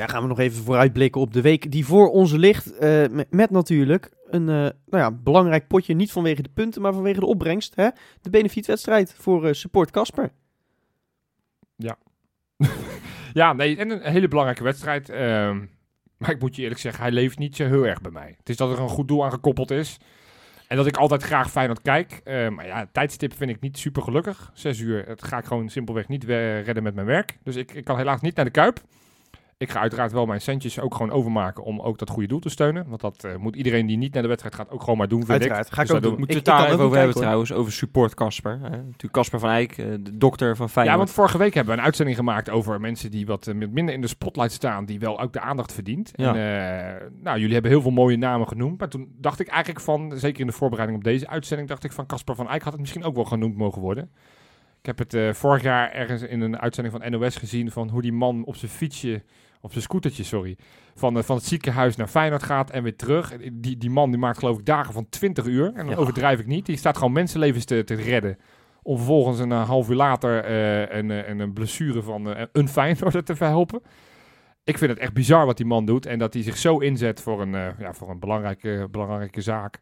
Ja, 0.01 0.07
gaan 0.07 0.23
we 0.23 0.29
nog 0.29 0.39
even 0.39 0.65
vooruitblikken 0.65 1.21
op 1.21 1.33
de 1.33 1.41
week 1.41 1.71
die 1.73 1.87
voor 1.87 2.11
ons 2.11 2.33
ligt. 2.33 2.79
eh, 2.79 3.05
met, 3.31 3.51
natuurlijk 3.51 4.11
een 4.27 4.49
eh, 4.49 4.55
nou 4.55 4.73
ja, 4.87 5.11
belangrijk 5.11 5.67
potje. 5.67 5.95
Niet 5.95 6.13
vanwege 6.13 6.43
de 6.43 6.49
punten, 6.55 6.83
maar 6.83 6.93
vanwege 6.93 7.21
de 7.21 7.27
opbrengst. 7.27 7.75
Hè? 7.75 7.89
De 8.21 8.31
benefietwedstrijd 8.31 9.15
voor 9.19 9.47
eh, 9.47 9.53
Support 9.53 9.91
Casper. 9.91 10.31
Ja, 13.33 13.53
nee, 13.53 13.77
en 13.77 13.91
een 13.91 14.13
hele 14.13 14.29
belangrijke 14.29 14.63
wedstrijd. 14.63 15.09
ehm, 15.09 15.65
maar 16.17 16.31
ik 16.31 16.41
moet 16.41 16.57
je 16.57 16.63
eerlijk 16.63 16.81
zeggen, 16.81 17.03
hij 17.03 17.13
leeft 17.13 17.39
niet 17.39 17.57
zo 17.57 17.65
heel 17.65 17.87
erg 17.87 18.01
bij 18.01 18.11
mij. 18.11 18.35
Het 18.39 18.49
is 18.49 18.57
dat 18.57 18.71
er 18.73 18.79
een 18.81 18.89
goed 18.89 19.09
doel 19.09 19.25
aan 19.25 19.31
gekoppeld 19.31 19.71
is. 19.71 19.97
En 20.69 20.77
dat 20.77 20.87
ik 20.87 20.97
altijd 20.97 21.23
graag 21.23 21.51
Feyenoord 21.51 21.83
kijk. 21.83 22.21
Eh, 22.25 22.49
maar 22.49 22.67
ja, 22.67 22.89
tijdstip 22.93 23.35
vind 23.37 23.51
ik 23.51 23.61
niet 23.61 23.79
super 23.79 24.03
gelukkig. 24.03 24.51
Zes 24.55 24.79
uur, 24.79 25.07
het 25.07 25.25
ga 25.25 25.39
ik 25.39 25.45
gewoon 25.45 25.69
simpelweg 25.69 26.09
niet 26.09 26.25
redden 26.25 26.83
met 26.83 26.95
mijn 26.95 27.07
werk. 27.07 27.39
Dus 27.43 27.57
ik, 27.57 27.73
ik 27.73 27.85
kan 27.85 27.97
helaas 27.97 28.21
niet 28.21 28.37
naar 28.37 28.45
de 28.45 28.51
Kuip. 28.51 28.81
Ik 29.61 29.71
ga 29.71 29.81
uiteraard 29.81 30.13
wel 30.13 30.27
mijn 30.27 30.41
centjes 30.41 30.81
ook 30.81 30.95
gewoon 30.95 31.11
overmaken 31.13 31.65
om 31.65 31.81
ook 31.81 31.99
dat 31.99 32.11
goede 32.11 32.29
doel 32.29 32.39
te 32.39 32.49
steunen. 32.49 32.89
Want 32.89 33.01
dat 33.01 33.25
eh, 33.25 33.37
moet 33.37 33.57
iedereen 33.57 33.87
die 33.87 33.97
niet 33.97 34.13
naar 34.13 34.23
de 34.23 34.29
wedstrijd 34.29 34.55
gaat 34.55 34.71
ook 34.71 34.81
gewoon 34.83 34.99
maar 34.99 35.09
doen, 35.09 35.19
vind 35.19 35.31
Uiteraard, 35.31 35.67
ik. 35.67 35.73
ga 35.73 35.81
ik 35.83 35.87
Dus 35.87 35.97
ook 35.97 36.03
doen. 36.03 36.11
Moeten 36.19 36.35
we 36.37 36.41
Ik- 36.41 36.47
het 36.47 36.57
daar 36.57 36.67
even 36.67 36.79
ook 36.79 36.85
over 36.85 36.99
hebben 36.99 37.17
trouwens, 37.17 37.53
over 37.53 37.73
support 37.73 38.15
Casper. 38.15 38.53
hè. 38.63 38.69
Natuurlijk 38.71 39.13
Casper 39.13 39.39
van 39.41 39.51
Eyck, 39.51 39.79
eh, 39.79 39.87
de 40.01 40.17
dokter 40.17 40.57
van 40.57 40.67
Ja, 40.67 40.73
Feyenoord. 40.73 40.99
want 40.99 41.11
vorige 41.11 41.39
week 41.39 41.55
hebben 41.55 41.73
we 41.75 41.79
een 41.79 41.85
uitzending 41.87 42.17
gemaakt 42.17 42.51
over 42.51 42.81
mensen 42.81 43.11
die 43.11 43.27
wat 43.27 43.47
eh, 43.47 43.55
met 43.55 43.73
minder 43.73 43.95
in 43.95 44.01
de 44.01 44.07
spotlight 44.07 44.53
staan, 44.53 44.85
die 44.85 44.99
wel 44.99 45.21
ook 45.21 45.33
de 45.33 45.41
aandacht 45.41 45.73
verdient. 45.73 46.11
Ja. 46.15 46.35
En 46.35 47.01
eh, 47.01 47.07
nou, 47.23 47.39
jullie 47.39 47.53
hebben 47.55 47.71
heel 47.71 47.83
veel 47.83 47.91
mooie 47.91 48.17
namen 48.17 48.49
genoemd, 48.49 48.79
maar 48.79 48.89
toen 48.89 49.09
dacht 49.19 49.41
ik 49.41 49.49
eigenlijk 49.49 49.85
van, 49.85 50.13
zeker 50.19 50.41
in 50.41 50.47
de 50.47 50.53
voorbereiding 50.53 50.99
op 50.99 51.05
deze 51.05 51.29
uitzending, 51.29 51.69
dacht 51.69 51.85
ik 51.85 51.93
van 51.93 52.07
Casper 52.07 52.35
van 52.35 52.49
Eyck 52.49 52.63
had 52.63 52.73
het 52.73 52.81
misschien 52.81 53.05
ook 53.05 53.15
wel 53.15 53.25
genoemd 53.25 53.57
mogen 53.57 53.81
worden. 53.81 54.11
Ik 54.81 54.87
heb 54.87 54.99
het 54.99 55.15
eh, 55.15 55.33
vorig 55.33 55.63
jaar 55.63 55.93
ergens 55.93 56.23
in 56.23 56.41
een 56.41 56.59
uitzending 56.59 56.97
van 56.97 57.11
NOS 57.11 57.37
gezien 57.37 57.71
van 57.71 57.89
hoe 57.89 58.03
die 58.03 58.13
man 58.13 58.45
op 58.45 58.57
zijn 58.57 58.71
fietsje, 58.71 59.23
op 59.61 59.71
zijn 59.71 59.83
scootertje, 59.85 60.23
sorry, 60.23 60.57
van, 60.95 61.17
eh, 61.17 61.23
van 61.23 61.37
het 61.37 61.45
ziekenhuis 61.45 61.97
naar 61.97 62.07
Feyenoord 62.07 62.43
gaat 62.43 62.71
en 62.71 62.83
weer 62.83 62.97
terug. 62.97 63.33
Die, 63.53 63.79
die 63.79 63.91
man 63.91 64.11
die 64.11 64.19
maakt 64.19 64.39
geloof 64.39 64.59
ik 64.59 64.65
dagen 64.65 64.93
van 64.93 65.09
20 65.09 65.47
uur, 65.47 65.67
en 65.67 65.75
dan 65.75 65.89
Ja. 65.89 65.95
overdrijf 65.97 66.39
ik 66.41 66.47
niet. 66.47 66.67
Die 66.67 66.77
staat 66.77 66.97
gewoon 66.97 67.13
mensenlevens 67.13 67.65
te, 67.65 67.85
te 67.85 67.95
redden. 67.95 68.39
Om 68.83 68.97
vervolgens 68.97 69.39
een 69.39 69.53
eh, 69.53 69.69
half 69.69 69.89
uur 69.89 69.97
later 69.97 70.51
een, 70.97 71.11
een, 71.31 71.39
een 71.39 71.53
blessure 71.53 72.03
van 72.03 72.37
een 72.53 72.69
Feyenoorder 72.69 73.25
te 73.31 73.37
verhelpen. 73.37 73.83
Ik 74.65 74.79
vind 74.79 74.91
het 74.91 75.01
echt 75.01 75.13
bizar 75.13 75.47
wat 75.47 75.57
die 75.57 75.67
man 75.67 75.85
doet. 75.85 76.07
En 76.07 76.19
dat 76.19 76.35
hij 76.35 76.43
zich 76.43 76.57
zo 76.57 76.79
inzet 76.79 77.21
voor 77.21 77.41
een, 77.41 77.75
ja, 77.79 77.93
voor 77.93 78.11
een 78.11 78.19
belangrijke, 78.21 78.89
belangrijke 78.91 79.41
zaak. 79.41 79.81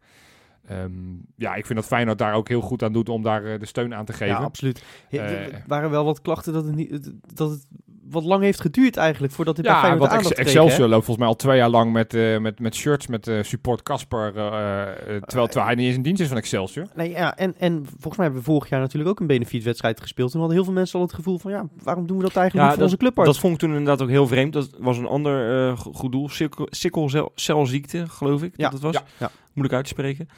Ehm, 0.69 0.91
ja, 1.37 1.55
ik 1.55 1.67
vind 1.67 1.79
dat 1.79 1.89
Feyenoord 1.89 2.19
daar 2.19 2.35
ook 2.35 2.49
heel 2.49 2.61
goed 2.61 2.83
aan 2.83 2.93
doet 2.93 3.09
om 3.09 3.23
daar 3.23 3.45
eh, 3.45 3.61
de 3.61 3.67
steun 3.67 3.95
aan 3.95 4.05
te 4.05 4.13
geven. 4.13 4.27
Ja, 4.35 4.41
absoluut. 4.43 4.85
Ja, 5.09 5.23
Eh. 5.23 5.55
er 5.55 5.63
waren 5.67 5.91
wel 5.91 6.05
wat 6.05 6.23
klachten 6.23 6.53
dat 6.53 6.65
het, 6.65 6.75
niet, 6.75 7.11
dat 7.35 7.51
het 7.51 7.67
wat 8.11 8.25
lang 8.25 8.43
heeft 8.43 8.61
geduurd 8.61 8.97
eigenlijk 8.97 9.33
voordat 9.33 9.57
dit 9.57 9.65
bij 9.65 9.75
Ja, 9.75 9.81
Feyenoord 9.81 10.11
want 10.11 10.23
kreeg. 10.23 10.39
Excelsior 10.39 10.89
loopt 10.89 11.05
volgens 11.05 11.17
mij 11.19 11.27
al 11.27 11.37
twee 11.37 11.57
jaar 11.57 11.69
lang 11.69 11.93
met, 11.93 12.15
eh, 12.15 12.39
met, 12.39 12.61
met 12.61 12.75
shirts 12.75 13.07
met 13.07 13.29
eh, 13.29 13.43
support 13.43 13.83
Casper. 13.83 14.27
eh, 14.27 14.33
terwijl, 14.33 15.47
terwijl 15.47 15.67
hij 15.67 15.75
niet 15.75 15.87
eens 15.87 15.97
in 15.97 16.03
dienst 16.03 16.21
is 16.21 16.29
van 16.29 16.37
Excelsior. 16.37 16.87
Nee, 16.95 17.11
ja, 17.11 17.37
en, 17.37 17.55
en 17.59 17.85
volgens 17.87 18.17
mij 18.17 18.25
hebben 18.27 18.45
we 18.45 18.51
vorig 18.51 18.69
jaar 18.69 18.81
natuurlijk 18.81 19.11
ook 19.11 19.21
een 19.21 19.27
benefietwedstrijd 19.27 20.01
gespeeld. 20.01 20.31
Toen 20.31 20.41
hadden 20.41 20.57
heel 20.59 20.67
veel 20.67 20.75
mensen 20.77 20.99
al 20.99 21.05
het 21.05 21.15
gevoel 21.15 21.39
van, 21.39 21.51
ja, 21.51 21.69
waarom 21.83 22.07
doen 22.07 22.17
we 22.17 22.23
dat 22.23 22.37
eigenlijk 22.37 22.55
Ja, 22.55 22.65
niet 22.67 22.75
voor 22.75 22.83
onze 22.85 22.97
clubarts? 22.97 23.31
Dat 23.31 23.41
vond 23.41 23.53
ik 23.55 23.59
toen 23.61 23.71
inderdaad 23.71 24.03
ook 24.03 24.09
heel 24.09 24.27
vreemd. 24.27 24.53
Dat 24.53 24.71
was 24.79 24.99
een 24.99 25.07
ander 25.07 25.69
eh, 25.71 25.79
go- 25.79 25.93
goed 25.93 26.13
doel. 26.13 26.29
Sikkel- 26.29 26.67
Sikkelcelziekte, 26.71 28.05
geloof 28.09 28.43
ik 28.43 28.53
Ja, 28.57 28.65
dat 28.65 28.73
het 28.73 28.83
was. 28.83 28.95
ja, 28.95 29.03
ja. 29.19 29.31
Moeilijk 29.55 29.75
uit 29.75 29.85
te 29.85 29.91
spreken. 29.91 30.29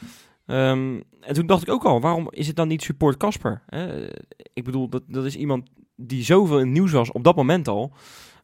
Ehm, 0.47 1.01
en 1.21 1.35
toen 1.35 1.47
dacht 1.47 1.63
ik 1.63 1.71
ook 1.71 1.85
al, 1.85 2.01
waarom 2.01 2.27
is 2.31 2.47
het 2.47 2.57
dan 2.57 2.69
niet 2.69 2.83
support 2.83 3.17
Casper? 3.17 3.63
hè? 3.67 4.07
ik 4.53 4.65
bedoel, 4.65 4.89
dat, 4.89 5.03
dat 5.07 5.25
is 5.25 5.37
iemand 5.37 5.69
die 6.01 6.25
zoveel 6.25 6.59
in 6.59 6.65
het 6.65 6.73
nieuws 6.75 6.93
was 6.93 7.13
op 7.13 7.25
dat 7.25 7.37
moment 7.37 7.69
al. 7.69 7.93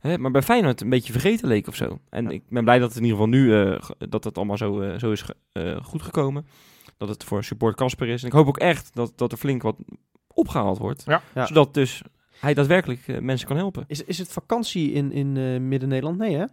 Hè, 0.01 0.19
maar 0.19 0.31
bij 0.31 0.43
Feyenoord 0.43 0.81
een 0.81 0.89
beetje 0.91 1.13
vergeten 1.13 1.49
leek 1.49 1.67
of 1.69 1.75
zo. 1.75 1.99
En 2.11 2.25
Ja. 2.25 2.31
ik 2.31 2.43
ben 2.49 2.65
blij 2.65 2.79
dat 2.79 2.89
het 2.89 2.97
in 2.99 3.05
ieder 3.05 3.19
geval 3.19 3.33
nu 3.33 3.55
eh, 3.55 3.77
ge- 3.83 4.09
dat 4.09 4.25
het 4.25 4.37
allemaal 4.37 4.57
zo, 4.57 4.81
eh, 4.81 4.99
zo 4.99 5.13
is 5.13 5.23
ge- 5.23 5.37
eh, 5.53 5.85
goed 5.85 6.03
gekomen. 6.03 6.47
Dat 6.97 7.09
het 7.09 7.25
voor 7.25 7.45
support 7.45 7.77
Casper 7.77 8.09
is. 8.09 8.21
En 8.23 8.27
ik 8.29 8.33
hoop 8.35 8.47
ook 8.47 8.59
echt 8.59 8.91
dat, 8.95 9.13
dat 9.17 9.33
er 9.33 9.39
flink 9.39 9.63
wat 9.63 9.77
opgehaald 10.29 10.79
wordt. 10.79 11.03
Ja. 11.07 11.23
Ja. 11.35 11.47
Zodat 11.47 11.75
dus 11.75 12.03
hij 12.41 12.55
daadwerkelijk 12.55 13.21
mensen 13.21 13.49
kan 13.49 13.57
helpen. 13.57 13.85
Is, 13.87 14.05
is 14.05 14.19
het 14.19 14.33
vakantie 14.33 14.93
in, 14.93 15.13
in 15.13 15.37
eh, 15.37 15.61
Midden-Nederland? 15.61 16.19
Nee, 16.19 16.37
hè? 16.37 16.45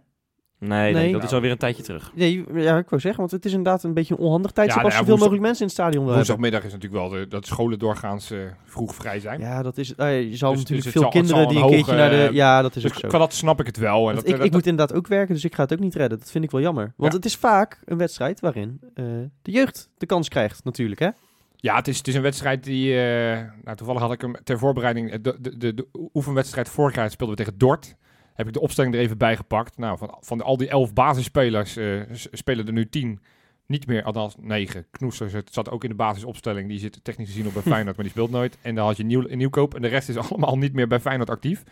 Nee, 0.68 0.92
nee, 0.92 1.02
Nee. 1.02 1.12
dat 1.12 1.22
is 1.22 1.32
alweer 1.32 1.50
een 1.50 1.56
tijdje 1.58 1.82
terug. 1.82 2.12
Nee, 2.14 2.44
ja, 2.54 2.78
ik 2.78 2.88
wou 2.88 3.00
zeggen, 3.00 3.20
want 3.20 3.30
het 3.30 3.44
is 3.44 3.50
inderdaad 3.52 3.82
een 3.82 3.94
beetje 3.94 4.14
een 4.14 4.20
onhandig 4.20 4.50
tijdstip 4.50 4.82
Ja, 4.82 4.84
als 4.84 4.94
nou 4.94 5.04
je 5.06 5.10
ja, 5.12 5.18
veel 5.18 5.28
woensdag- 5.28 5.30
mogelijk 5.30 5.42
mensen 5.42 5.60
in 5.60 5.66
het 5.66 5.74
stadion 5.76 6.04
wil 6.04 6.14
hebben. 6.14 6.26
Woensdagmiddag 6.36 6.64
is 6.64 6.72
natuurlijk 6.72 7.00
wel 7.10 7.20
de, 7.20 7.28
dat 7.28 7.46
scholen 7.46 7.78
doorgaans 7.78 8.30
eh, 8.30 8.38
vroeg 8.64 8.94
vrij 8.94 9.20
zijn. 9.20 9.40
Ja, 9.40 9.62
dat 9.62 9.78
is, 9.78 9.94
eh, 9.94 10.22
je 10.30 10.36
zal 10.36 10.50
Dus- 10.50 10.58
natuurlijk 10.60 10.68
dus 10.68 10.84
het 10.84 10.92
veel 10.92 11.02
zal- 11.02 11.10
kinderen 11.10 11.48
die 11.48 11.56
een 11.56 11.62
een 11.62 11.68
keertje 11.70 11.92
hoge, 11.92 12.02
naar 12.16 12.28
de... 12.28 12.34
Ja, 12.34 12.62
dat 12.62 12.76
is 12.76 12.82
Dus 12.82 12.92
ook 12.92 12.98
zo. 12.98 13.08
qua 13.08 13.18
dat 13.18 13.32
snap 13.32 13.60
ik 13.60 13.66
het 13.66 13.76
wel. 13.76 14.08
En 14.08 14.14
dat, 14.14 14.26
ik, 14.28 14.36
dat- 14.36 14.44
ik 14.46 14.52
moet 14.52 14.66
inderdaad 14.66 14.96
ook 14.96 15.06
werken, 15.06 15.34
dus 15.34 15.44
ik 15.44 15.54
ga 15.54 15.62
het 15.62 15.72
ook 15.72 15.78
niet 15.78 15.94
redden. 15.94 16.18
Dat 16.18 16.30
vind 16.30 16.44
ik 16.44 16.50
wel 16.50 16.60
jammer. 16.60 16.92
Want 16.96 17.12
Ja. 17.12 17.16
het 17.18 17.26
is 17.26 17.36
vaak 17.36 17.80
een 17.84 17.98
wedstrijd 17.98 18.40
waarin 18.40 18.80
eh, 18.94 19.04
de 19.42 19.50
jeugd 19.50 19.90
de 19.98 20.06
kans 20.06 20.28
krijgt, 20.28 20.64
natuurlijk, 20.64 21.00
hè? 21.00 21.08
Ja, 21.56 21.76
het 21.76 21.88
is, 21.88 21.98
het 21.98 22.08
is 22.08 22.14
een 22.14 22.22
wedstrijd 22.22 22.64
die... 22.64 22.92
eh, 23.02 23.38
nou, 23.64 23.76
toevallig 23.76 24.00
had 24.02 24.12
ik 24.12 24.20
hem 24.20 24.34
ter 24.44 24.58
voorbereiding... 24.58 25.14
De, 25.14 25.36
de, 25.40 25.56
de, 25.58 25.74
de 25.74 25.86
oefenwedstrijd 26.14 26.68
vorig 26.68 26.94
jaar 26.94 27.10
speelden 27.10 27.36
we 27.36 27.42
tegen 27.42 27.58
Dort. 27.58 27.94
Heb 28.34 28.46
ik 28.46 28.52
de 28.52 28.60
opstelling 28.60 28.94
er 28.94 29.00
even 29.00 29.18
bij 29.18 29.36
gepakt. 29.36 29.78
Nou, 29.78 29.98
van, 29.98 30.16
van 30.20 30.42
al 30.42 30.56
die 30.56 30.68
elf 30.68 30.92
basisspelers 30.92 31.76
eh, 31.76 32.00
s- 32.12 32.28
spelen 32.32 32.66
er 32.66 32.72
nu 32.72 32.88
tien. 32.88 33.20
Niet 33.66 33.86
meer, 33.86 34.02
althans 34.02 34.34
negen. 34.40 34.86
Knoesters 34.90 35.32
het 35.32 35.52
zat 35.52 35.70
ook 35.70 35.82
in 35.82 35.88
de 35.90 35.96
basisopstelling. 35.96 36.68
Die 36.68 36.78
zit 36.78 37.00
technisch 37.02 37.28
gezien 37.28 37.44
nog 37.44 37.52
bij 37.52 37.62
Feyenoord, 37.72 37.96
maar 37.96 38.04
die 38.04 38.14
speelt 38.14 38.30
nooit. 38.30 38.58
En 38.62 38.74
dan 38.74 38.86
had 38.86 38.96
je 38.96 39.04
nieuw, 39.04 39.24
een 39.28 39.38
nieuwkoop. 39.38 39.74
En 39.74 39.82
de 39.82 39.88
rest 39.88 40.08
is 40.08 40.16
allemaal 40.30 40.58
niet 40.58 40.72
meer 40.72 40.86
bij 40.88 41.00
Feyenoord 41.00 41.30
actief. 41.30 41.62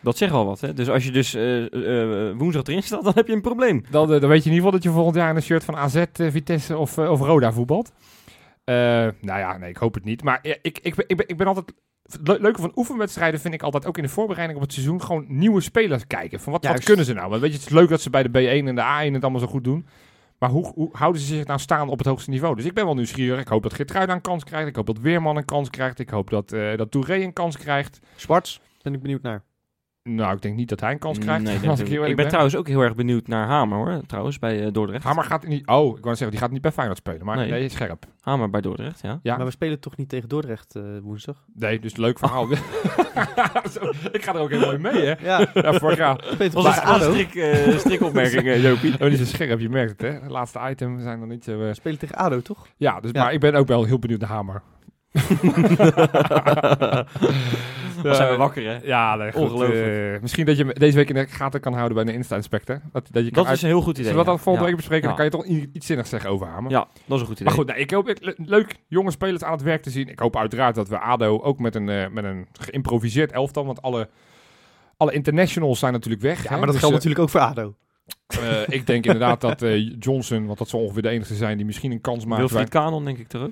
Dat 0.00 0.16
zegt 0.16 0.32
al 0.32 0.44
wat. 0.46 0.60
Hè? 0.60 0.72
Dus 0.74 0.88
als 0.88 1.04
je 1.04 1.10
dus 1.10 1.34
eh, 1.34 2.28
eh, 2.28 2.36
woensdag 2.36 2.62
erin 2.62 2.82
staat, 2.82 3.04
dan 3.04 3.12
heb 3.14 3.26
je 3.26 3.32
een 3.32 3.40
probleem. 3.40 3.84
Dan, 3.90 4.08
dan 4.08 4.20
weet 4.28 4.44
je 4.44 4.50
in 4.50 4.54
ieder 4.54 4.54
geval 4.54 4.70
dat 4.70 4.82
je 4.82 4.90
volgend 4.90 5.16
jaar 5.16 5.30
in 5.30 5.36
een 5.36 5.42
shirt 5.42 5.64
van 5.64 5.76
AZ, 5.76 6.04
Vitesse 6.12 6.76
of, 6.76 6.98
of 6.98 7.20
Roda 7.20 7.52
voetbalt. 7.52 7.92
Eh, 8.64 8.74
nou 9.20 9.38
ja, 9.38 9.56
nee, 9.56 9.70
ik 9.70 9.76
hoop 9.76 9.94
het 9.94 10.04
niet. 10.04 10.22
Maar 10.22 10.38
ja, 10.42 10.56
ik, 10.62 10.78
ik, 10.82 10.94
ben, 10.94 11.04
ik, 11.08 11.16
ben, 11.16 11.28
ik 11.28 11.36
ben 11.36 11.46
altijd... 11.46 11.72
Le- 12.22 12.38
leuke 12.40 12.60
van 12.60 12.72
oefenwedstrijden 12.76 13.40
vind 13.40 13.54
ik 13.54 13.62
altijd 13.62 13.86
ook 13.86 13.96
in 13.96 14.02
de 14.02 14.08
voorbereiding 14.08 14.58
op 14.58 14.64
het 14.64 14.74
seizoen 14.74 15.02
gewoon 15.02 15.24
nieuwe 15.28 15.60
spelers 15.60 16.06
kijken. 16.06 16.40
Van 16.40 16.52
wat, 16.52 16.64
wat 16.66 16.84
kunnen 16.84 17.04
ze 17.04 17.12
nou? 17.12 17.28
Want 17.28 17.40
weet 17.40 17.50
je, 17.50 17.56
het 17.56 17.66
is 17.66 17.72
leuk 17.72 17.88
dat 17.88 18.00
ze 18.00 18.10
bij 18.10 18.22
de 18.22 18.28
B1 18.28 18.66
en 18.66 18.74
de 18.74 18.82
A1 19.08 19.12
het 19.12 19.22
allemaal 19.22 19.40
zo 19.40 19.46
goed 19.46 19.64
doen. 19.64 19.86
Maar 20.38 20.50
hoe, 20.50 20.72
hoe 20.74 20.88
houden 20.92 21.20
ze 21.20 21.26
zich 21.26 21.46
nou 21.46 21.58
staan 21.58 21.88
op 21.88 21.98
het 21.98 22.06
hoogste 22.06 22.30
niveau? 22.30 22.56
Dus 22.56 22.64
ik 22.64 22.74
ben 22.74 22.84
wel 22.84 22.94
nieuwsgierig. 22.94 23.40
Ik 23.40 23.48
hoop 23.48 23.62
dat 23.62 23.74
Geertruida 23.74 24.12
een 24.12 24.20
kans 24.20 24.44
krijgt. 24.44 24.68
Ik 24.68 24.76
hoop 24.76 24.86
dat 24.86 24.98
Weerman 24.98 25.36
een 25.36 25.44
kans 25.44 25.70
krijgt. 25.70 25.98
Ik 25.98 26.10
hoop 26.10 26.30
dat, 26.30 26.52
eh 26.52 26.76
dat 26.76 26.90
Touré 26.90 27.14
een 27.14 27.32
kans 27.32 27.58
krijgt. 27.58 27.98
Zwarts, 28.16 28.60
ben 28.82 28.94
ik 28.94 29.02
benieuwd 29.02 29.22
naar. 29.22 29.42
Nou, 30.14 30.34
ik 30.34 30.42
denk 30.42 30.56
niet 30.56 30.68
dat 30.68 30.80
hij 30.80 30.92
een 30.92 30.98
kans 30.98 31.18
krijgt. 31.18 31.42
Nee, 31.44 31.54
als 31.54 31.62
denk 31.62 31.78
ik 31.78 31.88
heel 31.88 32.02
ben 32.02 32.16
ben. 32.16 32.28
trouwens 32.28 32.56
ook 32.56 32.68
heel 32.68 32.80
erg 32.80 32.94
benieuwd 32.94 33.26
naar 33.26 33.46
Hamer, 33.46 33.76
hoor. 33.78 34.00
Trouwens, 34.06 34.38
bij 34.38 34.64
eh, 34.64 34.72
Dordrecht. 34.72 35.04
Hamer 35.04 35.24
gaat 35.24 35.46
niet... 35.46 35.66
Oh, 35.66 35.96
ik 35.98 36.04
wou 36.04 36.14
zeggen, 36.16 36.30
die 36.30 36.38
gaat 36.38 36.50
niet 36.50 36.60
bij 36.62 36.72
Feyenoord 36.72 36.98
spelen. 36.98 37.24
Maar 37.26 37.36
nee, 37.36 37.50
Nee. 37.50 37.68
scherp. 37.68 38.04
Hamer 38.20 38.50
bij 38.50 38.60
Dordrecht, 38.60 39.00
ja. 39.02 39.18
Ja. 39.22 39.36
Maar 39.36 39.44
we 39.46 39.50
spelen 39.52 39.80
toch 39.80 39.96
niet 39.96 40.08
tegen 40.08 40.28
Dordrecht 40.28 40.74
eh, 40.76 40.82
woensdag? 41.02 41.44
Nee, 41.54 41.78
dus 41.80 41.96
leuk 41.96 42.18
verhaal. 42.24 42.46
Zo, 43.72 43.92
ik 44.12 44.24
ga 44.24 44.34
er 44.34 44.40
ook 44.40 44.50
helemaal 44.50 44.72
in 44.72 44.80
mee, 44.80 45.04
hè? 45.06 45.14
Ja, 45.22 45.48
Ja, 45.54 45.72
vorig 45.72 45.96
jaar. 45.98 46.16
toch 46.38 46.52
Was 46.52 46.76
een 46.76 46.82
ADO? 46.82 47.10
strik, 47.12 47.34
eh, 47.34 47.78
strikopmerking, 47.78 48.62
Jopie? 48.62 48.92
Oh, 49.00 49.08
niet 49.08 49.18
zo 49.18 49.24
scherp, 49.24 49.60
je 49.60 49.68
merkt 49.68 50.00
het, 50.02 50.12
hè? 50.22 50.28
Laatste 50.28 50.58
item 50.70 51.00
zijn 51.00 51.18
nog 51.18 51.28
niet 51.28 51.48
eh, 51.48 51.56
We 51.56 51.74
spelen 51.74 51.98
tegen 51.98 52.16
ADO, 52.16 52.40
toch? 52.40 52.66
Ja, 52.76 53.00
dus, 53.00 53.10
Ja. 53.10 53.22
maar 53.22 53.32
ik 53.32 53.40
ben 53.40 53.54
ook 53.54 53.66
wel 53.66 53.84
heel 53.84 53.98
benieuwd 53.98 54.20
naar 54.20 54.28
Hamer. 54.30 54.62
Dan 58.02 58.14
zijn 58.14 58.30
we 58.30 58.36
wakker, 58.36 58.64
hè? 58.66 58.78
Ja, 58.82 59.16
nee, 59.16 59.32
goed, 59.32 59.40
Ongelooflijk. 59.42 60.14
eh, 60.14 60.20
misschien 60.20 60.46
dat 60.46 60.56
je 60.56 60.64
deze 60.64 60.96
week 60.96 61.08
in 61.08 61.14
de 61.14 61.26
gaten 61.26 61.60
kan 61.60 61.72
houden 61.74 61.96
bij 61.96 62.06
een 62.06 62.18
Insta-inspector. 62.18 62.80
Dat, 62.92 63.08
dat 63.10 63.24
je 63.24 63.30
kan 63.30 63.44
Dat 63.44 63.52
is 63.52 63.62
een 63.62 63.68
heel 63.68 63.80
goed 63.80 63.92
idee. 63.98 64.04
Zullen 64.04 64.18
we 64.20 64.24
dat 64.26 64.36
ja. 64.36 64.42
volgende 64.42 64.68
ja. 64.68 64.74
week 64.74 64.76
bespreken? 64.80 65.08
Ja. 65.10 65.16
Dan 65.16 65.30
kan 65.30 65.40
je 65.40 65.48
toch 65.48 65.66
iets 65.74 65.86
zinnigs 65.86 66.08
zeggen 66.10 66.30
over 66.30 66.46
Hamer. 66.46 66.70
Ja, 66.70 66.78
dat 67.06 67.16
is 67.16 67.20
een 67.20 67.26
goed 67.26 67.30
idee. 67.40 67.44
Maar 67.44 67.54
goed, 67.54 67.66
nee, 67.66 67.76
ik 67.78 67.90
hoop 67.90 68.08
ik- 68.08 68.24
le- 68.24 68.34
leuk 68.36 68.76
jonge 68.88 69.10
spelers 69.10 69.42
aan 69.44 69.52
het 69.52 69.62
werk 69.62 69.82
te 69.82 69.90
zien. 69.90 70.08
Ik 70.08 70.18
hoop 70.18 70.36
uiteraard 70.36 70.74
dat 70.74 70.88
we 70.88 70.98
ADO 70.98 71.40
ook 71.42 71.58
met 71.58 71.74
een, 71.74 71.88
eh, 71.88 72.08
met 72.10 72.24
een 72.24 72.46
geïmproviseerd 72.60 73.32
elftal, 73.32 73.66
want 73.66 73.82
alle, 73.82 74.08
alle 74.96 75.12
internationals 75.12 75.78
zijn 75.78 75.92
natuurlijk 75.92 76.22
weg. 76.22 76.42
Ja, 76.42 76.48
hè. 76.50 76.56
maar 76.56 76.66
dat 76.66 76.70
Dus, 76.70 76.78
geldt 76.80 76.96
eh, 76.96 77.02
natuurlijk 77.04 77.20
ook 77.20 77.30
voor 77.30 77.40
ADO. 77.40 77.74
eh, 78.26 78.68
ik 78.68 78.86
denk 78.86 79.04
inderdaad 79.04 79.40
dat 79.40 79.62
eh, 79.62 79.92
Johnson, 79.98 80.46
want 80.46 80.58
dat 80.58 80.68
zal 80.68 80.80
ongeveer 80.80 81.02
de 81.02 81.08
enige 81.08 81.34
zijn 81.34 81.56
die 81.56 81.66
misschien 81.66 81.92
een 81.92 82.00
kans 82.00 82.24
maakt. 82.24 82.40
Wilfried 82.40 82.68
Kanon, 82.68 83.04
denk 83.04 83.18
ik, 83.18 83.28
terug. 83.28 83.50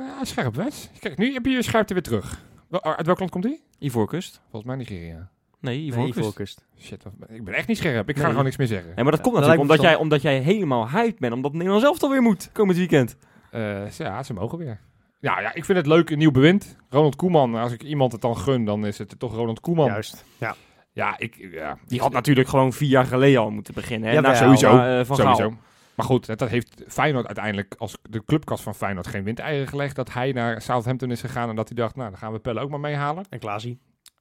Ja, 0.00 0.24
scherp, 0.24 0.54
Wes. 0.54 0.90
Kijk, 1.00 1.16
nu 1.18 1.32
heb 1.32 1.44
je 1.44 1.50
je 1.52 1.62
scherpte 1.62 1.92
weer 1.94 2.02
terug. 2.02 2.44
Wel- 2.68 2.82
Uit 2.84 3.06
welk 3.06 3.18
land 3.18 3.30
komt 3.30 3.44
die? 3.44 3.62
Ivoorkust. 3.78 4.40
Volgens 4.50 4.64
mij 4.64 4.76
Nigeria. 4.76 5.30
Nee, 5.60 5.90
Nee, 5.90 6.06
Ivoorkust. 6.08 6.66
Shit, 6.78 7.02
wat- 7.02 7.12
ik 7.30 7.44
ben 7.44 7.54
echt 7.54 7.68
niet 7.68 7.76
scherp. 7.76 8.08
Ik 8.08 8.14
ga 8.14 8.14
Nee. 8.14 8.22
er 8.22 8.28
gewoon 8.30 8.44
niks 8.44 8.56
meer 8.56 8.66
zeggen. 8.66 8.86
Nee, 8.94 9.04
maar 9.04 9.04
dat 9.16 9.16
Ja, 9.16 9.20
komt 9.22 9.34
natuurlijk 9.34 9.62
omdat 9.62 9.80
jij, 9.80 9.94
omdat 9.94 10.22
jij 10.22 10.38
helemaal 10.38 10.90
hyped 10.90 11.18
bent. 11.18 11.32
Omdat 11.32 11.52
Nederland 11.52 11.82
zelf 11.82 12.02
alweer 12.02 12.22
moet, 12.22 12.50
komend 12.52 12.78
weekend. 12.78 13.16
Eh, 13.50 13.60
ze- 13.86 14.02
ja, 14.02 14.22
ze 14.22 14.32
mogen 14.34 14.58
weer. 14.58 14.80
Ja, 15.20 15.40
ja, 15.40 15.54
ik 15.54 15.64
vind 15.64 15.78
het 15.78 15.86
leuk, 15.86 16.10
een 16.10 16.18
nieuw 16.18 16.30
bewind. 16.30 16.76
Ronald 16.88 17.16
Koeman, 17.16 17.54
als 17.54 17.72
ik 17.72 17.82
iemand 17.82 18.12
het 18.12 18.20
dan 18.20 18.36
gun, 18.36 18.64
dan 18.64 18.86
is 18.86 18.98
het 18.98 19.14
toch 19.18 19.34
Ronald 19.34 19.60
Koeman. 19.60 19.86
Juist. 19.86 20.24
Ja. 20.38 20.54
Ja, 20.92 21.18
ik, 21.18 21.36
ja, 21.52 21.78
Die 21.86 22.00
had 22.00 22.12
natuurlijk 22.12 22.48
gewoon 22.48 22.72
vier 22.72 22.88
jaar 22.88 23.04
geleden 23.06 23.40
al 23.40 23.50
moeten 23.50 23.74
beginnen. 23.74 24.08
Hè? 24.08 24.14
Jawel, 24.14 24.30
Na- 24.30 24.36
sowieso. 24.36 24.78
eh, 24.78 25.04
van 25.04 25.16
sowieso. 25.16 25.48
Gaal. 25.48 25.58
Maar 25.94 26.06
goed, 26.06 26.38
dat 26.38 26.48
heeft 26.48 26.82
Feyenoord 26.88 27.26
uiteindelijk, 27.26 27.74
als 27.78 27.96
de 28.10 28.24
clubkast 28.24 28.62
van 28.62 28.74
Feyenoord 28.74 29.06
geen 29.06 29.24
windeieren 29.24 29.68
gelegd, 29.68 29.96
dat 29.96 30.12
hij 30.12 30.32
naar 30.32 30.62
Southampton 30.62 31.10
is 31.10 31.20
gegaan 31.20 31.48
en 31.48 31.56
dat 31.56 31.68
hij 31.68 31.76
dacht, 31.76 31.96
nou, 31.96 32.10
dan 32.10 32.18
gaan 32.18 32.32
we 32.32 32.38
Pelle 32.38 32.60
ook 32.60 32.70
maar 32.70 32.80
meehalen. 32.80 33.24
En 33.28 33.38
Klaasie. 33.38 33.78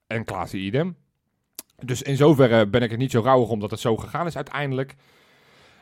En 0.07 0.25
Klaas 0.25 0.53
idem. 0.53 0.95
Dus 1.85 2.01
in 2.01 2.15
zoverre 2.15 2.67
ben 2.67 2.81
ik 2.81 2.91
er 2.91 2.97
niet 2.97 3.11
zo 3.11 3.21
rauwig 3.21 3.49
om 3.49 3.59
dat 3.59 3.71
het 3.71 3.79
zo 3.79 3.97
gegaan 3.97 4.25
is 4.25 4.35
uiteindelijk. 4.35 4.95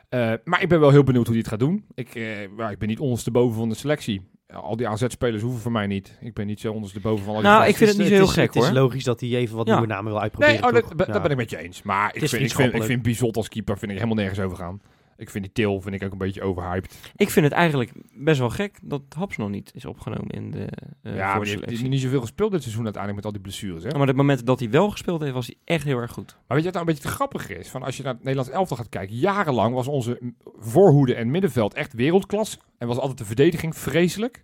Eh, 0.09 0.33
maar 0.43 0.61
ik 0.61 0.69
ben 0.69 0.79
wel 0.79 0.89
heel 0.89 1.03
benieuwd 1.03 1.25
hoe 1.25 1.33
hij 1.35 1.43
het 1.43 1.51
gaat 1.51 1.59
doen. 1.59 1.85
Ik, 1.93 2.15
eh, 2.15 2.57
ja, 2.57 2.69
ik 2.69 2.77
ben 2.77 2.87
niet 2.87 2.99
ondersteboven 2.99 3.57
van 3.57 3.69
de 3.69 3.75
selectie. 3.75 4.21
Al 4.47 4.75
die 4.75 4.87
AZ-spelers 4.87 5.41
hoeven 5.41 5.61
voor 5.61 5.71
mij 5.71 5.87
niet. 5.87 6.17
Ik 6.21 6.33
ben 6.33 6.47
niet 6.47 6.59
zo 6.59 6.73
ondersteboven 6.73 7.25
van 7.25 7.35
al 7.35 7.41
die 7.41 7.49
Nou, 7.49 7.67
ik 7.67 7.75
vind 7.75 7.89
het 7.89 7.99
niet 7.99 8.07
zo 8.07 8.13
heel 8.13 8.23
is, 8.23 8.31
gek, 8.31 8.45
Het 8.45 8.55
is 8.55 8.63
hoor. 8.63 8.73
logisch 8.73 9.03
dat 9.03 9.19
hij 9.19 9.29
even 9.29 9.55
wat 9.55 9.67
Ja. 9.67 9.73
nieuwe 9.73 9.87
namen 9.87 10.11
wil 10.11 10.21
uitproberen, 10.21 10.61
Nee, 10.61 10.81
oh, 10.81 10.97
dat, 10.97 11.21
ben 11.21 11.31
ik 11.31 11.37
met 11.37 11.49
je 11.49 11.57
eens. 11.57 11.81
Maar 11.81 12.15
ik 12.15 12.21
is 12.21 12.29
vind, 12.29 12.43
ik, 12.43 12.53
vind, 12.53 12.73
ik 12.73 12.83
vind 12.83 13.01
Bizot 13.01 13.37
als 13.37 13.47
keeper 13.49 13.77
vind 13.77 13.91
ik 13.91 13.97
helemaal 13.97 14.17
nergens 14.17 14.39
over 14.39 14.57
gaan. 14.57 14.81
Ik 15.17 15.29
vind 15.29 15.43
die 15.43 15.53
Til 15.53 15.81
vind 15.81 15.95
ik 15.95 16.03
ook 16.03 16.11
een 16.11 16.17
beetje 16.17 16.41
overhyped. 16.41 17.11
Ik 17.15 17.29
vind 17.29 17.45
het 17.45 17.53
eigenlijk 17.53 17.91
best 18.13 18.39
wel 18.39 18.49
gek 18.49 18.79
dat 18.81 19.01
Haps 19.15 19.37
nog 19.37 19.49
niet 19.49 19.71
is 19.75 19.85
opgenomen 19.85 20.27
in 20.29 20.51
de 20.51 20.67
ja, 21.01 21.11
uh, 21.11 21.35
maar 21.35 21.43
die 21.43 21.59
heeft 21.65 21.83
niet 21.83 22.01
zoveel 22.01 22.21
gespeeld 22.21 22.51
dit 22.51 22.61
seizoen 22.61 22.83
uiteindelijk 22.83 23.23
met 23.23 23.33
al 23.33 23.41
die 23.41 23.51
blessures. 23.51 23.83
Hè? 23.83 23.89
Maar 23.89 24.01
op 24.01 24.07
het 24.07 24.15
moment 24.15 24.45
dat 24.45 24.59
hij 24.59 24.69
wel 24.69 24.89
gespeeld 24.89 25.21
heeft, 25.21 25.33
was 25.33 25.45
hij 25.45 25.55
echt 25.63 25.83
heel 25.83 25.97
erg 25.99 26.11
goed. 26.11 26.33
Maar 26.47 26.57
weet 26.57 26.57
je 26.57 26.63
wat 26.63 26.73
nou 26.73 26.87
een 26.87 26.93
beetje 26.93 27.09
te 27.09 27.15
grappig 27.15 27.49
is? 27.49 27.69
Van 27.69 27.83
als 27.83 27.97
je 27.97 28.03
naar 28.03 28.13
het 28.13 28.23
Nederlands 28.23 28.51
elftal 28.51 28.77
gaat 28.77 28.89
kijken. 28.89 29.15
Jarenlang 29.15 29.73
was 29.73 29.87
onze 29.87 30.33
voorhoede 30.57 31.15
en 31.15 31.31
middenveld 31.31 31.73
echt 31.73 31.93
wereldklasse. 31.93 32.57
En 32.77 32.87
was 32.87 32.97
altijd 32.97 33.17
de 33.17 33.25
verdediging 33.25 33.75
vreselijk. 33.77 34.43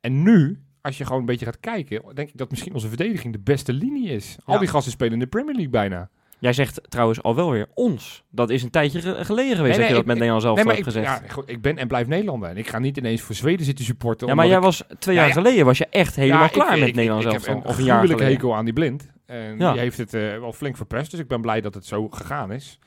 En 0.00 0.22
nu, 0.22 0.62
als 0.80 0.98
je 0.98 1.04
gewoon 1.04 1.20
een 1.20 1.26
beetje 1.26 1.44
gaat 1.44 1.60
kijken, 1.60 2.14
denk 2.14 2.28
ik 2.28 2.36
dat 2.36 2.50
misschien 2.50 2.74
onze 2.74 2.88
verdediging 2.88 3.32
de 3.32 3.40
beste 3.40 3.72
linie 3.72 4.08
is. 4.08 4.36
Al 4.44 4.54
Ja. 4.54 4.60
die 4.60 4.68
gasten 4.68 4.92
spelen 4.92 5.12
in 5.12 5.18
de 5.18 5.26
Premier 5.26 5.54
League 5.54 5.70
bijna. 5.72 6.10
Jij 6.40 6.52
zegt 6.52 6.80
trouwens 6.88 7.22
al 7.22 7.34
wel 7.34 7.50
weer 7.50 7.66
ons. 7.74 8.24
Dat 8.30 8.50
is 8.50 8.62
een 8.62 8.70
tijdje 8.70 9.00
ge- 9.00 9.24
geleden 9.24 9.56
geweest 9.56 9.78
Nee, 9.78 9.78
dat 9.78 9.86
je 9.88 9.92
dat 9.92 10.00
ik- 10.00 10.06
met 10.06 10.14
Nederland 10.16 10.42
zelf 10.42 10.56
Nee, 10.56 10.64
hebt 10.66 10.78
ik, 10.78 10.84
gezegd. 10.84 11.06
ja, 11.06 11.22
goed, 11.32 11.50
ik 11.50 11.62
ben 11.62 11.78
en 11.78 11.88
blijf 11.88 12.06
Nederlander. 12.06 12.48
En 12.48 12.56
ik 12.56 12.68
ga 12.68 12.78
niet 12.78 12.96
ineens 12.96 13.20
voor 13.20 13.34
Zweden 13.34 13.64
zitten 13.66 13.84
supporten. 13.84 14.26
Ja, 14.26 14.34
maar 14.34 14.46
jij 14.46 14.56
ik- 14.56 14.62
was 14.62 14.82
twee 14.98 15.14
Ja, 15.14 15.20
jaar 15.20 15.30
ja. 15.30 15.36
geleden 15.36 15.64
was 15.64 15.78
je 15.78 15.86
echt 15.90 16.16
helemaal 16.16 16.42
Ja, 16.42 16.48
klaar 16.48 16.78
met 16.78 16.94
Nederland 16.94 17.24
ik, 17.24 17.30
zelf. 17.30 17.46
heb 17.46 17.56
een 17.56 17.64
Of 17.64 17.78
een 17.78 17.84
jaar 17.84 18.00
geleden. 18.06 18.26
hekel 18.26 18.54
aan 18.56 18.64
die 18.64 18.74
blind. 18.74 19.08
En 19.26 19.58
die 19.58 19.66
heeft 19.78 19.98
het 19.98 20.14
eh, 20.14 20.38
wel 20.38 20.52
flink 20.52 20.76
verpest. 20.76 21.10
Dus 21.10 21.20
ik 21.20 21.28
ben 21.28 21.40
blij 21.40 21.60
dat 21.60 21.74
het 21.74 21.86
zo 21.86 22.08
gegaan 22.08 22.52
is. 22.52 22.78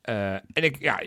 Eh, 0.00 0.32
en 0.32 0.42
ik, 0.52 0.76
ja, 0.78 1.00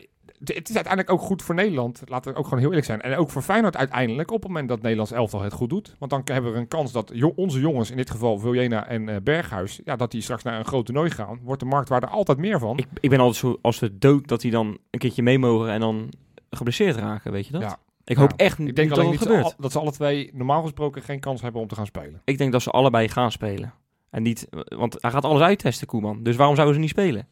het 0.43 0.69
is 0.69 0.75
uiteindelijk 0.75 1.09
ook 1.13 1.21
goed 1.21 1.41
voor 1.41 1.55
Nederland. 1.55 2.01
Laten 2.05 2.31
we 2.31 2.37
ook 2.37 2.43
gewoon 2.43 2.59
heel 2.59 2.67
eerlijk 2.67 2.85
zijn. 2.87 3.01
En 3.01 3.17
ook 3.17 3.29
voor 3.29 3.41
Feyenoord 3.41 3.77
uiteindelijk 3.77 4.31
op 4.31 4.39
het 4.41 4.47
moment 4.47 4.69
dat 4.69 4.81
Nederlands 4.81 5.11
elftal 5.11 5.41
het 5.41 5.53
goed 5.53 5.69
doet. 5.69 5.95
Want 5.99 6.11
dan 6.11 6.21
hebben 6.23 6.51
we 6.53 6.57
een 6.57 6.67
kans 6.67 6.91
dat 6.91 7.11
jo- 7.13 7.33
onze 7.35 7.59
jongens, 7.59 7.91
in 7.91 7.97
dit 7.97 8.09
geval 8.09 8.37
Viljena 8.39 8.87
en 8.87 9.09
eh, 9.09 9.15
Berghuis, 9.23 9.81
ja, 9.85 9.95
dat 9.95 10.11
die 10.11 10.21
straks 10.21 10.43
naar 10.43 10.59
een 10.59 10.65
groot 10.65 10.85
toernooi 10.85 11.09
gaan. 11.09 11.39
Wordt 11.43 11.59
de 11.61 11.67
marktwaarde 11.67 12.07
altijd 12.07 12.37
meer 12.37 12.59
van. 12.59 12.77
Ik, 12.77 12.87
ik 12.99 13.09
ben 13.09 13.19
altijd 13.19 13.37
zo 13.37 13.57
als 13.61 13.79
de 13.79 13.97
dood 13.97 14.27
dat 14.27 14.41
die 14.41 14.51
dan 14.51 14.77
een 14.89 14.99
keertje 14.99 15.23
mee 15.23 15.39
mogen 15.39 15.69
en 15.69 15.79
dan 15.79 16.09
geblesseerd 16.49 16.95
raken, 16.95 17.31
weet 17.31 17.45
je 17.45 17.51
dat? 17.53 17.61
Ja. 17.61 17.77
Ik 18.05 18.17
hoop 18.17 18.29
Ja. 18.29 18.37
echt 18.37 18.59
ik 18.59 18.65
niet 18.65 18.75
denk 18.75 18.89
dat 18.89 18.97
dat 18.97 19.09
niet 19.09 19.19
gebeurt. 19.21 19.43
al- 19.43 19.53
dat 19.57 19.71
ze 19.71 19.79
alle 19.79 19.91
twee 19.91 20.29
normaal 20.33 20.61
gesproken 20.61 21.01
geen 21.01 21.19
kans 21.19 21.41
hebben 21.41 21.61
om 21.61 21.67
te 21.67 21.75
gaan 21.75 21.85
spelen. 21.85 22.21
Ik 22.25 22.37
denk 22.37 22.51
dat 22.51 22.61
ze 22.61 22.69
allebei 22.69 23.07
gaan 23.09 23.31
spelen. 23.31 23.73
En 24.09 24.23
niet, 24.23 24.47
want 24.67 24.97
hij 24.99 25.11
gaat 25.11 25.23
alles 25.25 25.41
uittesten, 25.41 25.87
Koeman. 25.87 26.23
Dus 26.23 26.35
waarom 26.35 26.55
zouden 26.55 26.75
ze 26.75 26.81
niet 26.81 26.91
spelen? 26.91 27.27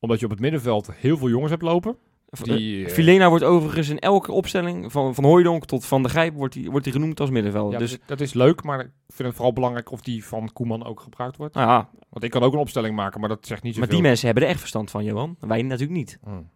Omdat 0.00 0.18
je 0.18 0.24
op 0.24 0.30
het 0.30 0.40
middenveld 0.40 0.90
heel 0.94 1.16
veel 1.16 1.28
jongens 1.28 1.50
hebt 1.50 1.62
lopen. 1.62 1.96
Die, 2.42 2.76
eh, 2.84 2.88
eh, 2.88 2.94
Vilena 2.94 3.28
wordt 3.28 3.44
overigens 3.44 3.88
in 3.88 3.98
elke 3.98 4.32
opstelling, 4.32 4.92
van, 4.92 5.14
van 5.14 5.24
Hooijdonk 5.24 5.64
tot 5.66 5.84
Van 5.86 6.02
de 6.02 6.08
Grijp, 6.08 6.34
wordt 6.34 6.54
hij 6.54 6.64
wordt 6.70 6.84
die 6.84 6.92
genoemd 6.92 7.20
als 7.20 7.30
middenvelder. 7.30 7.72
Ja, 7.72 7.78
dus, 7.78 7.98
dat 8.06 8.20
is 8.20 8.32
leuk, 8.34 8.62
maar 8.62 8.80
ik 8.80 8.90
vind 9.08 9.28
het 9.28 9.36
vooral 9.36 9.52
belangrijk 9.52 9.92
of 9.92 10.00
die 10.00 10.24
van 10.24 10.50
Koeman 10.52 10.84
ook 10.84 11.00
gebruikt 11.00 11.36
wordt. 11.36 11.54
nou 11.54 11.68
ja, 11.68 11.88
Want 12.10 12.24
ik 12.24 12.30
kan 12.30 12.42
ook 12.42 12.52
een 12.52 12.58
opstelling 12.58 12.96
maken, 12.96 13.20
maar 13.20 13.28
dat 13.28 13.46
zegt 13.46 13.62
niet 13.62 13.72
maar 13.72 13.82
zoveel. 13.82 13.98
die 13.98 14.08
mensen 14.08 14.26
hebben 14.26 14.44
er 14.44 14.50
echt 14.50 14.60
verstand 14.60 14.90
van, 14.90 15.04
Johan. 15.04 15.36
Wij 15.40 15.62
natuurlijk 15.62 15.98
niet. 15.98 16.18
Hmm. 16.24 16.48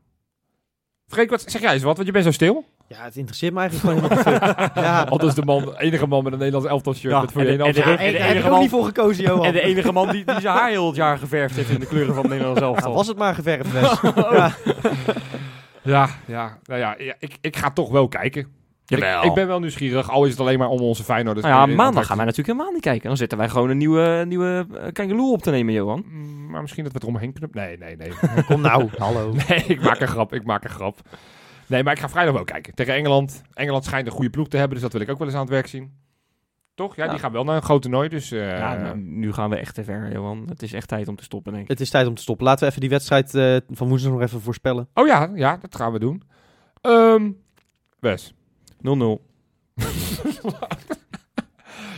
Freek, 1.06 1.30
wat 1.30 1.44
zeg 1.46 1.60
jij 1.60 1.72
eens 1.72 1.82
wat? 1.82 1.94
Want 1.94 2.06
je 2.06 2.12
bent 2.12 2.24
zo 2.24 2.30
stil. 2.30 2.64
Ja, 2.88 3.04
het 3.04 3.16
interesseert 3.16 3.52
me 3.54 3.60
eigenlijk 3.60 4.00
gewoon 4.00 4.18
helemaal. 4.24 4.70
Ja, 4.84 5.02
Al 5.02 5.18
dus 5.18 5.34
de 5.34 5.44
man, 5.44 5.76
enige 5.76 6.06
man 6.06 6.22
met 6.24 6.32
een 6.32 6.38
Nederlands 6.38 6.68
elftal 6.68 6.94
shirt 6.94 7.12
Ja, 7.12 7.20
met 7.20 7.32
voor 7.32 7.40
en 7.40 7.46
je 7.52 7.56
de- 7.56 7.64
en 7.64 7.74
ja, 7.74 7.82
en 7.96 7.98
enige 7.98 8.38
er 8.38 8.44
ook 8.44 8.50
man- 8.50 8.60
niet 8.60 8.70
voor 8.70 8.84
gekozen, 8.84 9.24
Johan. 9.24 9.44
En 9.44 9.52
de 9.52 9.60
enige 9.60 9.92
man 9.92 10.10
die, 10.10 10.24
die 10.24 10.40
zijn 10.40 10.56
haar 10.56 10.70
heel 10.70 10.86
het 10.86 10.96
jaar 10.96 11.18
geverfd 11.18 11.56
heeft 11.56 11.70
in 11.70 11.80
de 11.80 11.86
kleuren 11.86 12.14
van 12.14 12.22
het 12.22 12.30
Nederlands 12.32 12.60
Ja, 12.62 12.66
elftal. 12.66 12.92
was 12.94 13.06
het 13.06 13.16
maar 13.18 13.34
geverfd, 13.34 13.72
Wes. 13.80 14.00
ja. 14.14 14.54
Ja, 15.82 16.08
ja, 16.26 16.58
nou 16.64 16.80
ja, 16.80 16.94
ja, 16.98 17.14
ik, 17.18 17.36
ik 17.40 17.56
ga 17.56 17.70
toch 17.70 17.90
wel 17.90 18.08
kijken. 18.08 18.40
Ik, 18.86 18.98
Jawel. 18.98 19.24
ik 19.24 19.34
ben 19.34 19.46
wel 19.46 19.60
nieuwsgierig, 19.60 20.10
al 20.10 20.24
is 20.24 20.30
het 20.30 20.40
alleen 20.40 20.58
maar 20.58 20.68
om 20.68 20.80
onze 20.80 21.04
Feyenoorders. 21.04 21.46
Nou 21.46 21.70
ja, 21.70 21.76
maandag 21.76 22.06
gaan 22.06 22.16
wij 22.16 22.26
natuurlijk 22.26 22.56
helemaal 22.56 22.74
niet 22.74 22.84
kijken. 22.84 23.08
Dan 23.08 23.16
zitten 23.16 23.38
wij 23.38 23.48
gewoon 23.48 23.70
een 23.70 23.76
nieuwe, 23.76 24.24
nieuwe 24.26 24.66
eh, 24.80 24.92
kangeloe 24.92 25.32
op 25.32 25.42
te 25.42 25.50
nemen, 25.50 25.74
Johan. 25.74 26.04
Mm, 26.08 26.50
Maar 26.50 26.60
misschien 26.60 26.84
dat 26.84 26.92
we 26.92 26.98
het 26.98 27.08
eromheen 27.08 27.32
kunnen. 27.32 27.50
Nee, 27.52 27.78
nee, 27.78 27.96
nee. 27.96 28.44
Kom 28.48 28.60
nou, 28.60 28.88
hallo. 28.98 29.32
nee, 29.48 29.64
ik 29.66 29.82
maak 29.82 30.00
een 30.00 30.08
grap. 30.08 30.32
Ik 30.34 30.44
maak 30.44 30.64
een 30.64 30.70
grap. 30.70 31.00
Nee, 31.66 31.82
maar 31.82 31.92
ik 31.92 31.98
ga 32.00 32.08
vrijdag 32.08 32.34
wel 32.34 32.44
kijken. 32.44 32.74
Tegen 32.74 32.94
Engeland. 32.94 33.42
Engeland 33.54 33.84
schijnt 33.84 34.06
een 34.06 34.12
goede 34.12 34.30
ploeg 34.30 34.48
te 34.48 34.56
hebben, 34.56 34.74
dus 34.74 34.82
dat 34.82 34.92
wil 34.92 35.02
ik 35.02 35.10
ook 35.10 35.18
wel 35.18 35.26
eens 35.26 35.36
aan 35.36 35.42
het 35.42 35.52
werk 35.52 35.66
zien. 35.66 35.92
Toch? 36.74 36.96
Ja, 36.96 37.04
Ja. 37.04 37.10
die 37.10 37.18
gaan 37.18 37.32
wel 37.32 37.44
naar 37.44 37.56
een 37.56 37.62
groot 37.62 37.82
toernooi, 37.82 38.08
dus... 38.08 38.30
eh, 38.30 38.58
ja, 38.58 38.74
nou, 38.76 38.96
nu 38.98 39.32
gaan 39.32 39.50
we 39.50 39.56
echt 39.56 39.74
te 39.74 39.84
ver, 39.84 40.12
Johan. 40.12 40.44
Het 40.48 40.62
is 40.62 40.72
echt 40.72 40.88
tijd 40.88 41.08
om 41.08 41.16
te 41.16 41.24
stoppen, 41.24 41.52
denk 41.52 41.64
ik. 41.64 41.70
Het 41.70 41.80
is 41.80 41.90
tijd 41.90 42.06
om 42.06 42.14
te 42.14 42.22
stoppen. 42.22 42.44
Laten 42.46 42.60
we 42.64 42.68
even 42.68 42.80
die 42.80 42.90
wedstrijd 42.90 43.34
eh, 43.34 43.56
van 43.70 43.88
woensdag 43.88 44.12
nog 44.12 44.20
even 44.20 44.40
voorspellen. 44.40 44.88
Oh 44.94 45.06
ja, 45.06 45.30
ja, 45.34 45.56
dat 45.56 45.76
gaan 45.76 45.92
we 45.92 45.98
doen. 45.98 46.22
Ehm 46.80 47.30
Wes. 47.98 48.32
0-0. 48.76 48.78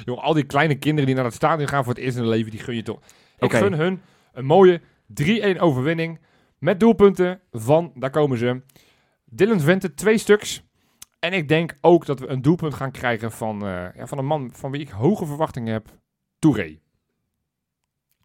Jongen, 0.05 0.23
al 0.23 0.33
die 0.35 0.45
kleine 0.45 0.75
kinderen 0.75 1.07
die 1.07 1.15
naar 1.15 1.25
het 1.25 1.35
stadion 1.35 1.69
gaan 1.69 1.85
voor 1.85 1.95
het 1.95 2.03
eerst 2.03 2.17
in 2.17 2.23
hun 2.23 2.31
leven, 2.31 2.51
die 2.51 2.61
gun 2.61 2.75
je 2.75 2.83
toch. 2.83 2.99
Ik 3.37 3.45
Oké. 3.45 3.57
gun 3.57 3.73
hun 3.73 4.01
een 4.33 4.45
mooie 4.45 4.81
3-1 5.23 5.59
overwinning 5.59 6.21
met 6.59 6.81
doelpunten 6.81 7.41
van, 7.53 7.93
daar 7.95 8.11
komen 8.11 8.39
ze, 8.39 8.61
Dylan 9.25 9.61
Vente, 9.61 9.95
twee 9.95 10.19
stuks. 10.19 10.63
En 11.25 11.33
ik 11.33 11.49
denk 11.49 11.75
ook 11.81 12.07
dat 12.07 12.21
we 12.21 12.27
een 12.29 12.43
doelpunt 12.43 12.75
gaan 12.75 12.91
krijgen 12.91 13.33
van, 13.33 13.67
eh, 13.67 13.87
ja, 13.97 14.07
van 14.07 14.19
een 14.19 14.27
man 14.27 14.51
van 14.53 14.71
wie 14.71 14.81
ik 14.81 14.89
hoge 14.89 15.27
verwachtingen 15.27 15.73
heb, 15.73 15.89
Touré. 16.39 16.79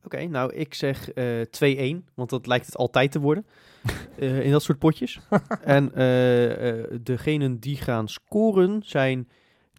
Oké, 0.03 0.25
nou 0.27 0.53
ik 0.53 0.73
zeg 0.73 1.12
eh 1.12 1.41
2-1, 2.01 2.05
want 2.15 2.29
dat 2.29 2.47
lijkt 2.47 2.65
het 2.65 2.77
altijd 2.77 3.12
te 3.12 3.19
worden 3.19 3.45
eh, 4.19 4.45
in 4.45 4.51
dat 4.51 4.63
soort 4.63 4.79
potjes. 4.79 5.19
en 5.63 5.93
eh 5.95 6.79
eh 6.79 6.85
degenen 7.01 7.59
die 7.59 7.75
gaan 7.77 8.07
scoren 8.07 8.81
zijn 8.85 9.29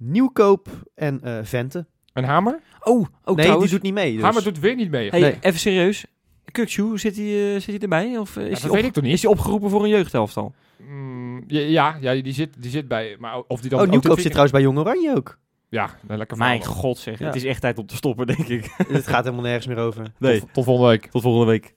Nieuwkoop 0.02 0.68
en 0.94 1.20
eh 1.22 1.38
Vente. 1.42 1.86
Een 2.12 2.24
Hamer? 2.24 2.60
Oh, 2.82 3.06
ook 3.24 3.36
nee, 3.36 3.44
trouwens. 3.44 3.70
die 3.70 3.80
doet 3.80 3.82
niet 3.82 3.94
mee. 4.04 4.12
Dus. 4.14 4.22
Hamer 4.22 4.42
doet 4.42 4.58
weer 4.58 4.74
niet 4.74 4.90
mee. 4.90 5.08
Hey, 5.10 5.20
Nee. 5.20 5.36
even 5.40 5.60
serieus. 5.60 6.06
Kukchu, 6.44 6.98
zit 6.98 7.16
hij 7.16 7.54
eh, 7.54 7.60
zit 7.60 7.66
hij 7.66 7.78
erbij? 7.78 8.18
Of 8.18 8.36
eh, 8.36 8.44
Ja, 8.44 8.48
is, 8.50 8.60
dat 8.60 8.62
hij 8.62 8.70
weet 8.70 8.80
op- 8.80 8.86
ik 8.88 8.92
toch 8.94 9.04
niet? 9.04 9.12
is 9.12 9.22
hij 9.22 9.30
opgeroepen 9.30 9.70
voor 9.70 9.82
een 9.82 9.88
jeugdhelftal? 9.88 10.54
Mm, 10.88 11.44
ja, 11.46 11.96
ja, 12.00 12.14
die, 12.22 12.32
zit, 12.32 12.62
die 12.62 12.70
zit 12.70 12.88
bij, 12.88 13.16
maar 13.18 13.36
of 13.48 13.60
die 13.60 13.70
dan... 13.70 13.78
oh, 13.78 13.84
ook 13.84 13.90
Nieuwkoop 13.90 14.14
zit 14.18 14.26
trouwens 14.26 14.52
bij 14.52 14.62
Jong 14.62 14.78
Oranje 14.78 15.16
ook. 15.16 15.38
Ja, 15.68 15.90
een 16.08 16.16
lekker 16.18 16.36
Mijn 16.36 16.60
verhaal. 16.62 16.78
god 16.80 16.98
zeg, 16.98 17.18
Ja. 17.18 17.26
het 17.26 17.34
is 17.36 17.44
echt 17.44 17.60
tijd 17.60 17.78
om 17.78 17.86
te 17.86 17.96
stoppen, 17.96 18.26
denk 18.26 18.48
ik. 18.48 18.70
Het 18.88 19.06
gaat 19.06 19.24
helemaal 19.24 19.44
nergens 19.44 19.66
meer 19.66 19.78
over. 19.78 20.12
Nee, 20.18 20.40
Tot, 20.40 20.52
tot 20.52 20.64
volgende 20.64 20.90
week. 20.90 21.06
tot 21.06 21.22
volgende 21.22 21.46
week. 21.46 21.74